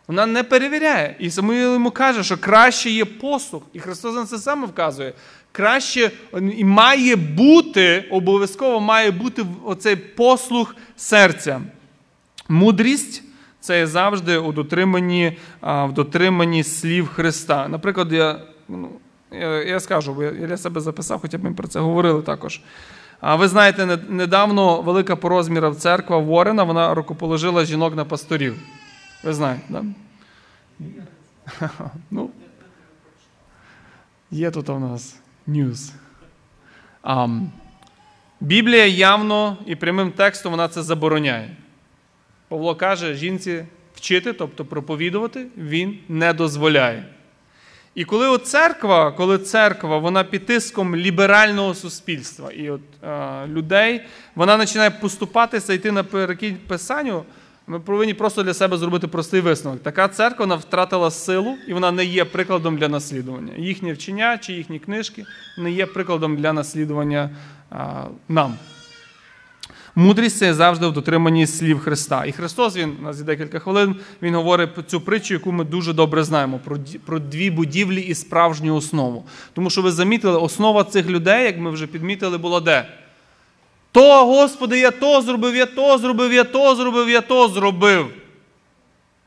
Вона 0.08 0.26
не 0.26 0.44
перевіряє. 0.44 1.16
І 1.20 1.30
Самуїл 1.30 1.74
йому 1.74 1.92
каже, 1.92 2.24
що 2.24 2.38
краще 2.38 2.90
є 2.90 3.06
послух. 3.06 3.64
І 3.74 3.80
Христос 3.80 4.16
на 4.16 4.26
це 4.26 4.38
саме 4.38 4.68
вказує. 4.68 5.14
Краще 5.52 6.12
і 6.58 6.66
має 6.66 7.16
бути, 7.16 8.06
обов'язково 8.12 8.80
має 8.80 9.12
бути 9.12 9.46
оцей 9.66 9.96
послух 9.96 10.76
серця. 10.96 11.62
Мудрість 12.50 13.24
це 13.60 13.80
є 13.80 13.88
завжди 13.88 14.38
у 14.38 14.52
дотриманні, 14.52 15.38
в 15.62 15.92
дотриманні 15.92 16.64
слів 16.64 17.08
Христа. 17.08 17.68
Наприклад, 17.68 18.14
я, 18.14 18.40
ну, 18.70 18.90
я, 19.32 19.64
я 19.64 19.80
скажу, 19.80 20.14
бо 20.14 20.24
я, 20.24 20.32
я 20.32 20.48
для 20.48 20.58
себе 20.58 20.82
записав, 20.82 21.20
хоча 21.22 21.38
б 21.38 21.44
ми 21.44 21.54
про 21.54 21.68
це 21.68 21.80
говорили 21.80 22.22
також. 22.22 22.62
А 23.28 23.36
ви 23.36 23.48
знаєте, 23.48 24.00
недавно 24.10 24.82
велика 24.82 25.16
по 25.16 25.30
розмірах 25.30 25.76
церква 25.76 26.18
Ворена, 26.18 26.64
вона 26.64 26.94
рукоположила 26.94 27.66
жінок 27.66 27.96
на 27.96 28.06
пасторів. 28.06 28.60
Ви 29.24 29.34
знаєте. 29.34 29.66
Да? 29.70 29.84
Ну, 32.12 32.30
є 34.32 34.52
тут 34.52 34.70
у 34.70 34.80
нас 34.80 35.20
ньюз. 35.48 35.94
Біблія 38.40 38.86
явно 38.86 39.58
і 39.66 39.76
прямим 39.76 40.12
текстом 40.12 40.52
вона 40.52 40.68
це 40.68 40.84
забороняє. 40.84 41.58
Павло 42.48 42.76
каже, 42.76 43.14
жінці 43.14 43.66
вчити, 43.96 44.34
тобто 44.34 44.66
проповідувати, 44.66 45.48
він 45.58 46.00
не 46.10 46.34
дозволяє. 46.34 47.06
І 47.96 48.06
коли 48.06 48.28
от 48.28 48.48
церква, 48.48 49.12
коли 49.12 49.38
церква, 49.38 49.98
вона 49.98 50.24
під 50.24 50.46
тиском 50.46 50.96
ліберального 50.96 51.74
суспільства 51.74 52.52
і 52.52 52.70
от, 52.70 52.82
е, 53.04 53.48
людей, 53.48 54.02
вона 54.36 54.58
починає 54.58 54.92
поступатися, 54.92 55.74
йти 55.74 55.92
наперекінь 55.92 56.58
писанню, 56.68 57.24
ми 57.68 57.80
повинні 57.80 58.14
просто 58.14 58.44
для 58.44 58.54
себе 58.54 58.78
зробити 58.78 59.08
простий 59.08 59.42
висновок. 59.42 59.84
Така 59.84 60.08
церква 60.08 60.46
вона 60.46 60.56
втратила 60.56 61.12
силу 61.12 61.58
і 61.68 61.74
вона 61.74 61.92
не 61.92 62.06
є 62.06 62.26
прикладом 62.26 62.78
для 62.78 62.88
наслідування. 62.88 63.54
Їхнє 63.58 63.94
вчення 63.94 64.38
чи 64.38 64.54
їхні 64.54 64.80
книжки 64.80 65.24
не 65.58 65.72
є 65.72 65.86
прикладом 65.86 66.38
для 66.38 66.54
наслідування 66.54 67.30
е, 67.72 67.78
нам. 68.30 68.58
Мудрість 69.98 70.38
це 70.38 70.54
завжди 70.54 70.88
в 70.88 70.94
дотриманні 70.94 71.48
слів 71.48 71.80
Христа. 71.80 72.26
І 72.26 72.32
Христос, 72.32 72.78
він 72.78 72.96
у 73.00 73.04
нас 73.04 73.18
є 73.18 73.24
декілька 73.24 73.60
хвилин, 73.60 73.96
він 74.22 74.36
говорить 74.36 74.70
цю 74.88 75.02
притчу, 75.02 75.34
яку 75.34 75.52
ми 75.52 75.64
дуже 75.64 75.94
добре 75.94 76.24
знаємо, 76.24 76.60
про, 76.64 76.78
про 77.06 77.20
дві 77.20 77.50
будівлі 77.50 78.02
і 78.02 78.16
справжню 78.16 78.76
основу. 78.76 79.26
Тому 79.54 79.70
що 79.70 79.82
ви 79.82 79.92
замітили, 79.92 80.38
основа 80.38 80.84
цих 80.84 81.10
людей, 81.10 81.46
як 81.46 81.58
ми 81.58 81.70
вже 81.70 81.88
підмітили, 81.88 82.38
була 82.38 82.60
де? 82.60 82.88
То, 83.92 84.26
Господи, 84.26 84.80
я 84.80 84.92
то 84.92 85.22
зробив, 85.22 85.56
я 85.56 85.66
то 85.66 85.98
зробив, 85.98 86.34
я 86.34 86.44
то 86.44 86.76
зробив, 86.76 87.10
я 87.10 87.22
то 87.22 87.48
зробив. 87.48 88.08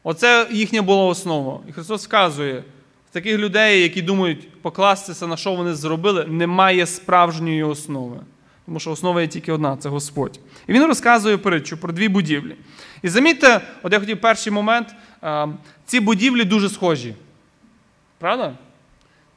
Оце 0.03 0.47
їхня 0.51 0.83
була 0.83 1.05
основа. 1.05 1.61
І 1.69 1.73
Христос 1.73 2.07
вказує, 2.07 2.65
таких 3.13 3.39
людей, 3.39 3.83
які 3.83 4.03
думають 4.03 4.63
покластися 4.63 5.27
на 5.27 5.37
що 5.37 5.53
вони 5.53 5.75
зробили, 5.75 6.25
немає 6.25 6.87
справжньої 6.87 7.63
основи. 7.63 8.17
Тому 8.69 8.81
що 8.81 8.91
основа 8.91 9.21
є 9.21 9.27
тільки 9.27 9.53
одна 9.53 9.77
це 9.77 9.89
Господь. 9.89 10.41
І 10.67 10.73
він 10.73 10.85
розказує 10.85 11.37
притчу 11.39 11.77
про 11.77 11.93
дві 11.93 12.09
будівлі. 12.09 12.57
І 13.03 13.09
замітьте, 13.09 13.61
от 13.83 13.93
я 13.93 14.01
хотів 14.01 14.21
перший 14.21 14.53
момент, 14.53 14.95
ці 15.87 16.01
будівлі 16.01 16.45
дуже 16.45 16.69
схожі. 16.69 17.15
Правда? 18.19 18.55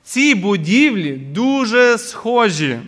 Ці 0.04 0.36
будівлі 0.36 1.12
дуже 1.18 1.98
схожі. 1.98 2.80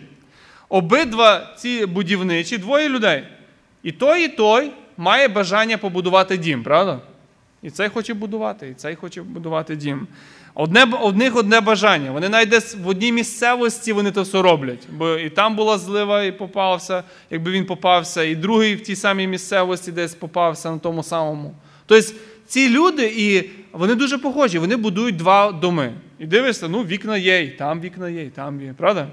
Обидва 0.70 1.54
ці 1.58 1.86
будівничі, 1.86 2.58
двоє 2.58 2.90
людей. 2.90 3.24
І 3.84 3.92
той, 3.92 4.26
і 4.26 4.28
той 4.28 4.72
має 4.98 5.28
бажання 5.28 5.78
побудувати 5.78 6.38
дім, 6.38 6.64
правда? 6.64 7.00
І 7.62 7.70
цей 7.70 7.90
хоче 7.90 8.14
будувати, 8.14 8.70
і 8.70 8.74
цей 8.74 8.96
хоче 8.96 9.22
будувати 9.22 9.76
дім. 9.76 10.08
Одне, 10.56 10.86
одних 11.02 11.36
одне 11.36 11.62
бажання. 11.62 12.12
Вони 12.12 12.30
навіть 12.30 12.76
в 12.76 12.88
одній 12.88 13.12
місцевості 13.12 13.94
вони 13.94 14.12
то 14.12 14.22
все 14.22 14.42
роблять. 14.42 14.88
Бо 14.92 15.16
і 15.16 15.30
там 15.30 15.56
була 15.56 15.78
злива, 15.78 16.24
і 16.24 16.32
попався, 16.32 17.04
якби 17.30 17.52
він 17.52 17.66
попався, 17.66 18.24
і 18.24 18.36
другий 18.36 18.76
в 18.76 18.82
тій 18.84 18.96
самій 18.96 19.28
місцевості 19.28 19.92
десь 19.92 20.16
попався 20.16 20.72
на 20.72 20.78
тому 20.78 21.04
самому. 21.04 21.56
Тобто 21.86 22.14
ці 22.48 22.70
люди, 22.70 23.14
і 23.18 23.50
вони 23.72 23.96
дуже 23.96 24.18
похожі, 24.18 24.60
вони 24.60 24.76
будують 24.76 25.16
два 25.16 25.52
доми. 25.52 25.94
І 26.20 26.26
дивишся, 26.26 26.68
ну, 26.68 26.84
вікна 26.84 27.18
є, 27.18 27.44
і 27.44 27.48
там 27.48 27.82
вікна 27.82 28.10
є, 28.10 28.24
і 28.24 28.30
там 28.30 28.62
є, 28.62 28.74
правда? 28.78 29.08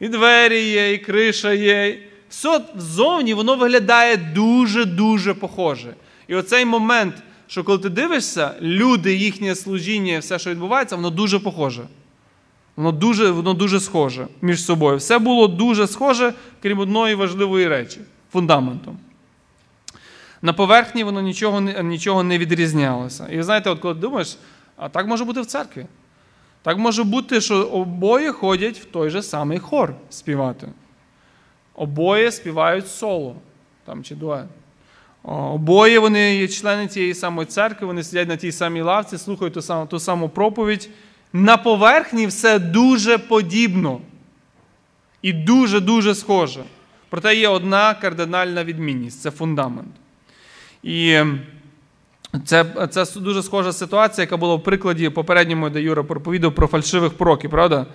І 0.00 0.08
двері 0.08 0.62
є, 0.62 0.92
і 0.92 0.98
криша 0.98 1.52
є. 1.52 1.98
Все 2.28 2.60
ззовні 2.76 3.34
воно 3.34 3.56
виглядає 3.56 4.16
дуже-дуже 4.16 5.34
похоже. 5.34 5.94
І 6.28 6.34
оцей 6.34 6.64
момент 6.64 7.14
що 7.50 7.64
коли 7.64 7.78
ти 7.78 7.88
дивишся, 7.88 8.54
люди, 8.60 9.14
їхнє 9.14 9.54
служіння, 9.54 10.18
все, 10.18 10.38
що 10.38 10.50
відбувається, 10.50 10.96
воно 10.96 11.10
дуже 11.10 11.38
похоже. 11.38 11.82
Воно 12.76 12.92
дуже, 12.92 13.30
воно 13.30 13.54
дуже 13.54 13.80
схоже 13.80 14.26
між 14.42 14.64
собою. 14.64 14.96
Все 14.96 15.18
було 15.18 15.48
дуже 15.48 15.86
схоже, 15.86 16.34
крім 16.62 16.78
одної 16.78 17.14
важливої 17.14 17.68
речі 17.68 18.00
фундаментом. 18.32 18.98
На 20.42 20.52
поверхні 20.52 21.04
воно 21.04 21.20
нічого, 21.20 21.60
нічого 21.60 22.22
не 22.22 22.38
відрізнялося. 22.38 23.28
І 23.28 23.42
знаєте, 23.42 23.70
от 23.70 23.80
коли 23.80 23.94
думаєш, 23.94 24.38
а 24.76 24.88
так 24.88 25.06
може 25.06 25.24
бути 25.24 25.40
в 25.40 25.46
церкві. 25.46 25.86
Так 26.62 26.78
може 26.78 27.04
бути, 27.04 27.40
що 27.40 27.62
обоє 27.62 28.32
ходять 28.32 28.78
в 28.78 28.84
той 28.84 29.10
же 29.10 29.22
самий 29.22 29.58
хор 29.58 29.94
співати. 30.10 30.68
Обоє 31.74 32.32
співають 32.32 32.88
соло 32.88 33.36
там, 33.84 34.04
чи 34.04 34.14
дует. 34.14 34.46
Обоє 35.22 35.98
вони 35.98 36.36
є 36.36 36.48
члени 36.48 36.86
тієї 36.86 37.14
самої 37.14 37.46
церкви, 37.46 37.86
вони 37.86 38.02
сидять 38.02 38.28
на 38.28 38.36
тій 38.36 38.52
самій 38.52 38.82
лавці, 38.82 39.18
слухають 39.18 39.54
ту 39.54 39.62
саму, 39.62 39.86
ту 39.86 39.98
саму 39.98 40.28
проповідь. 40.28 40.90
На 41.32 41.56
поверхні 41.56 42.26
все 42.26 42.58
дуже 42.58 43.18
подібно 43.18 44.00
і 45.22 45.32
дуже-дуже 45.32 46.14
схоже. 46.14 46.64
Проте 47.08 47.36
є 47.36 47.48
одна 47.48 47.94
кардинальна 47.94 48.64
відмінність 48.64 49.20
це 49.20 49.30
фундамент. 49.30 49.94
І 50.82 51.20
це, 52.44 52.64
це 52.90 53.20
дуже 53.20 53.42
схожа 53.42 53.72
ситуація, 53.72 54.22
яка 54.22 54.36
була 54.36 54.54
в 54.54 54.62
прикладі 54.62 55.08
попередньому, 55.08 55.70
де 55.70 55.82
Юра 55.82 56.02
проповідав 56.02 56.54
про 56.54 56.66
фальшивих 56.66 57.12
пророків, 57.12 57.50
правда? 57.50 57.86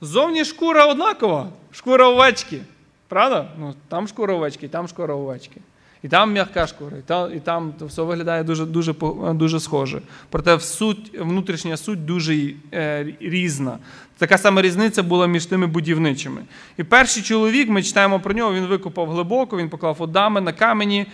Зовні 0.00 0.44
шкура 0.44 0.86
однакова, 0.86 1.48
шкура 1.72 2.08
овечки. 2.08 2.60
Правда? 3.08 3.48
Ну, 3.58 3.74
там 3.88 4.08
шкура 4.08 4.34
овечки, 4.34 4.68
там 4.68 4.88
шкура 4.88 5.14
овечки. 5.14 5.60
І 6.02 6.08
там 6.08 6.32
м'яка 6.32 6.66
шкура, 6.66 6.96
і 6.96 7.00
там, 7.00 7.36
і 7.36 7.40
там 7.40 7.72
все 7.80 8.02
виглядає 8.02 8.44
дуже, 8.44 8.66
дуже, 8.66 8.94
дуже 9.34 9.60
схоже. 9.60 10.02
Проте 10.30 10.54
в 10.54 10.62
суть, 10.62 11.18
внутрішня 11.18 11.76
суть 11.76 12.04
дуже 12.04 12.52
е, 12.74 13.14
різна. 13.20 13.78
Така 14.18 14.38
сама 14.38 14.62
різниця 14.62 15.02
була 15.02 15.26
між 15.26 15.46
тими 15.46 15.66
будівничими. 15.66 16.42
І 16.76 16.84
перший 16.84 17.22
чоловік, 17.22 17.68
ми 17.68 17.82
читаємо 17.82 18.20
про 18.20 18.34
нього, 18.34 18.54
він 18.54 18.66
викопав 18.66 19.10
глибоко, 19.10 19.56
він 19.56 19.68
поклав 19.68 19.94
фундамент 19.94 20.46
на 20.46 20.52
камені, 20.52 21.06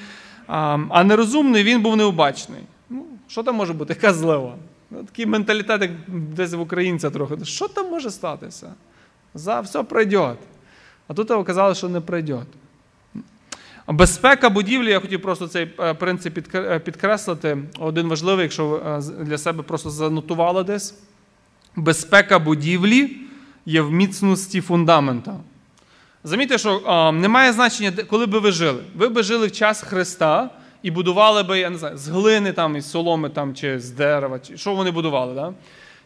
а, 0.46 1.04
нерозумний 1.04 1.62
він 1.62 1.82
був 1.82 1.96
необачний. 1.96 2.60
Ну, 2.90 3.06
що 3.28 3.42
там 3.42 3.54
може 3.54 3.72
бути? 3.72 3.92
Яка 3.92 4.14
злива? 4.14 4.54
Ну, 4.90 5.04
такий 5.04 5.26
менталітет, 5.26 5.82
як 5.82 5.90
десь 6.08 6.52
в 6.52 6.60
українця 6.60 7.10
трохи. 7.10 7.34
Що 7.44 7.68
там 7.68 7.90
може 7.90 8.10
статися? 8.10 8.74
За 9.34 9.60
все 9.60 9.82
пройде. 9.82 10.32
А 11.08 11.14
тут 11.14 11.30
оказалось, 11.30 11.78
що 11.78 11.88
не 11.88 12.00
пройде. 12.00 12.38
Безпека 13.88 14.50
будівлі, 14.50 14.90
я 14.90 15.00
хотів 15.00 15.22
просто 15.22 15.48
цей 15.48 15.70
е, 15.80 15.94
принцип 15.94 16.54
е, 16.54 16.78
підкреслити. 16.78 17.58
Один 17.78 18.08
важливий, 18.08 18.42
якщо 18.42 18.66
ви 18.66 18.78
е, 18.78 19.24
для 19.24 19.38
себе 19.38 19.62
просто 19.62 19.90
занотували 19.90 20.64
десь. 20.64 20.94
Безпека 21.76 22.38
будівлі 22.38 23.16
є 23.66 23.80
в 23.82 23.92
міцності 23.92 24.60
фундамента. 24.60 25.36
Замітьте, 26.24 26.58
що 26.58 26.82
а, 26.86 27.12
немає 27.12 27.52
значення, 27.52 27.92
коли 28.10 28.26
би 28.26 28.38
ви 28.38 28.52
жили. 28.52 28.82
Ви 28.96 29.08
би 29.08 29.22
жили 29.22 29.46
в 29.46 29.52
час 29.52 29.82
Христа 29.82 30.50
і 30.82 30.90
будували 30.90 31.42
би, 31.42 31.58
я 31.58 31.70
не 31.70 31.78
знаю, 31.78 31.96
з 31.98 32.08
глини 32.08 32.52
там, 32.52 32.76
із 32.76 32.90
соломи 32.90 33.30
там, 33.30 33.54
чи 33.54 33.80
з 33.80 33.90
дерева, 33.90 34.38
чи 34.38 34.56
що 34.56 34.74
вони 34.74 34.90
будували. 34.90 35.34
Да? 35.34 35.52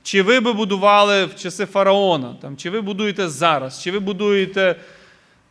Чи 0.03 0.23
ви 0.23 0.41
би 0.41 0.53
будували 0.53 1.25
в 1.25 1.35
часи 1.35 1.67
фараона, 1.67 2.37
там, 2.41 2.57
чи 2.57 2.71
ви 2.71 2.81
будуєте 2.81 3.29
зараз, 3.29 3.83
чи 3.83 3.91
ви 3.91 3.99
будуєте 3.99 4.77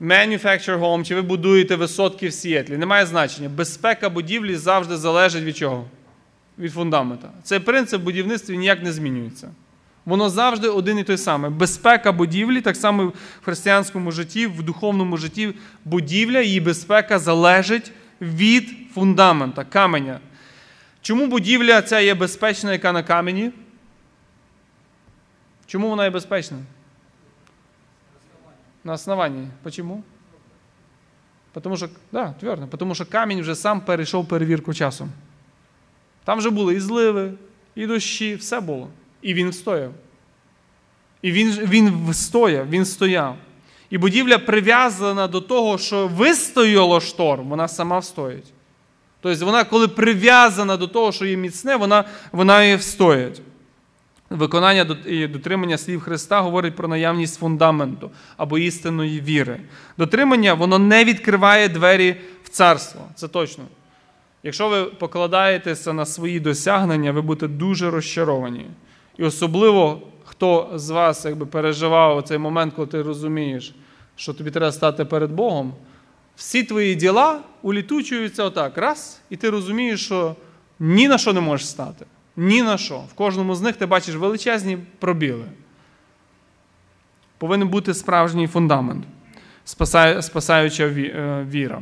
manufacture 0.01 0.79
home, 0.79 1.03
чи 1.03 1.15
ви 1.15 1.21
будуєте 1.21 1.75
висотки 1.75 2.27
в 2.27 2.33
Сіетлі. 2.33 2.77
Немає 2.77 3.05
значення. 3.05 3.49
Безпека 3.49 4.09
будівлі 4.09 4.55
завжди 4.55 4.97
залежить 4.97 5.43
від 5.43 5.57
чого? 5.57 5.85
Від 6.59 6.73
фундамента. 6.73 7.29
Цей 7.43 7.59
принцип 7.59 8.01
будівництва 8.01 8.55
ніяк 8.55 8.83
не 8.83 8.91
змінюється. 8.91 9.49
Воно 10.05 10.29
завжди 10.29 10.67
один 10.67 10.99
і 10.99 11.03
той 11.03 11.17
самий. 11.17 11.51
Безпека 11.51 12.11
будівлі, 12.11 12.61
так 12.61 12.75
само 12.75 13.05
в 13.05 13.13
християнському 13.41 14.11
житті, 14.11 14.47
в 14.47 14.63
духовному 14.63 15.17
житті, 15.17 15.53
будівля, 15.85 16.41
її 16.41 16.59
безпека 16.59 17.19
залежить 17.19 17.91
від 18.21 18.69
фундамента, 18.93 19.63
каменя. 19.63 20.19
Чому 21.01 21.27
будівля 21.27 21.81
ця 21.81 21.99
є 21.99 22.13
безпечна, 22.13 22.71
яка 22.71 22.91
на 22.91 23.03
камені? 23.03 23.51
Чому 25.65 25.89
вона 25.89 26.03
є 26.03 26.09
безпечна? 26.09 26.57
На 28.87 28.93
основании. 28.93 29.49
Почему? 29.63 30.03
Потому 31.53 31.77
що, 31.77 31.89
да, 32.11 32.33
твердо, 32.39 32.67
потому 32.67 32.95
що 32.95 33.05
камінь 33.05 33.41
вже 33.41 33.55
сам 33.55 33.81
перейшов 33.81 34.27
перевірку 34.27 34.73
часом. 34.73 35.09
Там 36.23 36.37
вже 36.37 36.49
були 36.49 36.75
і 36.75 36.79
зливи, 36.79 37.33
і 37.75 37.87
дощі, 37.87 38.35
все 38.35 38.59
було. 38.59 38.89
І 39.21 39.33
він 39.33 39.49
встояв. 39.49 39.91
І 41.21 41.31
він, 41.31 41.51
він 41.51 42.09
встояв, 42.09 42.69
він 42.69 42.85
стояв. 42.85 43.35
І 43.89 43.97
будівля 43.97 44.37
прив'язана 44.37 45.27
до 45.27 45.41
того, 45.41 45.77
що 45.77 46.07
вистояло 46.07 46.99
шторм, 46.99 47.49
вона 47.49 47.67
сама 47.67 47.99
встоїть. 47.99 48.53
Тобто 49.21 49.45
вона, 49.45 49.63
коли 49.63 49.87
прив'язана 49.87 50.77
до 50.77 50.87
того, 50.87 51.11
що 51.11 51.25
є 51.25 51.37
міцне, 51.37 51.75
вона, 51.75 52.03
вона 52.31 52.63
і 52.63 52.75
встоїть. 52.75 53.41
Виконання 54.29 54.97
і 55.05 55.27
дотримання 55.27 55.77
слів 55.77 56.01
Христа 56.01 56.41
говорить 56.41 56.75
про 56.75 56.87
наявність 56.87 57.39
фундаменту 57.39 58.11
або 58.37 58.57
істинної 58.57 59.21
віри. 59.21 59.59
Дотримання 59.97 60.53
воно 60.53 60.79
не 60.79 61.03
відкриває 61.03 61.69
двері 61.69 62.15
в 62.43 62.49
царство. 62.49 63.01
Це 63.15 63.27
точно. 63.27 63.63
Якщо 64.43 64.69
ви 64.69 64.83
покладаєтеся 64.83 65.93
на 65.93 66.05
свої 66.05 66.39
досягнення, 66.39 67.11
ви 67.11 67.21
будете 67.21 67.47
дуже 67.47 67.91
розчаровані. 67.91 68.65
І 69.17 69.23
особливо, 69.23 70.01
хто 70.25 70.71
з 70.75 70.89
вас 70.89 71.25
якби, 71.25 71.45
переживав 71.45 72.23
цей 72.23 72.37
момент, 72.37 72.73
коли 72.75 72.87
ти 72.87 73.01
розумієш, 73.01 73.75
що 74.15 74.33
тобі 74.33 74.51
треба 74.51 74.71
стати 74.71 75.05
перед 75.05 75.31
Богом, 75.31 75.73
всі 76.35 76.63
твої 76.63 76.95
діла 76.95 77.39
улітучуються 77.61 78.43
отак, 78.43 78.77
раз, 78.77 79.21
і 79.29 79.37
ти 79.37 79.49
розумієш, 79.49 80.05
що 80.05 80.35
ні 80.79 81.07
на 81.07 81.17
що 81.17 81.33
не 81.33 81.41
можеш 81.41 81.67
стати. 81.67 82.05
Ні 82.37 82.63
на 82.63 82.77
що. 82.77 82.97
В 82.99 83.13
кожному 83.13 83.55
з 83.55 83.61
них 83.61 83.75
ти 83.75 83.85
бачиш 83.85 84.15
величезні 84.15 84.77
пробіли. 84.99 85.45
Повинен 87.37 87.67
бути 87.67 87.93
справжній 87.93 88.47
фундамент, 88.47 89.05
спасаюча 90.21 90.83
е, 90.83 91.45
віра. 91.49 91.81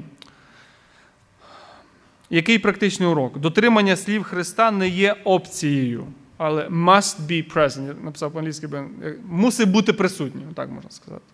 Який 2.30 2.60
практичний 2.60 3.10
урок? 3.10 3.38
Дотримання 3.38 3.96
слів 3.96 4.24
Христа 4.24 4.72
не 4.72 4.90
є 4.90 5.16
опцією, 5.24 6.08
але 6.38 6.68
must 6.68 7.20
be 7.28 7.54
present. 7.54 7.88
Я 7.88 7.94
написав 7.94 8.32
по-англійськи, 8.32 8.68
е, 8.68 9.16
мусить 9.30 9.70
бути 9.70 9.94
присутнім, 9.94 10.54
так 10.54 10.70
можна 10.70 10.90
сказати. 10.90 11.26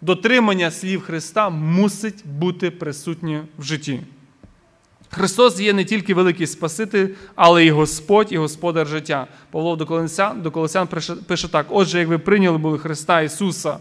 Дотримання 0.00 0.70
слів 0.70 1.00
Христа 1.00 1.50
мусить 1.50 2.26
бути 2.26 2.70
присутнє 2.70 3.44
в 3.58 3.62
житті. 3.62 4.00
Христос 5.10 5.60
є 5.60 5.72
не 5.72 5.84
тільки 5.84 6.14
великий 6.14 6.46
Спаситель, 6.46 7.08
але 7.34 7.64
і 7.64 7.70
Господь, 7.70 8.32
і 8.32 8.38
Господар 8.38 8.86
життя. 8.86 9.26
Павло 9.50 9.76
до 9.76 9.86
Колосян, 9.86 10.42
до 10.42 10.50
Колосян 10.50 10.88
пише, 11.26 11.48
так: 11.48 11.66
Отже, 11.70 11.98
як 11.98 12.08
ви 12.08 12.18
прийняли 12.18 12.58
були 12.58 12.78
Христа 12.78 13.20
Ісуса 13.20 13.78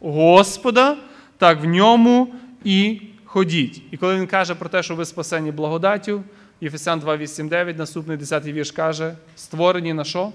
Господа, 0.00 0.96
так 1.38 1.62
в 1.62 1.64
ньому 1.64 2.34
і 2.64 3.00
ходіть. 3.24 3.82
І 3.90 3.96
коли 3.96 4.16
він 4.16 4.26
каже 4.26 4.54
про 4.54 4.68
те, 4.68 4.82
що 4.82 4.94
ви 4.94 5.04
спасені 5.04 5.52
благодаттю, 5.52 6.22
Єфесян 6.60 7.00
2, 7.00 7.16
8, 7.16 7.48
9, 7.48 7.78
наступний 7.78 8.16
10 8.16 8.46
вірш 8.46 8.70
каже: 8.70 9.14
створені 9.36 9.92
на 9.92 10.04
що? 10.04 10.32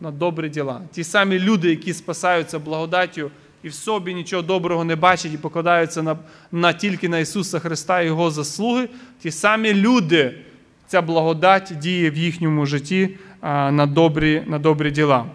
На 0.00 0.10
добрі 0.10 0.48
діла. 0.48 0.80
Ті 0.92 1.04
самі 1.04 1.38
люди, 1.38 1.70
які 1.70 1.94
спасаються 1.94 2.58
благодаттю 2.58 3.30
і 3.62 3.68
в 3.68 3.74
собі 3.74 4.14
нічого 4.14 4.42
доброго 4.42 4.84
не 4.84 4.96
бачать 4.96 5.32
і 5.34 5.38
покладаються 5.38 6.02
на, 6.02 6.16
на 6.52 6.72
тільки 6.72 7.08
на 7.08 7.18
Ісуса 7.18 7.58
Христа 7.58 8.00
і 8.00 8.06
Його 8.06 8.30
заслуги, 8.30 8.88
ті 9.20 9.30
самі 9.30 9.74
люди, 9.74 10.38
ця 10.86 11.02
благодать 11.02 11.72
діє 11.78 12.10
в 12.10 12.16
їхньому 12.16 12.66
житті 12.66 13.16
а, 13.40 13.70
на, 13.70 13.86
добрі, 13.86 14.42
на 14.46 14.58
добрі 14.58 14.90
діла. 14.90 15.26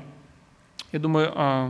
Я 0.91 0.99
думаю, 0.99 1.31
а, 1.35 1.69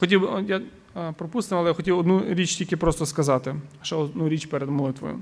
хотів, 0.00 0.28
я 0.48 0.60
а, 0.94 1.12
пропустимо, 1.12 1.60
але 1.60 1.70
я 1.70 1.74
хотів 1.74 1.98
одну 1.98 2.24
річ 2.28 2.56
тільки 2.56 2.76
просто 2.76 3.06
сказати, 3.06 3.54
ще 3.82 3.96
одну 3.96 4.28
річ 4.28 4.46
перед 4.46 4.70
молитвою. 4.70 5.18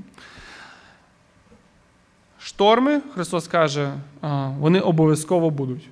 Шторми, 2.40 3.00
Христос 3.14 3.48
каже, 3.48 3.94
вони 4.58 4.80
обов'язково 4.80 5.50
будуть. 5.50 5.88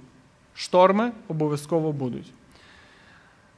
Шторми 0.54 1.12
обов'язково 1.28 1.92
будуть. 1.92 2.26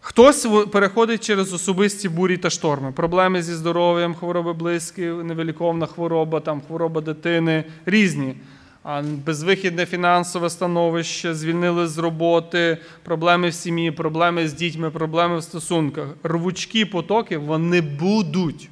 Хтось 0.09 0.47
переходить 0.73 1.25
через 1.25 1.53
особисті 1.53 2.09
бурі 2.09 2.37
та 2.37 2.51
шторми, 2.51 2.93
проблеми 2.93 3.43
зі 3.43 3.55
здоров'ям, 3.55 4.15
хвороби 4.15 4.53
близькі, 4.53 5.03
невиліковна 5.07 5.87
хвороба, 5.87 6.41
там, 6.41 6.63
хвороба 6.67 7.01
дитини, 7.01 7.65
різні. 7.87 8.35
А 8.83 9.03
безвихідне 9.03 9.87
фінансове 9.87 10.51
становище, 10.51 11.35
звільнили 11.35 11.87
з 11.89 11.99
роботи, 11.99 12.79
проблеми 13.03 13.49
в 13.49 13.55
сім'ї, 13.55 13.91
проблеми 13.91 14.49
з 14.49 14.53
дітьми, 14.53 14.91
проблеми 14.91 15.39
в 15.39 15.43
стосунках. 15.43 16.07
Рвучкі 16.23 16.85
потоки 16.85 17.39
вони 17.39 17.81
будуть. 17.81 18.69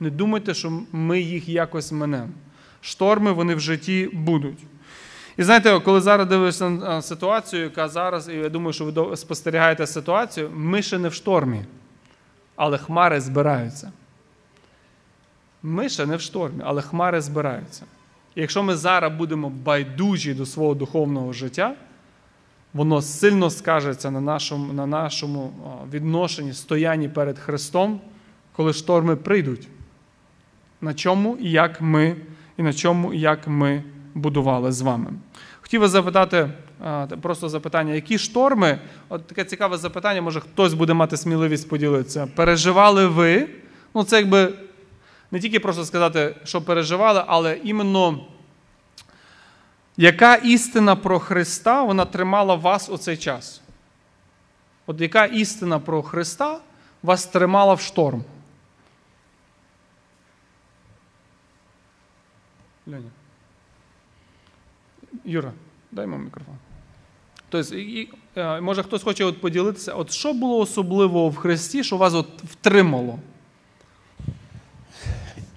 Не 0.00 0.10
думайте, 0.10 0.54
що 0.54 0.72
ми 0.92 1.20
їх 1.20 1.48
якось 1.48 1.92
минемо. 1.92 2.28
Шторми 2.80 3.32
вони 3.32 3.54
в 3.54 3.60
житті 3.60 4.10
будуть. 4.12 4.58
І 5.36 5.42
знаєте, 5.42 5.80
коли 5.80 6.00
зараз 6.00 6.28
дивишся 6.28 6.70
на 6.70 7.02
ситуацію, 7.02 7.62
яка 7.62 7.88
зараз, 7.88 8.28
і 8.28 8.32
я 8.32 8.48
думаю, 8.48 8.72
що 8.72 8.84
ви 8.84 9.16
спостерігаєте 9.16 9.86
ситуацію, 9.86 10.50
ми 10.54 10.82
ще 10.82 10.98
не 10.98 11.08
в 11.08 11.14
штормі, 11.14 11.64
але 12.56 12.78
хмари 12.78 13.20
збираються. 13.20 13.92
Ми 15.62 15.88
ще 15.88 16.06
не 16.06 16.16
в 16.16 16.20
штормі, 16.20 16.62
але 16.64 16.82
хмари 16.82 17.20
збираються. 17.20 17.84
І 18.34 18.40
якщо 18.40 18.62
ми 18.62 18.76
зараз 18.76 19.12
будемо 19.12 19.50
байдужі 19.50 20.34
до 20.34 20.46
свого 20.46 20.74
духовного 20.74 21.32
життя, 21.32 21.74
воно 22.74 23.02
сильно 23.02 23.50
скажеться 23.50 24.10
на 24.10 24.20
нашому, 24.20 24.72
на 24.72 24.86
нашому 24.86 25.52
відношенні, 25.92 26.52
стоянні 26.52 27.08
перед 27.08 27.38
Христом, 27.38 28.00
коли 28.52 28.72
шторми 28.72 29.16
прийдуть. 29.16 29.68
На 30.80 30.94
чому 30.94 31.36
і 31.36 31.50
як 31.50 31.80
ми, 31.80 32.16
і 32.56 32.62
на 32.62 32.72
чому 32.72 33.14
і 33.14 33.20
як 33.20 33.48
ми 33.48 33.82
будували 34.14 34.72
з 34.72 34.80
вами. 34.80 35.12
Хотів 35.60 35.80
вас 35.80 35.90
запитати, 35.90 36.50
просто 37.22 37.48
запитання, 37.48 37.94
які 37.94 38.18
шторми, 38.18 38.78
от 39.08 39.26
таке 39.26 39.44
цікаве 39.44 39.76
запитання, 39.76 40.22
може 40.22 40.40
хтось 40.40 40.74
буде 40.74 40.94
мати 40.94 41.16
сміливість 41.16 41.68
поділитися. 41.68 42.28
Переживали 42.36 43.06
ви? 43.06 43.48
Ну, 43.94 44.04
це 44.04 44.16
якби 44.16 44.52
не 45.30 45.40
тільки 45.40 45.60
просто 45.60 45.84
сказати, 45.84 46.36
що 46.44 46.62
переживали, 46.62 47.24
але 47.26 47.56
іменно 47.64 48.20
яка 49.96 50.34
істина 50.34 50.96
про 50.96 51.18
Христа 51.18 51.82
вона 51.82 52.04
тримала 52.04 52.54
вас 52.54 52.90
у 52.90 52.98
цей 52.98 53.16
час? 53.16 53.60
От 54.86 55.00
яка 55.00 55.24
істина 55.24 55.78
про 55.78 56.02
Христа 56.02 56.60
вас 57.02 57.26
тримала 57.26 57.74
в 57.74 57.80
шторм? 57.80 58.24
Леня. 62.86 63.10
Юра, 65.24 65.52
дай 65.92 66.04
йому 66.04 66.18
мікрофон. 66.18 66.54
Тобто, 67.48 67.74
і, 67.74 68.08
е, 68.36 68.60
може 68.60 68.82
хтось 68.82 69.02
хоче 69.02 69.24
от 69.24 69.40
поділитися, 69.40 69.92
от 69.92 70.12
що 70.12 70.32
було 70.32 70.58
особливого 70.58 71.28
в 71.28 71.36
Христі, 71.36 71.84
що 71.84 71.96
вас 71.96 72.14
от 72.14 72.28
втримало? 72.50 73.18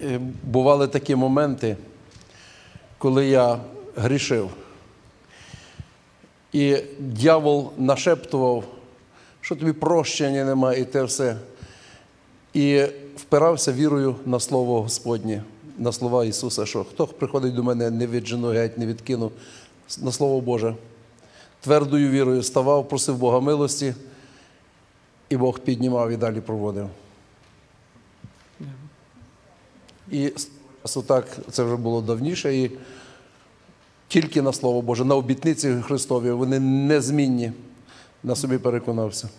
Е, 0.02 0.20
бували 0.44 0.88
такі 0.88 1.16
моменти, 1.16 1.78
коли 2.98 3.28
я 3.28 3.60
грішив. 3.96 4.50
І 6.54 6.78
дьявол 7.00 7.74
нашептував, 7.78 8.64
що 9.42 9.56
тобі 9.56 9.74
прощення 9.74 10.46
немає, 10.46 10.82
і 10.82 10.86
те 10.86 11.04
все. 11.04 11.38
І 12.54 12.84
впирався 13.16 13.72
вірою 13.74 14.16
на 14.26 14.40
Слово 14.40 14.82
Господнє, 14.82 15.44
на 15.78 15.92
слова 15.92 16.26
Ісуса, 16.26 16.66
що 16.66 16.84
хто 16.84 17.08
приходить 17.08 17.56
до 17.56 17.64
мене, 17.64 17.92
не 17.92 18.08
віджену, 18.08 18.48
геть, 18.48 18.78
не 18.78 18.86
відкину, 18.86 19.32
на 20.02 20.12
Слово 20.12 20.42
Боже. 20.42 20.76
Твердою 21.62 22.10
вірою 22.10 22.44
ставав, 22.44 22.90
просив 22.90 23.18
Бога 23.18 23.40
милості, 23.40 23.94
і 25.30 25.38
Бог 25.38 25.60
піднімав 25.60 26.12
і 26.12 26.18
далі 26.18 26.42
проводив. 26.42 26.90
І 30.12 30.34
так 31.08 31.38
це 31.52 31.64
вже 31.64 31.76
було 31.76 32.02
давніше. 32.02 32.58
І 32.58 32.72
тільки 34.08 34.42
на 34.42 34.54
Слово 34.54 34.82
Боже, 34.82 35.06
на 35.06 35.16
обітниці 35.16 35.76
Христові, 35.82 36.32
вони 36.32 36.60
незмінні. 36.60 37.52
На 38.24 38.36
собі 38.36 38.58
переконався. 38.58 39.30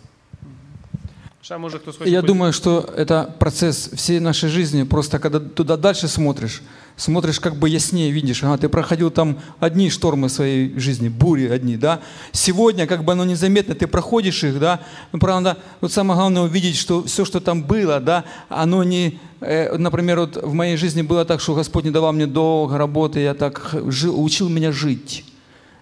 Я 2.04 2.20
думаю, 2.20 2.52
что 2.52 2.80
это 2.96 3.34
процесс 3.38 3.90
всей 3.94 4.18
нашей 4.20 4.48
жизни. 4.48 4.82
Просто 4.82 5.18
когда 5.18 5.38
туда 5.38 5.76
дальше 5.76 6.08
смотришь, 6.08 6.62
смотришь 6.96 7.38
как 7.40 7.56
бы 7.56 7.68
яснее, 7.68 8.10
видишь, 8.10 8.42
ага, 8.42 8.58
ты 8.58 8.68
проходил 8.68 9.10
там 9.10 9.38
одни 9.60 9.88
штормы 9.88 10.28
своей 10.28 10.78
жизни, 10.78 11.08
бури 11.08 11.46
одни, 11.46 11.76
да. 11.76 12.00
Сегодня 12.32 12.86
как 12.86 13.04
бы 13.04 13.12
оно 13.12 13.24
незаметно, 13.24 13.74
ты 13.74 13.86
проходишь 13.86 14.42
их, 14.44 14.58
да. 14.58 14.80
Ну, 15.12 15.20
правда, 15.20 15.56
вот 15.80 15.92
самое 15.92 16.18
главное 16.18 16.42
увидеть, 16.42 16.76
что 16.76 17.04
все, 17.04 17.24
что 17.24 17.40
там 17.40 17.62
было, 17.62 18.00
да, 18.00 18.24
оно 18.48 18.82
не, 18.82 19.20
э, 19.40 19.76
например, 19.78 20.20
вот 20.20 20.36
в 20.36 20.52
моей 20.52 20.76
жизни 20.76 21.02
было 21.02 21.24
так, 21.24 21.40
что 21.40 21.54
Господь 21.54 21.84
не 21.84 21.90
давал 21.90 22.12
мне 22.12 22.26
долго 22.26 22.76
работы, 22.76 23.20
я 23.20 23.34
так 23.34 23.74
жил, 23.86 24.22
учил 24.22 24.48
меня 24.48 24.72
жить 24.72 25.24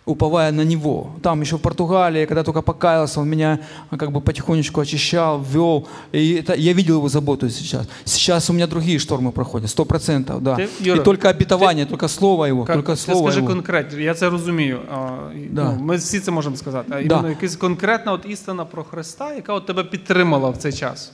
уповая 0.06 0.52
на 0.52 0.64
Него. 0.66 1.12
Там 1.22 1.42
еще 1.42 1.56
в 1.58 1.60
Португалии, 1.62 2.26
когда 2.26 2.44
только 2.44 2.62
покаялся, 2.62 3.20
Он 3.20 3.30
меня 3.30 3.60
а, 3.92 3.98
как 3.98 4.12
бы 4.12 4.20
потихонечку 4.22 4.82
очищал, 4.82 5.40
вел. 5.54 5.88
И 6.12 6.42
это, 6.42 6.56
я 6.56 6.74
видел 6.74 6.96
Его 6.98 7.08
заботу 7.10 7.50
сейчас. 7.50 7.88
Сейчас 8.06 8.50
у 8.50 8.54
меня 8.54 8.68
другие 8.68 8.98
штормы 9.00 9.32
проходят, 9.32 9.70
сто 9.70 9.86
процентов, 9.86 10.42
да. 10.42 10.56
Ты, 10.56 10.68
Юра, 10.80 11.02
и 11.02 11.04
только 11.04 11.30
обетование, 11.30 11.86
только 11.86 12.08
Слово 12.08 12.46
Его, 12.48 12.66
Ка- 12.66 12.74
только 12.74 12.92
ти 12.96 12.98
Слово 13.02 13.28
скажи 13.32 13.40
Его. 13.40 13.48
конкретно, 13.48 14.00
я 14.00 14.14
це 14.14 14.30
розумію. 14.30 14.80
а, 14.92 15.08
і, 15.36 15.40
Да. 15.52 15.64
ну, 15.78 15.84
ми 15.84 15.96
всі 15.96 16.20
це 16.20 16.32
можемо 16.32 16.56
сказати. 16.56 16.88
А 16.90 16.94
Да. 16.94 17.00
іменно 17.02 17.30
якась 17.30 17.56
конкретна 17.56 18.12
от 18.14 18.26
істина 18.26 18.66
про 18.66 18.84
Христа, 18.84 19.34
яка 19.36 19.54
от 19.54 19.66
тебе 19.66 19.84
підтримала 19.84 20.50
в 20.50 20.58
цей 20.58 20.74
час. 20.74 21.12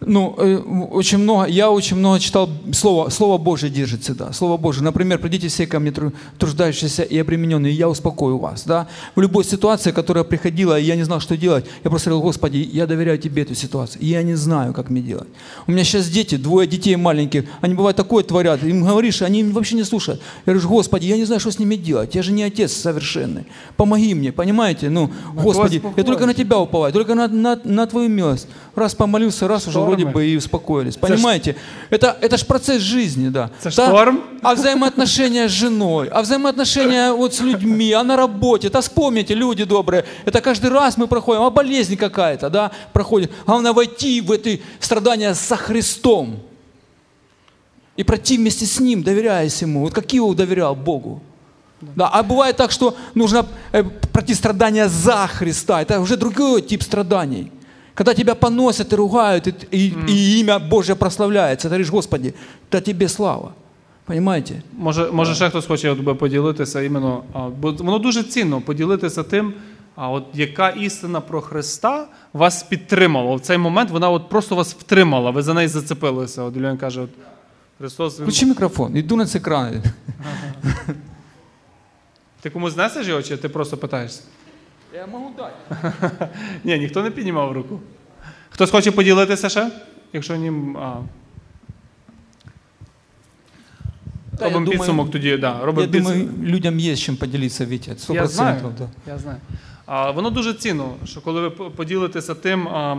Ну, 0.00 0.36
э, 0.38 0.58
очень 0.92 1.18
много, 1.18 1.46
я 1.46 1.72
очень 1.72 1.96
много 1.96 2.20
читал, 2.20 2.48
Слово, 2.72 3.08
Слово 3.08 3.36
Божье 3.36 3.68
держит 3.68 4.02
всегда, 4.02 4.32
Слово 4.32 4.56
Божье. 4.56 4.84
Например, 4.84 5.18
придите 5.18 5.48
все 5.48 5.66
ко 5.66 5.80
мне 5.80 5.90
тру- 5.90 6.12
труждающиеся 6.38 7.02
и 7.02 7.18
обремененные, 7.18 7.72
и 7.72 7.76
я 7.76 7.88
успокою 7.88 8.38
вас, 8.38 8.62
да. 8.64 8.86
В 9.16 9.20
любой 9.20 9.42
ситуации, 9.44 9.90
которая 9.90 10.22
приходила, 10.22 10.78
и 10.78 10.84
я 10.84 10.94
не 10.94 11.02
знал, 11.02 11.18
что 11.18 11.36
делать, 11.36 11.64
я 11.82 11.90
просто 11.90 12.10
говорил, 12.10 12.22
Господи, 12.28 12.58
я 12.72 12.86
доверяю 12.86 13.18
Тебе 13.18 13.42
эту 13.42 13.56
ситуацию, 13.56 14.00
и 14.00 14.06
я 14.06 14.22
не 14.22 14.36
знаю, 14.36 14.72
как 14.72 14.88
мне 14.88 15.00
делать. 15.00 15.26
У 15.66 15.72
меня 15.72 15.82
сейчас 15.82 16.08
дети, 16.08 16.36
двое 16.36 16.68
детей 16.68 16.94
маленьких, 16.94 17.46
они 17.60 17.74
бывает 17.74 17.96
такое 17.96 18.22
творят, 18.22 18.62
им 18.62 18.84
говоришь, 18.84 19.20
они 19.22 19.42
вообще 19.42 19.74
не 19.74 19.84
слушают. 19.84 20.20
Я 20.46 20.52
говорю, 20.52 20.68
Господи, 20.68 21.06
я 21.06 21.16
не 21.16 21.24
знаю, 21.24 21.40
что 21.40 21.50
с 21.50 21.58
ними 21.58 21.74
делать, 21.74 22.14
я 22.14 22.22
же 22.22 22.30
не 22.30 22.44
отец 22.44 22.72
совершенный, 22.72 23.46
помоги 23.76 24.14
мне, 24.14 24.30
понимаете, 24.30 24.90
ну, 24.90 25.10
Господи, 25.34 25.82
я 25.96 26.04
только 26.04 26.24
на 26.24 26.34
Тебя 26.34 26.58
уповаю, 26.58 26.92
только 26.92 27.16
на, 27.16 27.26
на, 27.26 27.60
на 27.64 27.86
Твою 27.88 28.08
милость. 28.08 28.46
Раз 28.76 28.94
помолился, 28.94 29.48
раз 29.48 29.66
уже 29.66 29.87
вроде 29.88 30.04
бы 30.06 30.26
и 30.26 30.36
успокоились. 30.36 30.96
Понимаете? 30.96 31.56
Это, 31.90 32.16
это 32.20 32.36
ж 32.36 32.44
процесс 32.46 32.82
жизни, 32.82 33.28
да. 33.28 33.50
Та- 33.62 33.70
шторм? 33.70 34.22
А 34.42 34.54
взаимоотношения 34.54 35.48
с 35.48 35.52
женой, 35.52 36.08
а 36.08 36.22
взаимоотношения 36.22 37.12
вот 37.12 37.34
с 37.34 37.40
людьми, 37.40 37.92
а 37.92 38.02
на 38.04 38.16
работе. 38.16 38.68
Да 38.70 38.80
вспомните, 38.80 39.34
люди 39.34 39.64
добрые, 39.64 40.04
это 40.24 40.40
каждый 40.40 40.70
раз 40.70 40.96
мы 40.96 41.06
проходим, 41.06 41.42
а 41.42 41.50
болезнь 41.50 41.96
какая-то, 41.96 42.50
да, 42.50 42.70
проходит. 42.92 43.30
Главное 43.46 43.72
войти 43.72 44.20
в 44.20 44.32
эти 44.32 44.62
страдания 44.80 45.34
со 45.34 45.56
Христом. 45.56 46.40
И 47.96 48.04
пройти 48.04 48.36
вместе 48.36 48.64
с 48.64 48.78
Ним, 48.78 49.02
доверяясь 49.02 49.60
Ему. 49.62 49.80
Вот 49.80 49.92
как 49.92 50.14
Иов 50.14 50.36
доверял 50.36 50.76
Богу. 50.76 51.20
Да, 51.80 52.08
а 52.08 52.22
бывает 52.22 52.56
так, 52.56 52.70
что 52.70 52.96
нужно 53.14 53.46
э, 53.72 53.82
пройти 54.12 54.34
страдания 54.34 54.88
за 54.88 55.26
Христа. 55.26 55.82
Это 55.82 56.00
уже 56.00 56.16
другой 56.16 56.62
тип 56.62 56.82
страданий. 56.82 57.52
Когда 57.98 58.14
тебя 58.14 58.36
поносят 58.36 58.92
и 58.92 58.96
ругают, 58.96 59.48
и, 59.48 59.54
и- 59.72 59.94
и 60.08 60.40
имя 60.40 60.60
Божье 60.60 60.94
прославляется. 60.94 61.68
Ты 61.68 61.70
говоришь, 61.72 61.90
Господи, 61.90 62.32
да 62.70 62.80
тебе 62.80 63.08
слава. 63.08 63.54
Понимаете? 64.04 64.62
Може, 64.78 65.10
може 65.12 65.34
ще 65.34 65.48
хтось 65.48 65.66
хоче 65.66 65.90
от 65.90 66.18
поділитися 66.18 66.82
іменно, 66.82 67.22
бо 67.60 67.72
воно 67.72 67.98
дуже 67.98 68.22
цінно 68.22 68.60
поділитися 68.60 69.22
тим, 69.22 69.54
а 69.96 70.10
от 70.10 70.24
яка 70.34 70.68
істина 70.68 71.20
про 71.20 71.40
Христа 71.40 72.06
вас 72.32 72.62
підтримала. 72.62 73.34
В 73.36 73.40
цей 73.40 73.58
момент 73.58 73.90
вона 73.90 74.10
от 74.10 74.28
просто 74.28 74.56
вас 74.56 74.74
втримала, 74.74 75.30
ви 75.30 75.42
за 75.42 75.54
неї 75.54 75.68
зацепилися. 75.68 76.42
От 76.42 76.56
Ільон 76.56 76.76
каже, 76.76 77.00
от, 77.00 77.10
Христос, 77.78 78.18
він... 78.18 78.26
Включи 78.26 78.46
микрофон, 78.46 78.96
иду 78.96 79.16
на 79.16 79.24
экран. 79.24 79.82
ти 82.40 82.50
комусь 82.50 82.72
знесеш 82.72 83.06
його, 83.06 83.22
чи 83.22 83.36
ти 83.36 83.48
просто 83.48 83.76
питаєшся? 83.76 84.22
Я 84.94 85.06
могу 85.06 85.30
дать. 85.36 85.54
Ні, 86.64 86.78
ніхто 86.78 87.02
не 87.02 87.10
піднімав 87.10 87.52
руку. 87.52 87.80
Хтось 88.50 88.70
хоче 88.70 88.90
поділитися 88.92 89.48
ще? 89.48 89.70
Якщо 90.12 90.36
ні. 90.36 90.76
А... 90.78 90.96
Та, 94.38 94.44
я 94.44 94.50
робимо 94.50 94.64
думаю- 94.64 94.78
підсумок 94.78 95.10
тоді, 95.10 95.36
да, 95.36 95.60
робимо 95.64 95.80
Я 95.86 95.92
підсумок. 95.92 96.18
думаю, 96.18 96.48
людям 96.52 96.78
есть 96.78 97.02
чем 97.02 97.16
поделиться, 97.16 97.66
Витя. 97.66 97.94
Сто 97.98 98.14
Я 98.14 98.26
знаю, 98.26 98.74
да. 98.78 98.88
я 99.12 99.18
знаю. 99.18 99.38
А, 99.86 100.10
воно 100.10 100.30
дуже 100.30 100.54
цінно, 100.54 100.94
що 101.04 101.20
коли 101.20 101.40
ви 101.40 101.50
по- 101.50 101.70
поділитеся 101.70 102.34
тим, 102.34 102.68
а, 102.68 102.96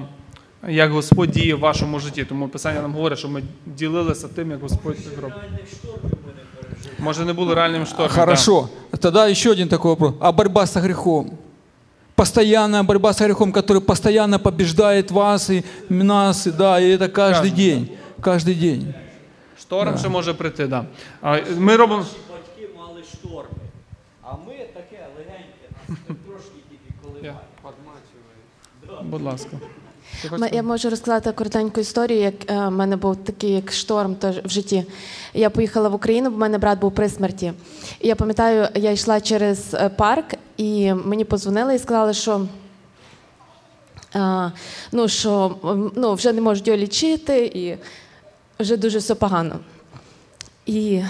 як 0.68 0.92
Господь 0.92 1.32
діє 1.32 1.56
в 1.56 1.60
вашому 1.60 2.00
житті. 2.00 2.26
Тому 2.26 2.48
Писання 2.48 2.82
нам 2.82 2.94
говорить, 2.94 3.20
що 3.20 3.30
ми 3.30 3.44
ділилися 3.66 4.28
тим, 4.28 4.52
як 4.52 4.62
Господь 4.62 4.98
це 4.98 5.22
робить. 5.22 5.38
Може, 7.00 7.26
не 7.26 7.34
було 7.34 7.56
реальним 7.56 7.86
штормом. 7.86 8.10
Хорошо. 8.12 8.70
Тогда 9.00 9.30
еще 9.30 9.52
один 9.52 9.68
такой 9.68 9.90
вопрос. 9.92 10.14
А 10.20 10.32
борьба 10.32 10.68
со 10.68 10.80
грехом? 10.80 11.32
Постоянная 12.19 12.83
борьба 12.85 13.13
с 13.13 13.21
грехом, 13.25 13.53
который 13.53 13.81
постоянно 13.81 14.39
побеждает 14.39 15.11
вас 15.11 15.51
и 15.51 15.65
нас, 15.89 16.47
и, 16.47 16.53
да, 16.53 16.81
и 16.81 16.91
это 16.97 17.09
каждый 17.09 17.51
Каждый, 17.51 17.51
день. 17.51 17.99
Каждый 18.21 18.55
день. 18.55 18.81
Да. 18.93 18.95
Шторм 19.61 19.99
ще 19.99 20.09
може 20.09 20.35
прийти, 20.35 20.67
да. 20.67 20.85
А, 21.23 21.41
ми 21.59 21.77
робимо. 21.77 22.05
Батьки 22.31 22.69
мали 22.79 23.03
шторми. 23.03 23.65
А 24.23 24.33
ми 24.47 24.55
таке 24.75 25.07
легеньке, 25.19 25.69
нас 25.89 25.99
трошки 26.27 26.59
тільки 26.71 26.95
коли. 27.03 27.19
Я. 27.23 27.35
Будь 29.03 29.23
ласка. 29.23 29.49
Ти 30.23 30.29
М- 30.29 30.31
хочеш? 30.41 30.49
Я 30.55 30.63
можу 30.63 30.91
розказати 30.91 31.33
коротеньку 31.33 31.81
історію, 31.81 32.21
як 32.21 32.35
е, 32.51 32.67
в 32.67 32.71
мене 32.71 32.97
був 32.97 33.17
такий 33.17 33.51
як 33.53 33.73
шторм 33.73 34.15
теж 34.15 34.37
в 34.45 34.49
житті. 34.49 34.85
Я 35.35 35.51
поїхала 35.51 35.89
в 35.89 35.95
Україну, 35.95 36.31
бо 36.31 36.37
в 36.37 36.39
мене 36.39 36.59
брат 36.59 36.79
був 36.79 36.93
при 36.95 37.09
смерті. 37.09 37.53
І 38.01 38.09
я 38.09 38.15
пам'ятаю, 38.17 38.69
я 38.75 38.91
йшла 38.91 39.21
через 39.21 39.75
е, 39.75 39.89
парк, 39.89 40.25
і 40.60 40.94
мені 40.94 41.26
позвонили 41.26 41.76
і 41.76 41.80
сказали, 41.80 42.14
що. 42.14 42.46
А, 44.14 44.50
ну, 44.92 45.08
що 45.08 45.56
ну, 45.96 46.14
вже 46.14 46.34
не 46.34 46.42
можуть 46.42 46.68
його 46.68 46.78
лічити, 46.80 47.46
і 47.46 47.78
вже 48.60 48.78
дуже 48.78 48.98
все 48.98 49.16
погано. 49.16 49.56
І 50.66 51.02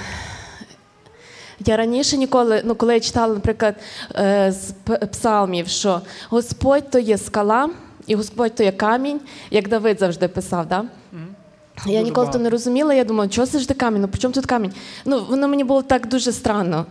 я 1.66 1.78
раніше 1.78 2.18
ніколи, 2.18 2.62
ну 2.66 2.76
коли 2.76 2.93
я 2.93 3.00
читала, 3.00 3.34
наприклад, 3.34 3.76
е, 4.16 4.52
з 4.52 4.74
псалмів, 5.06 5.68
що 5.68 6.02
Господь 6.30 6.89
то 6.89 7.00
є 7.00 7.18
скала, 7.18 7.70
і 8.08 8.16
Господь 8.16 8.56
то 8.56 8.64
є 8.64 8.72
камінь, 8.72 9.20
як 9.52 9.68
Давид 9.68 10.00
завжди 10.00 10.28
писав, 10.28 10.66
да? 10.66 10.84
Я 11.86 11.86
Дуже 11.86 12.04
ніколи 12.04 12.26
багато. 12.26 12.38
то 12.38 12.43
не 12.43 12.50
розуміла, 12.50 12.93
я 12.93 13.04
думала, 13.04 13.30
чого 13.30 13.47
це 13.47 13.60
ж 13.60 13.68
де 13.68 13.74
камінь? 13.74 14.02
Ну 14.02 14.08
при 14.08 14.20
чому 14.20 14.34
тут 14.34 14.45
камінь? 14.45 14.74
Ну, 15.06 15.26
воно 15.30 15.47
мені 15.47 15.64
було 15.64 15.82
так 15.82 16.08
дуже 16.08 16.32
странно. 16.32 16.86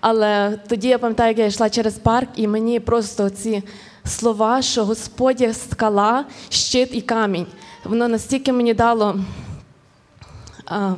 Але 0.00 0.58
тоді 0.68 0.88
я 0.88 0.98
пам'ятаю, 0.98 1.28
як 1.28 1.38
я 1.38 1.46
йшла 1.46 1.70
через 1.70 1.94
парк, 1.94 2.28
і 2.36 2.48
мені 2.48 2.80
просто 2.80 3.30
ці 3.30 3.62
слова, 4.04 4.62
що 4.62 4.84
Господь 4.84 5.40
є 5.40 5.54
скала, 5.54 6.24
щит 6.48 6.88
і 6.92 7.00
камінь. 7.00 7.46
Воно 7.84 8.08
настільки 8.08 8.52
мені 8.52 8.74
дало 8.74 9.16
а, 10.66 10.94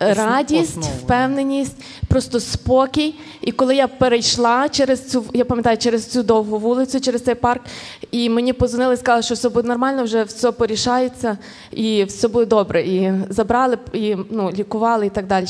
радість, 0.00 0.78
основу, 0.78 0.98
впевненість, 0.98 1.76
просто 2.08 2.40
спокій. 2.40 3.14
І 3.40 3.52
коли 3.52 3.76
я 3.76 3.88
перейшла 3.88 4.68
через 4.68 5.10
цю, 5.10 5.24
я 5.32 5.44
пам'ятаю, 5.44 5.78
через 5.78 6.06
цю 6.06 6.22
довгу 6.22 6.58
вулицю, 6.58 7.00
через 7.00 7.22
цей 7.22 7.34
парк, 7.34 7.62
і 8.10 8.28
мені 8.30 8.52
позвонили, 8.52 8.96
сказали, 8.96 9.22
що 9.22 9.34
все 9.34 9.48
буде 9.48 9.68
нормально, 9.68 10.04
вже 10.04 10.22
все 10.22 10.52
порішається 10.52 11.38
і 11.70 12.04
все 12.04 12.28
буде 12.28 12.46
добре. 12.46 12.82
І 12.82 13.12
забрали, 13.28 13.78
і 13.92 14.16
ну, 14.30 14.50
лікували 14.50 15.06
і 15.06 15.10
так 15.10 15.26
далі. 15.26 15.46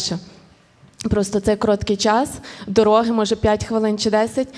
Просто 1.10 1.40
цей 1.40 1.56
короткий 1.56 1.96
час, 1.96 2.30
дороги, 2.66 3.12
може 3.12 3.36
5 3.36 3.64
хвилин 3.64 3.98
чи 3.98 4.10
10. 4.10 4.48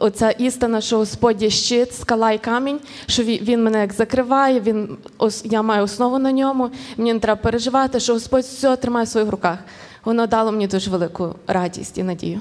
Оця 0.00 0.30
істина, 0.30 0.80
що 0.80 0.96
Господь 0.96 1.42
є 1.42 1.50
щит, 1.50 1.94
скала 1.94 2.32
і 2.32 2.38
камінь, 2.38 2.80
що 3.06 3.22
він, 3.22 3.64
мене 3.64 3.80
як 3.80 3.92
закриває, 3.92 4.60
він, 4.60 4.96
ос- 5.18 5.42
я 5.44 5.62
маю 5.62 5.84
основу 5.84 6.18
на 6.18 6.32
ньому, 6.32 6.70
мені 6.96 7.12
не 7.12 7.20
треба 7.20 7.40
переживати, 7.42 8.00
що 8.00 8.12
Господь 8.12 8.42
все 8.44 8.76
тримає 8.76 9.04
в 9.04 9.08
своїх 9.08 9.30
руках. 9.30 9.58
Воно 10.04 10.26
дало 10.26 10.52
мені 10.52 10.66
дуже 10.66 10.90
велику 10.90 11.34
радість 11.46 11.98
і 11.98 12.02
надію. 12.02 12.40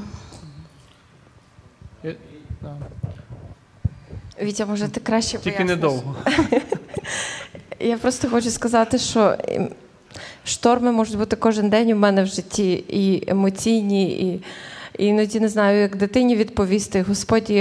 Вітя, 4.42 4.66
може, 4.66 4.88
ти 4.88 5.00
краще 5.00 5.38
Тільки 5.38 5.64
недовго. 5.64 6.16
Я 7.80 7.98
просто 7.98 8.30
хочу 8.30 8.50
сказати, 8.50 8.98
що 8.98 9.36
ем, 9.48 9.70
шторми 10.46 10.92
можуть 10.92 11.18
бути 11.18 11.36
кожен 11.36 11.70
день 11.70 11.92
у 11.92 11.96
мене 11.96 12.24
в 12.24 12.28
житті, 12.28 12.74
і 12.74 13.24
емоційні, 13.28 14.12
і, 14.12 14.42
і 14.98 15.06
іноді 15.06 15.40
не 15.40 15.50
знаю, 15.50 15.82
як 15.82 15.96
дитині 15.96 16.36
відповісти. 16.36 17.02
Господь 17.02 17.52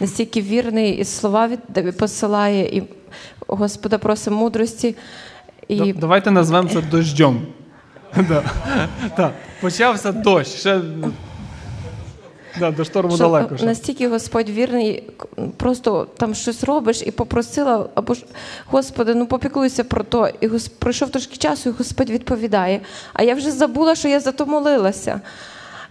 настільки 0.00 0.40
вірний, 0.40 0.96
і 0.96 1.04
слова 1.04 1.48
від, 1.48 1.96
посилає, 1.96 2.76
і 2.76 2.82
Господа 3.46 3.98
просить 3.98 4.32
мудрості. 4.32 4.94
І 5.68 5.92
Давайте 5.92 6.30
назвемо 6.30 6.68
це. 6.68 6.82
Так, 9.16 9.32
Почався 9.60 10.12
дощ. 10.12 10.54
Ще... 10.54 10.80
Да, 12.60 12.70
до 12.70 12.84
шторму 12.84 13.16
що 13.16 13.24
далеко. 13.24 13.56
ще. 13.56 13.66
настільки 13.66 14.08
Господь 14.08 14.50
вірний, 14.50 15.02
просто 15.56 16.06
там 16.16 16.34
щось 16.34 16.64
робиш 16.64 17.02
і 17.06 17.10
попросила, 17.10 17.88
або 17.94 18.14
ж 18.14 18.24
Господи, 18.66 19.14
ну 19.14 19.26
попіклуйся 19.26 19.84
про 19.84 20.04
то. 20.04 20.28
І 20.40 20.46
гос... 20.46 20.68
пройшов 20.68 21.10
трошки 21.10 21.36
часу, 21.36 21.70
і 21.70 21.72
Господь 21.72 22.10
відповідає. 22.10 22.80
А 23.12 23.22
я 23.22 23.34
вже 23.34 23.50
забула, 23.50 23.94
що 23.94 24.08
я 24.08 24.20
за 24.20 24.32
то 24.32 24.46
молилася. 24.46 25.20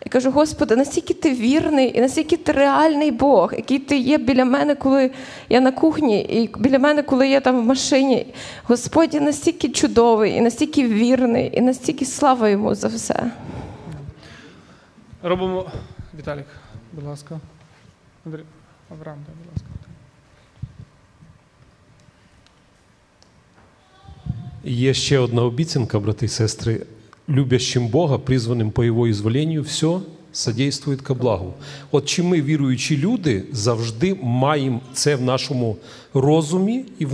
І 0.05 0.09
кажу, 0.09 0.31
Господи, 0.31 0.75
настільки 0.75 1.13
ти 1.13 1.33
вірний, 1.33 1.97
і 1.97 2.01
настільки 2.01 2.37
ти 2.37 2.51
реальний 2.51 3.11
Бог, 3.11 3.53
який 3.53 3.79
ти 3.79 3.97
є 3.97 4.17
біля 4.17 4.45
мене, 4.45 4.75
коли 4.75 5.11
я 5.49 5.59
на 5.59 5.71
кухні, 5.71 6.21
і 6.21 6.49
біля 6.59 6.79
мене, 6.79 7.03
коли 7.03 7.27
я 7.27 7.39
там 7.39 7.59
в 7.59 7.63
машині. 7.63 8.33
Господь 8.63 9.13
є 9.13 9.21
настільки 9.21 9.69
чудовий, 9.69 10.33
і 10.33 10.41
настільки 10.41 10.87
вірний, 10.87 11.51
і 11.53 11.61
настільки 11.61 12.05
слава 12.05 12.49
йому 12.49 12.75
за 12.75 12.87
все. 12.87 13.31
Робимо. 15.23 15.65
Віталік, 16.19 16.45
будь 16.93 17.03
ласка. 17.03 17.39
Андрій. 18.25 18.43
Авраам, 18.91 19.17
да, 19.27 19.31
будь 19.39 19.51
ласка. 19.53 19.67
Є 24.63 24.93
ще 24.93 25.19
одна 25.19 25.43
обіцянка, 25.43 25.99
брати 25.99 26.25
і 26.25 26.29
сестри. 26.29 26.85
Любящим 27.29 27.87
Бога, 27.87 28.17
призваним 28.17 28.71
по 28.71 28.83
Його 28.83 29.07
ізволенню, 29.07 29.61
все 29.61 29.99
содействует 30.31 31.01
ко 31.01 31.15
благу. 31.15 31.53
От 31.91 32.05
чи 32.05 32.23
ми, 32.23 32.41
віруючі 32.41 32.97
люди, 32.97 33.43
завжди 33.51 34.13
маємо 34.23 34.81
це 34.93 35.15
в 35.15 35.21
нашому 35.21 35.77
розумі, 36.13 36.85
і 36.99 37.07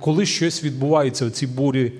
коли 0.00 0.26
щось 0.26 0.64
відбувається, 0.64 1.30
ці 1.30 1.46
бурі, 1.46 1.92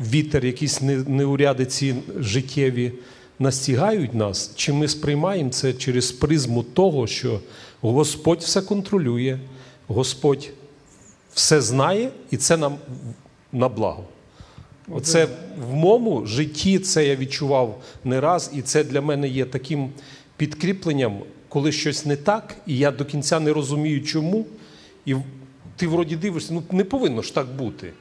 вітер, 0.00 0.44
якісь 0.46 0.82
не- 0.82 0.96
неурядиці 0.96 1.94
життєві 2.18 2.92
настигають 3.38 4.14
нас, 4.14 4.52
чи 4.56 4.72
ми 4.72 4.88
сприймаємо 4.88 5.50
це 5.50 5.72
через 5.72 6.12
призму 6.12 6.62
того, 6.62 7.06
що 7.06 7.40
Господь 7.80 8.40
все 8.40 8.62
контролює, 8.62 9.38
Господь 9.86 10.50
все 11.34 11.60
знає, 11.60 12.10
і 12.30 12.36
це 12.36 12.56
нам 12.56 12.76
на 13.52 13.68
благо. 13.68 14.04
Оце 14.88 15.28
в 15.70 15.74
моєму 15.74 16.26
житті 16.26 16.78
це 16.78 17.06
я 17.06 17.16
відчував 17.16 17.82
не 18.04 18.20
раз, 18.20 18.50
і 18.54 18.62
це 18.62 18.84
для 18.84 19.00
мене 19.00 19.28
є 19.28 19.44
таким 19.44 19.90
підкріпленням, 20.36 21.18
коли 21.48 21.72
щось 21.72 22.06
не 22.06 22.16
так, 22.16 22.56
і 22.66 22.78
я 22.78 22.90
до 22.90 23.04
кінця 23.04 23.40
не 23.40 23.52
розумію, 23.52 24.02
чому. 24.02 24.46
І 25.06 25.14
ти 25.76 25.86
вроді 25.86 26.16
дивишся, 26.16 26.54
ну 26.54 26.62
не 26.70 26.84
повинно 26.84 27.22
ж 27.22 27.34
так 27.34 27.46
бути. 27.46 27.92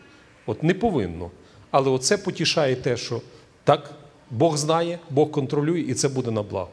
От 0.45 0.63
не 0.63 0.73
повинно. 0.73 1.31
Але 1.71 1.89
оце 1.89 2.17
потішає 2.17 2.75
те, 2.75 2.97
що 2.97 3.21
так, 3.63 3.91
Бог 4.32 4.57
знає, 4.57 4.99
Бог 5.09 5.32
контролює, 5.32 5.80
і 5.80 5.93
це 5.93 6.09
буде 6.09 6.32
на 6.32 6.41
благо. 6.41 6.69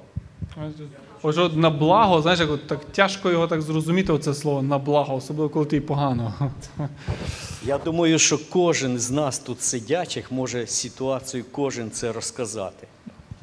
Ось 1.23 1.39
от 1.39 1.57
на 1.57 1.71
благо, 1.71 2.23
знаєш, 2.23 2.41
як 2.41 2.51
от 2.51 2.67
так 2.67 2.85
тяжко 2.85 3.31
його 3.31 3.47
так 3.47 3.63
зрозуміти, 3.63 4.13
оце 4.13 4.35
слово 4.35 4.63
на 4.63 4.79
благо, 4.79 5.15
особливо 5.15 5.49
коли 5.49 5.67
ти 5.67 5.81
погано. 5.81 6.35
Я 7.67 7.79
думаю, 7.79 8.19
що 8.19 8.39
кожен 8.51 8.99
з 8.99 9.11
нас 9.11 9.39
тут 9.39 9.63
сидячих 9.63 10.33
може 10.33 10.67
ситуацію 10.67 11.45
кожен 11.53 11.91
це 11.91 12.13
розказати. 12.13 12.87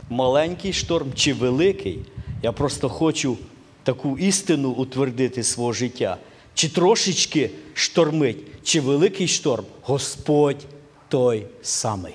Маленький 0.10 0.74
шторм 0.74 1.07
чи 1.16 1.34
великий, 1.34 1.99
я 2.43 2.51
просто 2.51 2.89
хочу 2.89 3.38
таку 3.84 4.18
істину 4.18 4.70
утвердити 4.70 5.43
свого 5.43 5.74
життя. 5.74 6.18
Чи 6.53 6.70
трошечки 6.70 7.51
штормить, 7.74 8.38
чи 8.64 8.82
великий 8.82 9.28
шторм, 9.28 9.66
Господь 9.82 10.66
той 11.10 11.45
самий. 11.62 12.14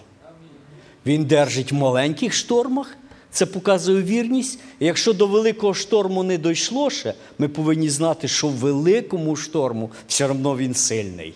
Він 1.06 1.26
держить 1.26 1.72
в 1.72 1.76
маленьких 1.76 2.34
штормах, 2.34 2.98
це 3.32 3.46
показує 3.46 4.04
вірність. 4.04 4.60
І 4.80 4.86
якщо 4.86 5.14
до 5.14 5.28
великого 5.28 5.74
шторму 5.74 6.24
не 6.24 6.38
дійшло 6.38 6.90
ще, 6.90 7.14
ми 7.38 7.48
повинні 7.48 7.90
знати, 7.90 8.28
що 8.28 8.48
в 8.48 8.52
великому 8.52 9.36
шторму 9.36 9.92
все 10.08 10.26
одно 10.26 10.58
він 10.58 10.74
сильний, 10.76 11.34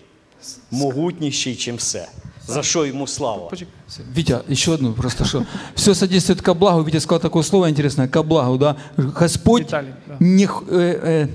могутніший, 0.70 1.56
чим 1.56 1.76
все. 1.76 2.08
За 2.46 2.62
що 2.62 2.86
йому 2.86 3.06
слава? 3.06 3.48
Почекай. 3.48 3.74
Витя, 4.14 4.40
еще 4.50 4.72
одну 4.72 4.92
просто 4.92 5.24
что. 5.24 5.44
Все 5.74 5.94
содействует 5.94 6.40
ко 6.42 6.54
благу. 6.54 6.82
Витя 6.84 7.00
сказал 7.00 7.20
такое 7.20 7.42
слово 7.42 7.68
интересное, 7.70 8.08
ко 8.08 8.22
благу, 8.22 8.58
да. 8.58 8.76
Господь 8.96 9.62
Виталий, 9.62 9.92
да. 10.08 10.16
не, 10.20 10.46
х- 10.46 10.64
э, 10.70 11.00
э, 11.04 11.28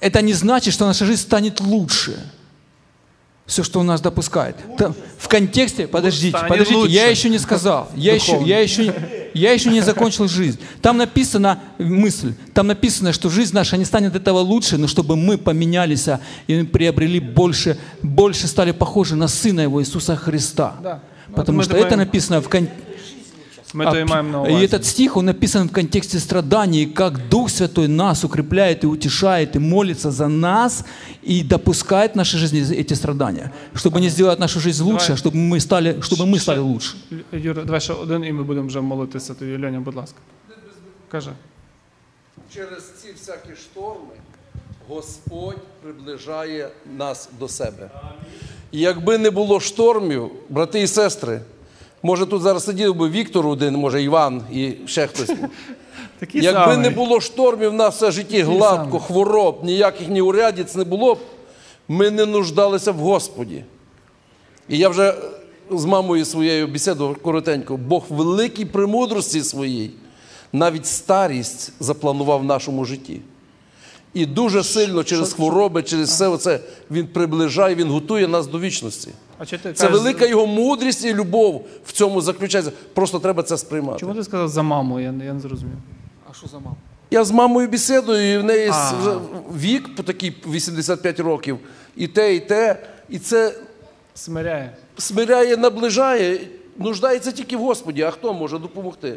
это 0.00 0.20
не 0.22 0.34
значит, 0.34 0.74
что 0.74 0.86
наша 0.86 1.06
жизнь 1.06 1.22
станет 1.22 1.60
лучше. 1.60 2.30
Все, 3.49 3.63
что 3.63 3.79
у 3.79 3.83
нас 3.83 3.99
допускает. 3.99 4.55
Там, 4.77 4.93
в 5.17 5.27
контексте, 5.27 5.87
подождите, 5.87 6.37
подождите, 6.47 6.87
я 6.87 7.07
еще 7.07 7.29
не 7.29 7.39
сказал. 7.39 7.89
Я 7.95 8.13
еще, 8.13 8.39
я, 8.45 8.59
еще, 8.59 8.93
я 9.33 9.51
еще 9.53 9.71
не 9.71 9.81
закончил 9.81 10.27
жизнь. 10.27 10.59
Там 10.83 10.97
написано, 10.97 11.59
мысль, 11.79 12.35
там 12.53 12.67
написано, 12.67 13.11
что 13.11 13.27
жизнь 13.27 13.55
наша 13.55 13.75
не 13.77 13.85
станет 13.85 14.15
от 14.15 14.21
этого 14.21 14.37
лучше, 14.37 14.77
но 14.77 14.85
чтобы 14.85 15.15
мы 15.15 15.39
поменялись 15.39 16.07
а, 16.07 16.19
и 16.45 16.61
приобрели 16.61 17.19
больше, 17.19 17.79
больше 18.03 18.47
стали 18.47 18.71
похожи 18.71 19.15
на 19.15 19.27
Сына 19.27 19.61
Его 19.61 19.81
Иисуса 19.81 20.15
Христа. 20.15 20.75
Да. 20.83 20.99
Потому 21.33 21.57
Мы 21.57 21.63
что 21.63 21.75
это 21.75 21.95
написано 21.95 22.41
в 22.41 22.49
контексте. 22.49 22.88
Ми 23.74 23.84
то 23.84 23.98
і 23.98 24.04
маємо 24.04 24.30
на 24.30 24.38
и 24.48 24.50
увазі. 24.50 24.66
этот 24.66 24.84
стих, 24.84 25.16
он 25.16 25.24
написан 25.26 25.68
в 25.68 25.72
контексте 25.72 26.20
страданий, 26.20 26.86
как 26.86 27.28
Дух 27.28 27.50
Святой 27.50 27.88
нас 27.88 28.24
укрепляет 28.24 28.84
и 28.84 28.86
утешает, 28.86 29.56
и 29.56 29.58
молится 29.58 30.10
за 30.10 30.28
нас, 30.28 30.84
и 31.28 31.42
допускает 31.42 32.14
в 32.14 32.16
нашей 32.16 32.38
жизни 32.40 32.60
эти 32.78 32.94
страдания, 32.94 33.50
чтобы 33.74 34.00
не 34.00 34.10
сделать 34.10 34.38
нашу 34.40 34.60
жизнь 34.60 34.82
лучше, 34.84 35.06
Давай. 35.06 35.18
чтобы 35.18 35.36
мы 35.36 35.60
стали, 35.60 36.00
чтобы 36.00 36.26
мы 36.26 36.38
стали 36.38 36.58
лучше. 36.60 36.96
Лю- 37.12 37.38
Юра, 37.38 37.64
давай 37.64 37.80
ще 37.80 37.92
один, 37.92 38.24
і 38.24 38.32
ми 38.32 38.42
будемо 38.42 38.66
вже 38.66 38.80
молитися 38.80 39.34
тобі. 39.34 39.64
Льоня, 39.66 39.80
будь 39.80 39.94
ласка. 39.94 40.18
Каже. 41.10 41.30
Через 42.54 42.92
ці 43.02 43.08
всякі 43.12 43.48
шторми 43.60 44.14
Господь 44.88 45.62
приближає 45.82 46.68
нас 46.98 47.28
до 47.40 47.48
себе. 47.48 47.90
І 48.72 48.80
якби 48.80 49.18
не 49.18 49.30
було 49.30 49.60
штормів, 49.60 50.30
брати 50.48 50.80
і 50.82 50.86
сестри, 50.86 51.40
може 52.03 52.25
тут 52.25 52.41
зараз 52.41 52.65
сидів 52.65 52.95
би 52.95 53.09
Віктор 53.09 53.47
один, 53.47 53.75
може 53.75 54.03
Іван 54.03 54.41
і 54.51 54.71
ще 54.85 55.07
хтось. 55.07 55.31
Якби 56.33 56.77
не 56.77 56.89
було 56.89 57.21
штормів 57.21 57.73
на 57.73 57.87
все 57.87 58.11
житті 58.11 58.41
гладко, 58.41 58.99
хвороб, 58.99 59.59
ніяких 59.63 60.07
ні 60.07 60.21
урядіць 60.21 60.75
не 60.75 60.83
було 60.83 61.15
б, 61.15 61.19
ми 61.87 62.11
не 62.11 62.25
нуждалися 62.25 62.91
в 62.91 62.97
Господі. 62.97 63.63
І 64.69 64.77
я 64.77 64.89
вже 64.89 65.13
з 65.71 65.85
мамою 65.85 66.25
своєю 66.25 66.67
бесідував 66.67 67.17
коротенько. 67.17 67.77
Бог 67.77 68.03
в 68.09 68.15
великій 68.15 68.65
премудрості 68.65 69.41
своїй 69.41 69.91
навіть 70.53 70.85
старість 70.85 71.73
запланував 71.79 72.39
в 72.39 72.43
нашому 72.43 72.85
житті. 72.85 73.21
І 74.13 74.25
дуже 74.25 74.63
сильно 74.63 75.03
через 75.03 75.33
хвороби, 75.33 75.83
через 75.83 76.09
все 76.09 76.37
це 76.37 76.59
він 76.91 77.07
приближає, 77.07 77.75
він 77.75 77.87
готує 77.89 78.27
нас 78.27 78.47
до 78.47 78.59
вічності. 78.59 79.09
А 79.37 79.45
чи 79.45 79.57
ти 79.57 79.73
Це 79.73 79.85
кажеш- 79.87 79.99
велика 80.01 80.25
його 80.25 80.47
мудрість 80.47 81.05
і 81.05 81.13
любов 81.13 81.65
в 81.85 81.91
цьому 81.91 82.21
заключається. 82.21 82.71
Просто 82.93 83.19
треба 83.19 83.43
це 83.43 83.57
сприймати. 83.57 83.99
Чому 83.99 84.13
ти 84.13 84.23
сказав 84.23 84.47
за 84.49 84.61
маму? 84.63 84.99
Я, 84.99 85.05
я 85.25 85.33
не 85.33 85.39
зрозумів. 85.39 85.75
А 86.31 86.33
що 86.33 86.47
за 86.47 86.59
мама? 86.59 86.75
Я 87.11 87.23
з 87.23 87.31
мамою 87.31 87.67
бесідую, 87.67 88.33
і 88.33 88.37
в 88.37 88.43
неї 88.43 88.69
А. 88.73 88.93
вже 89.01 89.17
вік 89.57 89.95
по 89.95 90.03
такий 90.03 90.35
85 90.47 91.19
років, 91.19 91.57
і 91.95 92.07
те, 92.07 92.35
і 92.35 92.39
те. 92.39 92.83
І 93.09 93.19
це 93.19 93.53
Смиряє. 94.15 94.75
смиряє, 94.97 95.57
наближає, 95.57 96.39
нуждається 96.77 97.31
тільки 97.31 97.57
в 97.57 97.59
Господі, 97.59 98.01
а 98.01 98.11
хто 98.11 98.33
може 98.33 98.59
допомогти? 98.59 99.15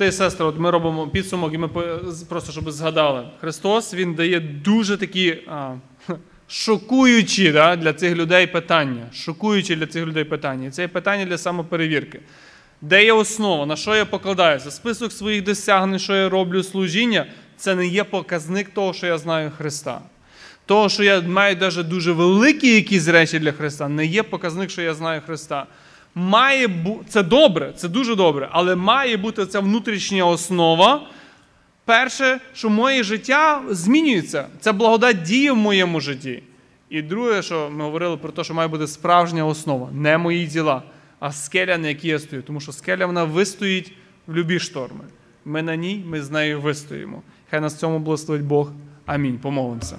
І 0.00 0.12
сестри, 0.12 0.46
от 0.46 0.58
ми 0.58 0.70
робимо 0.70 1.08
підсумок, 1.08 1.54
і 1.54 1.58
ми 1.58 1.68
просто 2.28 2.52
щоб 2.52 2.70
згадали. 2.70 3.24
Христос 3.40 3.94
він 3.94 4.14
дає 4.14 4.40
дуже 4.40 4.96
такі 4.96 5.38
а, 5.48 5.74
шокуючі 6.48 7.52
да, 7.52 7.76
для 7.76 7.92
цих 7.92 8.16
людей 8.16 8.46
питання. 8.46 9.06
Шокуючі 9.12 9.76
для 9.76 9.86
цих 9.86 10.06
людей 10.06 10.24
питання. 10.24 10.68
І 10.68 10.70
це 10.70 10.82
є 10.82 10.88
питання 10.88 11.24
для 11.24 11.38
самоперевірки. 11.38 12.20
Де 12.80 13.04
є 13.04 13.12
основа? 13.12 13.66
На 13.66 13.76
що 13.76 13.96
я 13.96 14.04
покладаюся? 14.04 14.70
Список 14.70 15.12
своїх 15.12 15.44
досягнень, 15.44 15.98
що 15.98 16.14
я 16.14 16.28
роблю 16.28 16.62
служіння, 16.62 17.26
це 17.56 17.74
не 17.74 17.86
є 17.86 18.04
показник 18.04 18.68
того, 18.68 18.92
що 18.92 19.06
я 19.06 19.18
знаю 19.18 19.52
Христа. 19.58 20.00
Того, 20.66 20.88
що 20.88 21.02
я 21.02 21.20
маю 21.20 21.56
навіть 21.60 21.88
дуже 21.88 22.12
великі 22.12 22.74
якісь 22.74 23.08
речі 23.08 23.38
для 23.38 23.52
Христа, 23.52 23.88
не 23.88 24.06
є 24.06 24.22
показник, 24.22 24.70
що 24.70 24.82
я 24.82 24.94
знаю 24.94 25.22
Христа. 25.26 25.66
Має 26.14 26.68
бу... 26.68 27.00
Це 27.08 27.22
добре, 27.22 27.72
це 27.76 27.88
дуже 27.88 28.14
добре, 28.14 28.48
але 28.52 28.76
має 28.76 29.16
бути 29.16 29.46
ця 29.46 29.60
внутрішня 29.60 30.26
основа. 30.26 31.06
Перше, 31.84 32.40
що 32.54 32.70
моє 32.70 33.02
життя 33.02 33.62
змінюється. 33.70 34.46
Це 34.60 34.72
благодать 34.72 35.22
діє 35.22 35.52
в 35.52 35.56
моєму 35.56 36.00
житті. 36.00 36.42
І 36.90 37.02
друге, 37.02 37.42
що 37.42 37.70
ми 37.72 37.84
говорили 37.84 38.16
про 38.16 38.32
те, 38.32 38.44
що 38.44 38.54
має 38.54 38.68
бути 38.68 38.86
справжня 38.86 39.46
основа, 39.46 39.88
не 39.92 40.18
мої 40.18 40.46
діла, 40.46 40.82
а 41.20 41.32
скеля, 41.32 41.78
на 41.78 41.88
якій 41.88 42.08
я 42.08 42.18
стою. 42.18 42.42
Тому 42.42 42.60
що 42.60 42.72
скеля 42.72 43.06
вона 43.06 43.24
вистоїть 43.24 43.92
в 44.26 44.34
любі 44.34 44.58
шторми. 44.58 45.04
Ми 45.44 45.62
на 45.62 45.76
ній, 45.76 46.04
ми 46.06 46.22
з 46.22 46.30
нею 46.30 46.60
вистоїмо. 46.60 47.22
Хай 47.50 47.60
нас 47.60 47.78
цьому 47.78 47.98
благословить 47.98 48.44
Бог. 48.44 48.70
Амінь. 49.06 49.38
Помолимося. 49.38 49.96